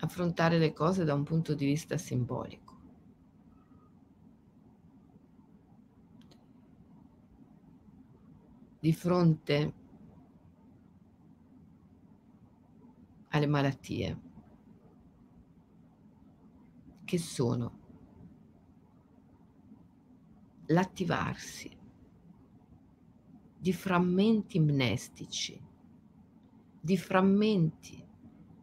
Affrontare 0.00 0.58
le 0.58 0.72
cose 0.72 1.04
da 1.04 1.14
un 1.14 1.22
punto 1.22 1.54
di 1.54 1.64
vista 1.64 1.96
simbolico. 1.96 2.73
Di 8.84 8.92
fronte 8.92 9.72
alle 13.28 13.46
malattie 13.46 14.20
che 17.02 17.18
sono 17.18 17.78
l'attivarsi 20.66 21.74
di 23.56 23.72
frammenti 23.72 24.60
mnestici, 24.60 25.58
di 26.78 26.98
frammenti 26.98 28.06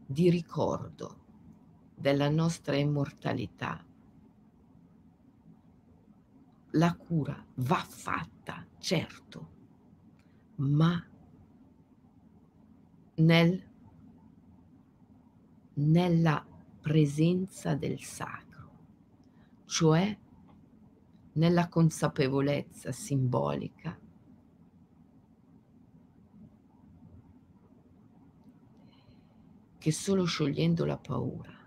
di 0.06 0.30
ricordo 0.30 1.24
della 1.96 2.30
nostra 2.30 2.76
immortalità. 2.76 3.84
La 6.74 6.96
cura 6.96 7.44
va 7.56 7.84
fatta, 7.84 8.64
certo, 8.78 9.61
ma 10.62 11.04
nel, 13.16 13.64
nella 15.74 16.46
presenza 16.80 17.76
del 17.76 18.00
sacro, 18.02 18.70
cioè 19.66 20.18
nella 21.34 21.68
consapevolezza 21.68 22.92
simbolica 22.92 23.98
che 29.78 29.92
solo 29.92 30.26
sciogliendo 30.26 30.86
la 30.86 30.98
paura 30.98 31.61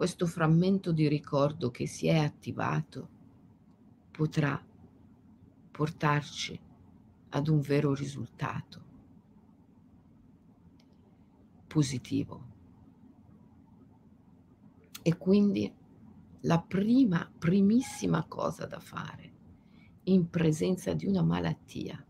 questo 0.00 0.26
frammento 0.26 0.92
di 0.92 1.08
ricordo 1.08 1.70
che 1.70 1.86
si 1.86 2.06
è 2.06 2.16
attivato 2.16 3.08
potrà 4.10 4.58
portarci 5.70 6.58
ad 7.28 7.48
un 7.48 7.60
vero 7.60 7.92
risultato 7.92 8.82
positivo. 11.66 12.44
E 15.02 15.18
quindi 15.18 15.70
la 16.40 16.58
prima, 16.62 17.30
primissima 17.38 18.24
cosa 18.24 18.64
da 18.64 18.80
fare 18.80 19.32
in 20.04 20.30
presenza 20.30 20.94
di 20.94 21.04
una 21.04 21.22
malattia 21.22 22.02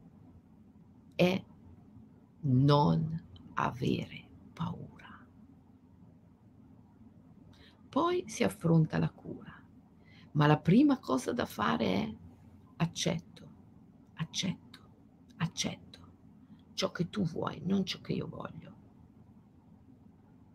è 1.16 1.44
non 2.42 3.20
avere 3.54 4.28
paura. 4.52 4.99
Poi 7.90 8.24
si 8.26 8.42
affronta 8.44 8.98
la 8.98 9.10
cura, 9.10 9.52
ma 10.32 10.46
la 10.46 10.58
prima 10.58 10.98
cosa 10.98 11.32
da 11.32 11.44
fare 11.44 11.84
è 11.84 12.14
accetto, 12.76 13.48
accetto 14.14 14.70
accetto 15.40 15.88
ciò 16.74 16.90
che 16.90 17.10
tu 17.10 17.22
vuoi, 17.24 17.60
non 17.64 17.84
ciò 17.84 18.00
che 18.00 18.14
io 18.14 18.26
voglio. 18.26 18.78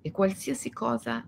E 0.02 0.12
qualsiasi 0.12 0.72
cosa, 0.72 1.28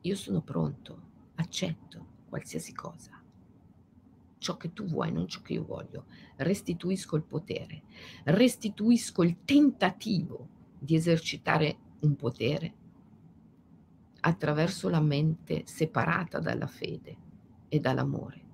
io 0.00 0.14
sono 0.16 0.40
pronto, 0.40 1.02
accetto 1.36 2.06
qualsiasi 2.28 2.72
cosa. 2.72 3.22
Ciò 4.38 4.56
che 4.56 4.72
tu 4.72 4.84
vuoi, 4.84 5.12
non 5.12 5.28
ciò 5.28 5.42
che 5.42 5.54
io 5.54 5.64
voglio. 5.64 6.06
Restituisco 6.36 7.16
il 7.16 7.22
potere, 7.22 7.82
restituisco 8.24 9.22
il 9.22 9.44
tentativo 9.44 10.48
di 10.78 10.94
esercitare 10.94 11.78
un 12.00 12.16
potere 12.16 12.74
attraverso 14.20 14.88
la 14.88 15.00
mente 15.00 15.62
separata 15.66 16.38
dalla 16.38 16.66
fede 16.66 17.16
e 17.68 17.78
dall'amore. 17.80 18.46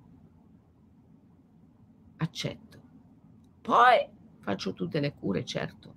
Accetto. 2.17 2.81
Poi 3.61 4.07
faccio 4.39 4.73
tutte 4.73 4.99
le 4.99 5.13
cure, 5.13 5.43
certo. 5.43 5.93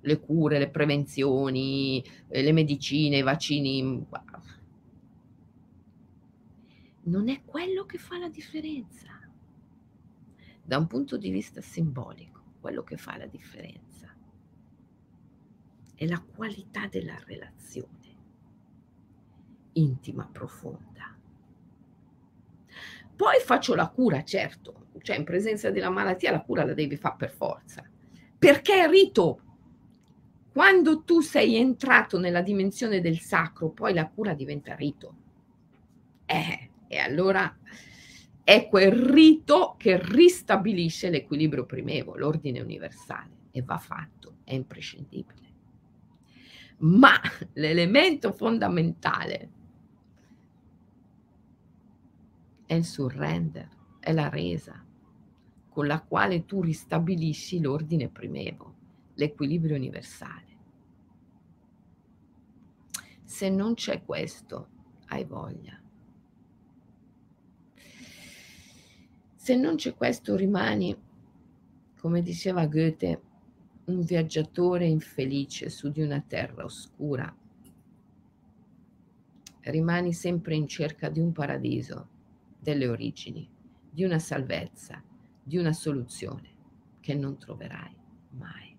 Le 0.00 0.20
cure, 0.20 0.58
le 0.58 0.70
prevenzioni, 0.70 2.02
eh, 2.28 2.42
le 2.42 2.52
medicine, 2.52 3.18
i 3.18 3.22
vaccini. 3.22 4.06
Non 7.02 7.28
è 7.28 7.42
quello 7.44 7.84
che 7.84 7.98
fa 7.98 8.18
la 8.18 8.28
differenza. 8.28 9.08
Da 10.62 10.78
un 10.78 10.86
punto 10.86 11.16
di 11.16 11.30
vista 11.30 11.60
simbolico, 11.60 12.42
quello 12.60 12.82
che 12.82 12.96
fa 12.96 13.16
la 13.16 13.26
differenza 13.26 14.12
è 15.94 16.06
la 16.06 16.20
qualità 16.20 16.86
della 16.88 17.18
relazione 17.24 18.05
intima, 19.76 20.28
profonda. 20.30 21.14
Poi 23.16 23.40
faccio 23.40 23.74
la 23.74 23.88
cura, 23.88 24.22
certo, 24.24 24.88
cioè 25.00 25.16
in 25.16 25.24
presenza 25.24 25.70
della 25.70 25.88
malattia 25.88 26.30
la 26.30 26.42
cura 26.42 26.64
la 26.64 26.74
devi 26.74 26.96
fare 26.96 27.16
per 27.16 27.30
forza, 27.30 27.82
perché 28.38 28.84
è 28.84 28.88
rito. 28.88 29.40
Quando 30.52 31.02
tu 31.02 31.20
sei 31.20 31.56
entrato 31.56 32.18
nella 32.18 32.42
dimensione 32.42 33.00
del 33.00 33.18
sacro, 33.18 33.70
poi 33.70 33.94
la 33.94 34.08
cura 34.08 34.34
diventa 34.34 34.74
rito. 34.74 35.14
Eh, 36.26 36.70
e 36.88 36.98
allora 36.98 37.58
è 38.42 38.68
quel 38.68 38.92
rito 38.92 39.74
che 39.78 39.98
ristabilisce 40.00 41.10
l'equilibrio 41.10 41.66
primevo, 41.66 42.16
l'ordine 42.16 42.60
universale, 42.60 43.48
e 43.50 43.62
va 43.62 43.78
fatto, 43.78 44.36
è 44.44 44.54
imprescindibile. 44.54 45.44
Ma 46.78 47.18
l'elemento 47.54 48.32
fondamentale 48.32 49.50
è 52.66 52.74
il 52.74 52.84
surrender, 52.84 53.68
è 54.00 54.12
la 54.12 54.28
resa 54.28 54.84
con 55.76 55.86
la 55.86 56.00
quale 56.00 56.46
tu 56.46 56.62
ristabilisci 56.62 57.60
l'ordine 57.60 58.08
primevo, 58.08 58.74
l'equilibrio 59.16 59.76
universale. 59.76 60.56
Se 63.22 63.50
non 63.50 63.74
c'è 63.74 64.02
questo, 64.02 64.68
hai 65.08 65.26
voglia. 65.26 65.78
Se 69.34 69.54
non 69.54 69.76
c'è 69.76 69.94
questo, 69.94 70.34
rimani, 70.34 70.96
come 72.00 72.22
diceva 72.22 72.66
Goethe, 72.66 73.20
un 73.84 74.00
viaggiatore 74.00 74.86
infelice 74.86 75.68
su 75.68 75.90
di 75.90 76.00
una 76.00 76.24
terra 76.26 76.64
oscura. 76.64 77.36
Rimani 79.60 80.14
sempre 80.14 80.54
in 80.54 80.66
cerca 80.66 81.10
di 81.10 81.20
un 81.20 81.32
paradiso 81.32 82.14
delle 82.66 82.88
origini, 82.88 83.48
di 83.88 84.02
una 84.02 84.18
salvezza, 84.18 85.00
di 85.40 85.56
una 85.56 85.72
soluzione 85.72 86.54
che 86.98 87.14
non 87.14 87.38
troverai 87.38 87.96
mai. 88.30 88.76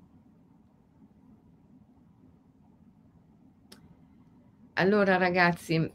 Allora 4.74 5.16
ragazzi, 5.16 5.90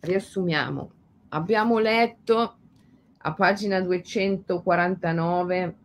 riassumiamo. 0.00 0.92
Abbiamo 1.28 1.78
letto 1.78 2.56
a 3.18 3.32
pagina 3.34 3.80
249 3.80 5.76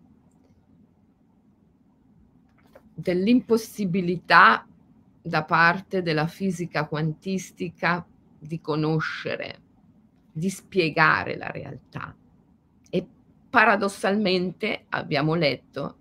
dell'impossibilità 2.96 4.68
da 5.22 5.44
parte 5.44 6.02
della 6.02 6.26
fisica 6.26 6.88
quantistica 6.88 8.04
di 8.40 8.60
conoscere 8.60 9.66
di 10.38 10.50
spiegare 10.52 11.36
la 11.36 11.50
realtà. 11.50 12.16
E 12.92 13.08
paradossalmente 13.50 14.86
abbiamo 14.90 15.34
letto 15.34 15.98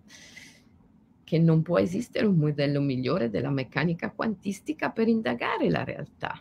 che 1.24 1.38
non 1.38 1.62
può 1.62 1.78
esistere 1.78 2.26
un 2.26 2.36
modello 2.36 2.82
migliore 2.82 3.30
della 3.30 3.48
meccanica 3.48 4.10
quantistica 4.10 4.90
per 4.90 5.08
indagare 5.08 5.70
la 5.70 5.84
realtà. 5.84 6.38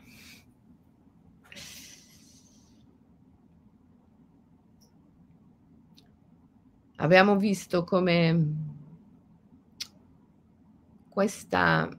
Abbiamo 6.98 7.38
visto 7.38 7.84
come 7.86 8.74
questa 11.08 11.90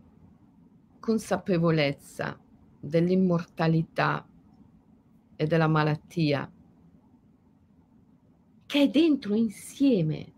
consapevolezza 1.01 2.39
dell'immortalità 2.81 4.27
e 5.37 5.47
della 5.47 5.69
malattia, 5.69 6.51
che 8.67 8.83
è 8.83 8.89
dentro 8.89 9.35
insieme, 9.35 10.33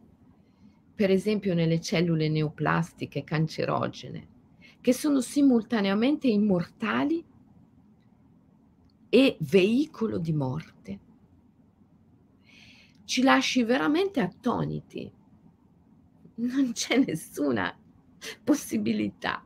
per 0.95 1.11
esempio 1.11 1.55
nelle 1.55 1.81
cellule 1.81 2.29
neoplastiche 2.29 3.25
cancerogene, 3.25 4.29
che 4.81 4.93
sono 4.93 5.21
simultaneamente 5.21 6.29
immortali 6.29 7.25
e 9.09 9.37
veicolo 9.41 10.19
di 10.19 10.33
morte. 10.33 10.99
Ci 13.05 13.23
lasci 13.23 13.63
veramente 13.63 14.21
attoniti. 14.21 15.11
Non 16.35 16.73
c'è 16.73 16.99
nessuna 16.99 17.75
possibilità 18.45 19.43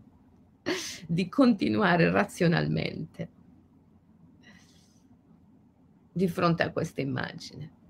di 1.06 1.28
continuare 1.28 2.10
razionalmente 2.10 3.40
di 6.12 6.28
fronte 6.28 6.62
a 6.62 6.70
questa 6.70 7.00
immagine. 7.00 7.80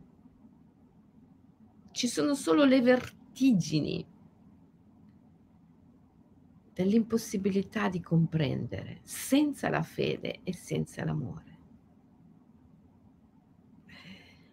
Ci 1.91 2.07
sono 2.07 2.35
solo 2.35 2.65
le 2.65 2.81
vertigini 2.81 4.07
dell'impossibilità 6.73 7.89
di 7.89 8.01
comprendere 8.01 9.01
senza 9.03 9.69
la 9.69 9.83
fede 9.83 10.41
e 10.45 10.55
senza 10.55 11.05
l'amore. 11.05 11.51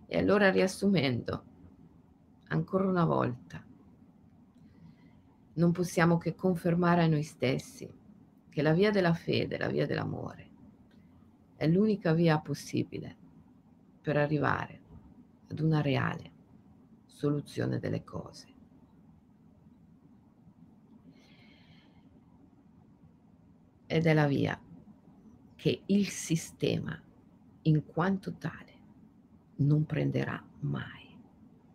E 0.07 0.17
allora 0.17 0.49
riassumendo, 0.49 1.43
ancora 2.47 2.87
una 2.87 3.05
volta, 3.05 3.63
non 5.53 5.71
possiamo 5.71 6.17
che 6.17 6.35
confermare 6.35 7.03
a 7.03 7.07
noi 7.07 7.23
stessi 7.23 7.89
che 8.49 8.61
la 8.61 8.73
via 8.73 8.89
della 8.89 9.13
fede, 9.13 9.57
la 9.57 9.67
via 9.67 9.85
dell'amore, 9.85 10.47
è 11.55 11.67
l'unica 11.67 12.13
via 12.13 12.39
possibile 12.39 13.27
per 14.09 14.17
arrivare 14.17 14.81
ad 15.49 15.59
una 15.59 15.81
reale 15.81 16.31
soluzione 17.05 17.77
delle 17.77 18.03
cose. 18.03 18.47
Ed 23.85 24.07
è 24.07 24.13
la 24.15 24.25
via 24.25 24.59
che 25.53 25.83
il 25.85 26.07
sistema 26.07 26.99
in 27.61 27.85
quanto 27.85 28.33
tale 28.33 28.73
non 29.57 29.85
prenderà 29.85 30.43
mai, 30.61 31.15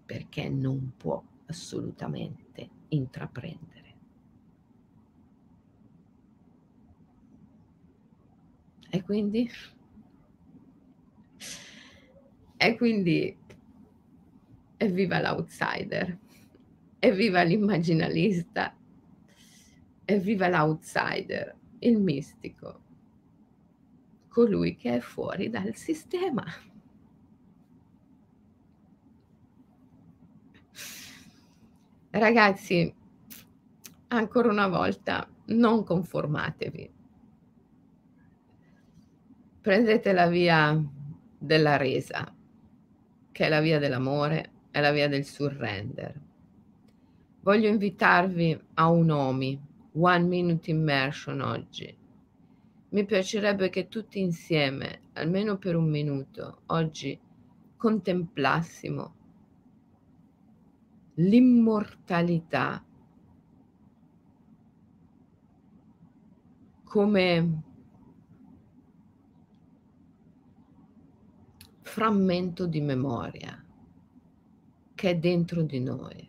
perché 0.05 0.49
non 0.49 0.95
può 0.97 1.22
assolutamente 1.47 2.68
intraprendere. 2.89 3.95
E 8.91 9.03
quindi 9.05 9.49
e 12.65 12.77
quindi 12.77 13.37
evviva 14.79 15.21
l'outsider, 15.21 16.19
evviva 16.99 17.43
l'immaginalista, 17.43 18.75
evviva 20.07 20.49
l'outsider, 20.49 21.55
il 21.81 22.01
mistico, 22.01 22.83
colui 24.29 24.77
che 24.77 24.97
è 24.97 25.01
fuori 25.01 25.51
dal 25.51 25.75
sistema. 25.75 26.43
Ragazzi, 32.09 32.95
ancora 34.09 34.49
una 34.51 34.69
volta, 34.69 35.29
non 35.47 35.85
conformatevi. 35.85 36.93
Prendete 39.61 40.12
la 40.12 40.29
via 40.29 40.83
della 41.39 41.77
resa, 41.77 42.34
che 43.35 43.47
è 43.47 43.49
la 43.49 43.59
via 43.59 43.80
dell'amore, 43.80 44.51
è 44.70 44.80
la 44.80 44.93
via 44.93 45.09
del 45.09 45.24
surrender. 45.24 46.14
Voglio 47.41 47.66
invitarvi 47.68 48.57
a 48.74 48.89
un 48.89 49.11
OMI, 49.11 49.61
One 49.95 50.24
Minute 50.24 50.70
Immersion 50.70 51.41
oggi. 51.41 51.93
Mi 52.91 53.05
piacerebbe 53.05 53.70
che 53.70 53.89
tutti 53.89 54.20
insieme, 54.20 55.01
almeno 55.14 55.59
per 55.59 55.74
un 55.74 55.91
minuto, 55.91 56.61
oggi 56.66 57.18
contemplassimo 57.76 59.14
l'immortalità 61.14 62.85
come 66.85 67.62
frammento 71.95 72.66
di 72.66 72.80
memoria 72.80 73.64
che 74.97 75.11
è 75.11 75.16
dentro 75.16 75.62
di 75.62 75.78
noi. 75.78 76.28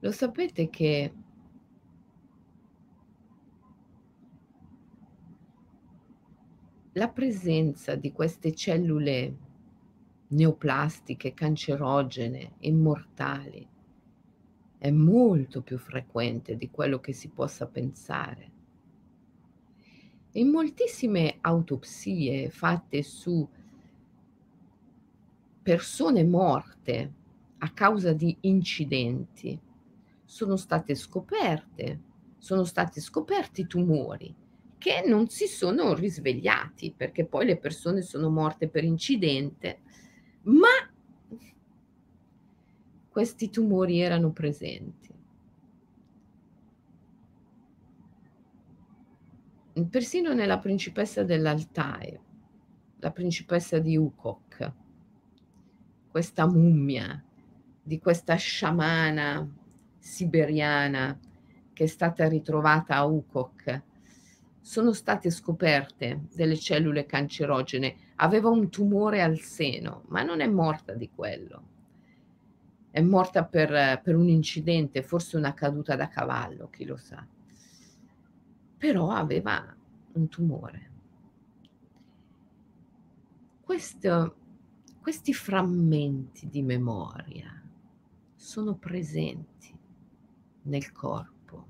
Lo 0.00 0.12
sapete 0.12 0.68
che 0.68 1.14
la 6.92 7.08
presenza 7.08 7.94
di 7.94 8.12
queste 8.12 8.54
cellule 8.54 9.36
neoplastiche, 10.26 11.32
cancerogene, 11.32 12.56
immortali, 12.58 13.66
è 14.76 14.90
molto 14.90 15.62
più 15.62 15.78
frequente 15.78 16.58
di 16.58 16.68
quello 16.68 17.00
che 17.00 17.14
si 17.14 17.30
possa 17.30 17.66
pensare. 17.66 18.51
In 20.34 20.48
moltissime 20.48 21.36
autopsie 21.42 22.48
fatte 22.48 23.02
su 23.02 23.46
persone 25.62 26.24
morte 26.24 27.12
a 27.58 27.70
causa 27.72 28.14
di 28.14 28.36
incidenti 28.40 29.60
sono 30.24 30.56
state 30.56 30.94
scoperte, 30.94 32.00
sono 32.38 32.64
stati 32.64 33.00
scoperti 33.00 33.66
tumori 33.66 34.34
che 34.78 35.04
non 35.06 35.28
si 35.28 35.46
sono 35.46 35.94
risvegliati 35.94 36.92
perché 36.96 37.24
poi 37.26 37.44
le 37.46 37.58
persone 37.58 38.00
sono 38.00 38.30
morte 38.30 38.68
per 38.68 38.82
incidente, 38.84 39.80
ma 40.44 40.66
questi 43.08 43.50
tumori 43.50 44.00
erano 44.00 44.32
presenti. 44.32 45.11
Persino 49.88 50.32
nella 50.32 50.58
principessa 50.58 51.22
dell'Altai, 51.22 52.18
la 52.98 53.10
principessa 53.10 53.78
di 53.78 53.96
Ukok, 53.96 54.72
questa 56.10 56.46
mummia 56.46 57.22
di 57.82 57.98
questa 57.98 58.34
sciamana 58.34 59.48
siberiana 59.98 61.18
che 61.72 61.84
è 61.84 61.86
stata 61.86 62.28
ritrovata 62.28 62.96
a 62.96 63.04
Ukok, 63.04 63.82
sono 64.60 64.92
state 64.92 65.30
scoperte 65.30 66.26
delle 66.34 66.56
cellule 66.56 67.06
cancerogene. 67.06 67.96
Aveva 68.16 68.48
un 68.48 68.68
tumore 68.70 69.22
al 69.22 69.38
seno, 69.40 70.04
ma 70.08 70.22
non 70.22 70.40
è 70.40 70.46
morta 70.46 70.92
di 70.92 71.08
quello 71.08 71.70
è 72.92 73.00
morta 73.00 73.44
per, 73.46 74.02
per 74.02 74.16
un 74.16 74.28
incidente, 74.28 75.02
forse 75.02 75.38
una 75.38 75.54
caduta 75.54 75.96
da 75.96 76.08
cavallo, 76.08 76.68
chi 76.68 76.84
lo 76.84 76.98
sa. 76.98 77.26
Però 78.82 79.10
aveva 79.10 79.72
un 80.14 80.28
tumore. 80.28 80.90
Questo, 83.60 84.36
questi 85.00 85.32
frammenti 85.32 86.48
di 86.48 86.62
memoria 86.62 87.62
sono 88.34 88.74
presenti 88.74 89.72
nel 90.62 90.90
corpo, 90.90 91.66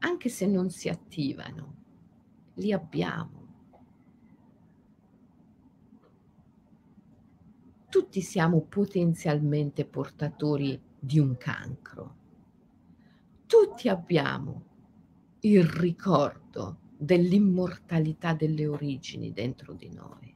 anche 0.00 0.28
se 0.28 0.44
non 0.48 0.70
si 0.70 0.88
attivano, 0.88 1.74
li 2.54 2.72
abbiamo. 2.72 3.42
tutti 7.88 8.20
siamo 8.22 8.60
potenzialmente 8.62 9.84
portatori 9.84 10.80
di 10.98 11.20
un 11.20 11.36
cancro. 11.36 12.16
Tutti 13.46 13.88
abbiamo 13.88 14.73
il 15.46 15.62
ricordo 15.62 16.78
dell'immortalità 16.96 18.32
delle 18.32 18.66
origini 18.66 19.30
dentro 19.30 19.74
di 19.74 19.90
noi. 19.90 20.34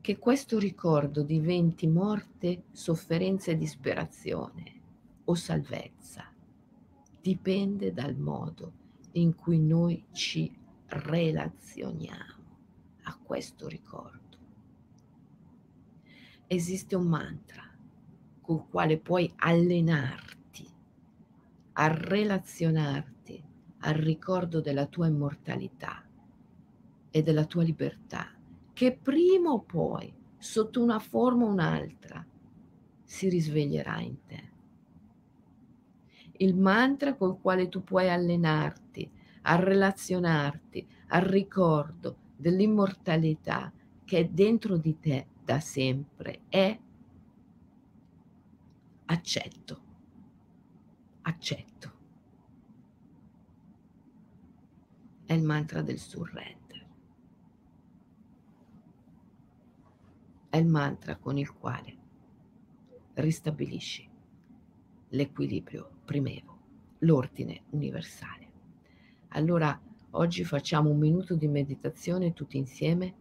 Che 0.00 0.18
questo 0.18 0.60
ricordo 0.60 1.24
diventi 1.24 1.88
morte, 1.88 2.64
sofferenza 2.70 3.50
e 3.50 3.56
disperazione 3.56 4.80
o 5.24 5.34
salvezza 5.34 6.32
dipende 7.20 7.92
dal 7.92 8.14
modo 8.14 8.72
in 9.12 9.34
cui 9.34 9.58
noi 9.58 10.04
ci 10.12 10.56
relazioniamo 10.86 12.44
a 13.02 13.18
questo 13.20 13.66
ricordo. 13.66 14.20
Esiste 16.46 16.94
un 16.94 17.08
mantra 17.08 17.68
col 18.40 18.68
quale 18.68 18.98
puoi 18.98 19.32
allenarti 19.36 20.40
a 21.74 21.86
relazionarti 21.88 23.42
al 23.80 23.94
ricordo 23.94 24.60
della 24.60 24.86
tua 24.86 25.06
immortalità 25.06 26.04
e 27.10 27.22
della 27.22 27.44
tua 27.44 27.62
libertà, 27.62 28.30
che 28.72 28.96
prima 28.96 29.50
o 29.50 29.60
poi, 29.60 30.12
sotto 30.38 30.82
una 30.82 30.98
forma 30.98 31.44
o 31.44 31.48
un'altra, 31.48 32.24
si 33.04 33.28
risveglierà 33.28 34.00
in 34.00 34.16
te. 34.26 34.50
Il 36.38 36.56
mantra 36.56 37.14
col 37.14 37.38
quale 37.40 37.68
tu 37.68 37.84
puoi 37.84 38.08
allenarti 38.08 39.10
a 39.42 39.56
relazionarti 39.56 40.86
al 41.08 41.22
ricordo 41.22 42.16
dell'immortalità 42.36 43.72
che 44.04 44.18
è 44.18 44.24
dentro 44.28 44.76
di 44.76 44.98
te 44.98 45.26
da 45.44 45.60
sempre 45.60 46.40
è 46.48 46.78
accetto, 49.06 49.80
accetto. 51.22 51.90
È 55.24 55.32
il 55.32 55.42
mantra 55.42 55.82
del 55.82 55.98
surrender. 55.98 56.86
È 60.48 60.56
il 60.56 60.66
mantra 60.66 61.16
con 61.16 61.38
il 61.38 61.52
quale 61.52 61.96
ristabilisci 63.14 64.08
l'equilibrio 65.08 65.90
primevo, 66.04 66.58
l'ordine 66.98 67.62
universale. 67.70 68.50
Allora 69.28 69.80
Oggi 70.14 70.44
facciamo 70.44 70.90
un 70.90 70.98
minuto 70.98 71.34
di 71.34 71.48
meditazione 71.48 72.34
tutti 72.34 72.58
insieme. 72.58 73.14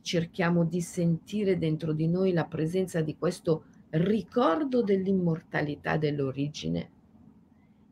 Cerchiamo 0.00 0.64
di 0.64 0.80
sentire 0.80 1.58
dentro 1.58 1.92
di 1.92 2.06
noi 2.06 2.32
la 2.32 2.44
presenza 2.44 3.00
di 3.00 3.16
questo 3.16 3.64
ricordo 3.90 4.82
dell'immortalità 4.82 5.96
dell'origine 5.96 6.90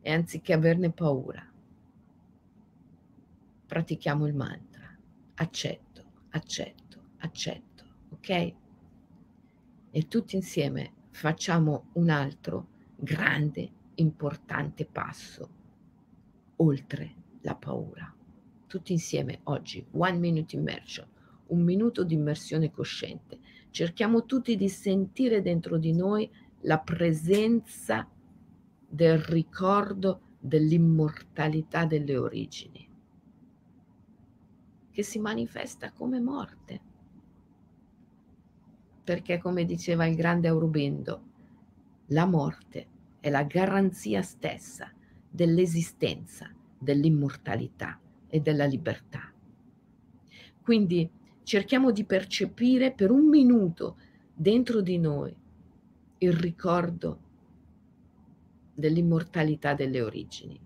e 0.01 0.11
anziché 0.11 0.53
averne 0.53 0.91
paura, 0.91 1.43
pratichiamo 3.65 4.27
il 4.27 4.35
mantra. 4.35 4.73
Accetto, 5.37 6.03
accetto, 6.29 7.01
accetto, 7.17 7.83
ok? 8.11 8.53
E 9.91 10.07
tutti 10.07 10.35
insieme 10.35 10.91
facciamo 11.09 11.89
un 11.93 12.09
altro 12.09 12.67
grande, 12.95 13.69
importante 13.95 14.85
passo 14.85 15.49
oltre 16.57 17.13
la 17.41 17.55
paura. 17.55 18.13
Tutti 18.67 18.91
insieme 18.91 19.39
oggi, 19.43 19.85
One 19.91 20.17
Minute 20.17 20.55
Immersion, 20.55 21.07
un 21.47 21.61
minuto 21.61 22.03
di 22.03 22.13
immersione 22.15 22.71
cosciente. 22.71 23.39
Cerchiamo 23.75 24.23
tutti 24.23 24.55
di 24.55 24.69
sentire 24.69 25.41
dentro 25.41 25.77
di 25.77 25.91
noi 25.91 26.31
la 26.61 26.79
presenza 26.79 28.09
del 28.87 29.19
ricordo 29.19 30.21
dell'immortalità 30.39 31.83
delle 31.83 32.15
origini, 32.15 32.89
che 34.91 35.03
si 35.03 35.19
manifesta 35.19 35.91
come 35.91 36.21
morte. 36.21 36.81
Perché, 39.03 39.39
come 39.39 39.65
diceva 39.65 40.05
il 40.05 40.15
grande 40.15 40.47
Aurobendo, 40.47 41.23
la 42.05 42.25
morte 42.25 42.87
è 43.19 43.29
la 43.29 43.43
garanzia 43.43 44.21
stessa 44.21 44.89
dell'esistenza 45.29 46.49
dell'immortalità 46.79 47.99
e 48.29 48.39
della 48.39 48.63
libertà. 48.63 49.33
Quindi 50.61 51.23
cerchiamo 51.45 51.91
di 51.91 52.03
percepire 52.05 52.91
per 52.91 53.11
un 53.11 53.29
minuto 53.29 53.97
dentro 54.33 54.81
di 54.81 54.97
noi 54.97 55.33
il 56.17 56.33
ricordo 56.33 57.19
dell'immortalità 58.73 59.75
delle 59.75 60.01
origini. 60.01 60.59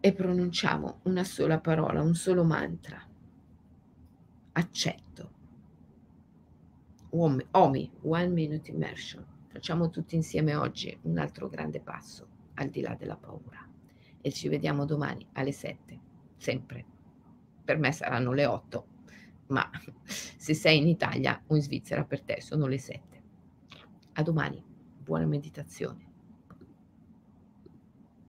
E 0.00 0.12
pronunciamo 0.14 1.00
una 1.02 1.22
sola 1.22 1.60
parola, 1.60 2.00
un 2.00 2.14
solo 2.14 2.44
mantra. 2.44 3.04
accetto. 4.52 5.30
Uom 7.10 7.40
OMI, 7.52 7.92
One 8.02 8.28
Minute 8.28 8.70
Immersion. 8.70 9.24
Facciamo 9.48 9.90
tutti 9.90 10.16
insieme 10.16 10.54
oggi 10.56 10.98
un 11.02 11.18
altro 11.18 11.48
grande 11.48 11.80
passo 11.80 12.26
al 12.54 12.70
di 12.70 12.80
là 12.80 12.94
della 12.94 13.16
paura. 13.16 13.64
E 14.20 14.32
ci 14.32 14.48
vediamo 14.48 14.84
domani 14.84 15.24
alle 15.32 15.52
7, 15.52 16.00
sempre. 16.38 16.84
Per 17.64 17.76
me 17.76 17.92
saranno 17.92 18.32
le 18.32 18.46
8, 18.46 18.86
ma 19.48 19.68
se 20.04 20.54
sei 20.54 20.78
in 20.78 20.88
Italia 20.88 21.42
o 21.46 21.54
in 21.54 21.62
Svizzera 21.62 22.04
per 22.04 22.22
te 22.22 22.40
sono 22.40 22.66
le 22.66 22.78
7. 22.78 23.22
A 24.14 24.22
domani, 24.22 24.64
buona 24.64 25.26
meditazione. 25.26 26.07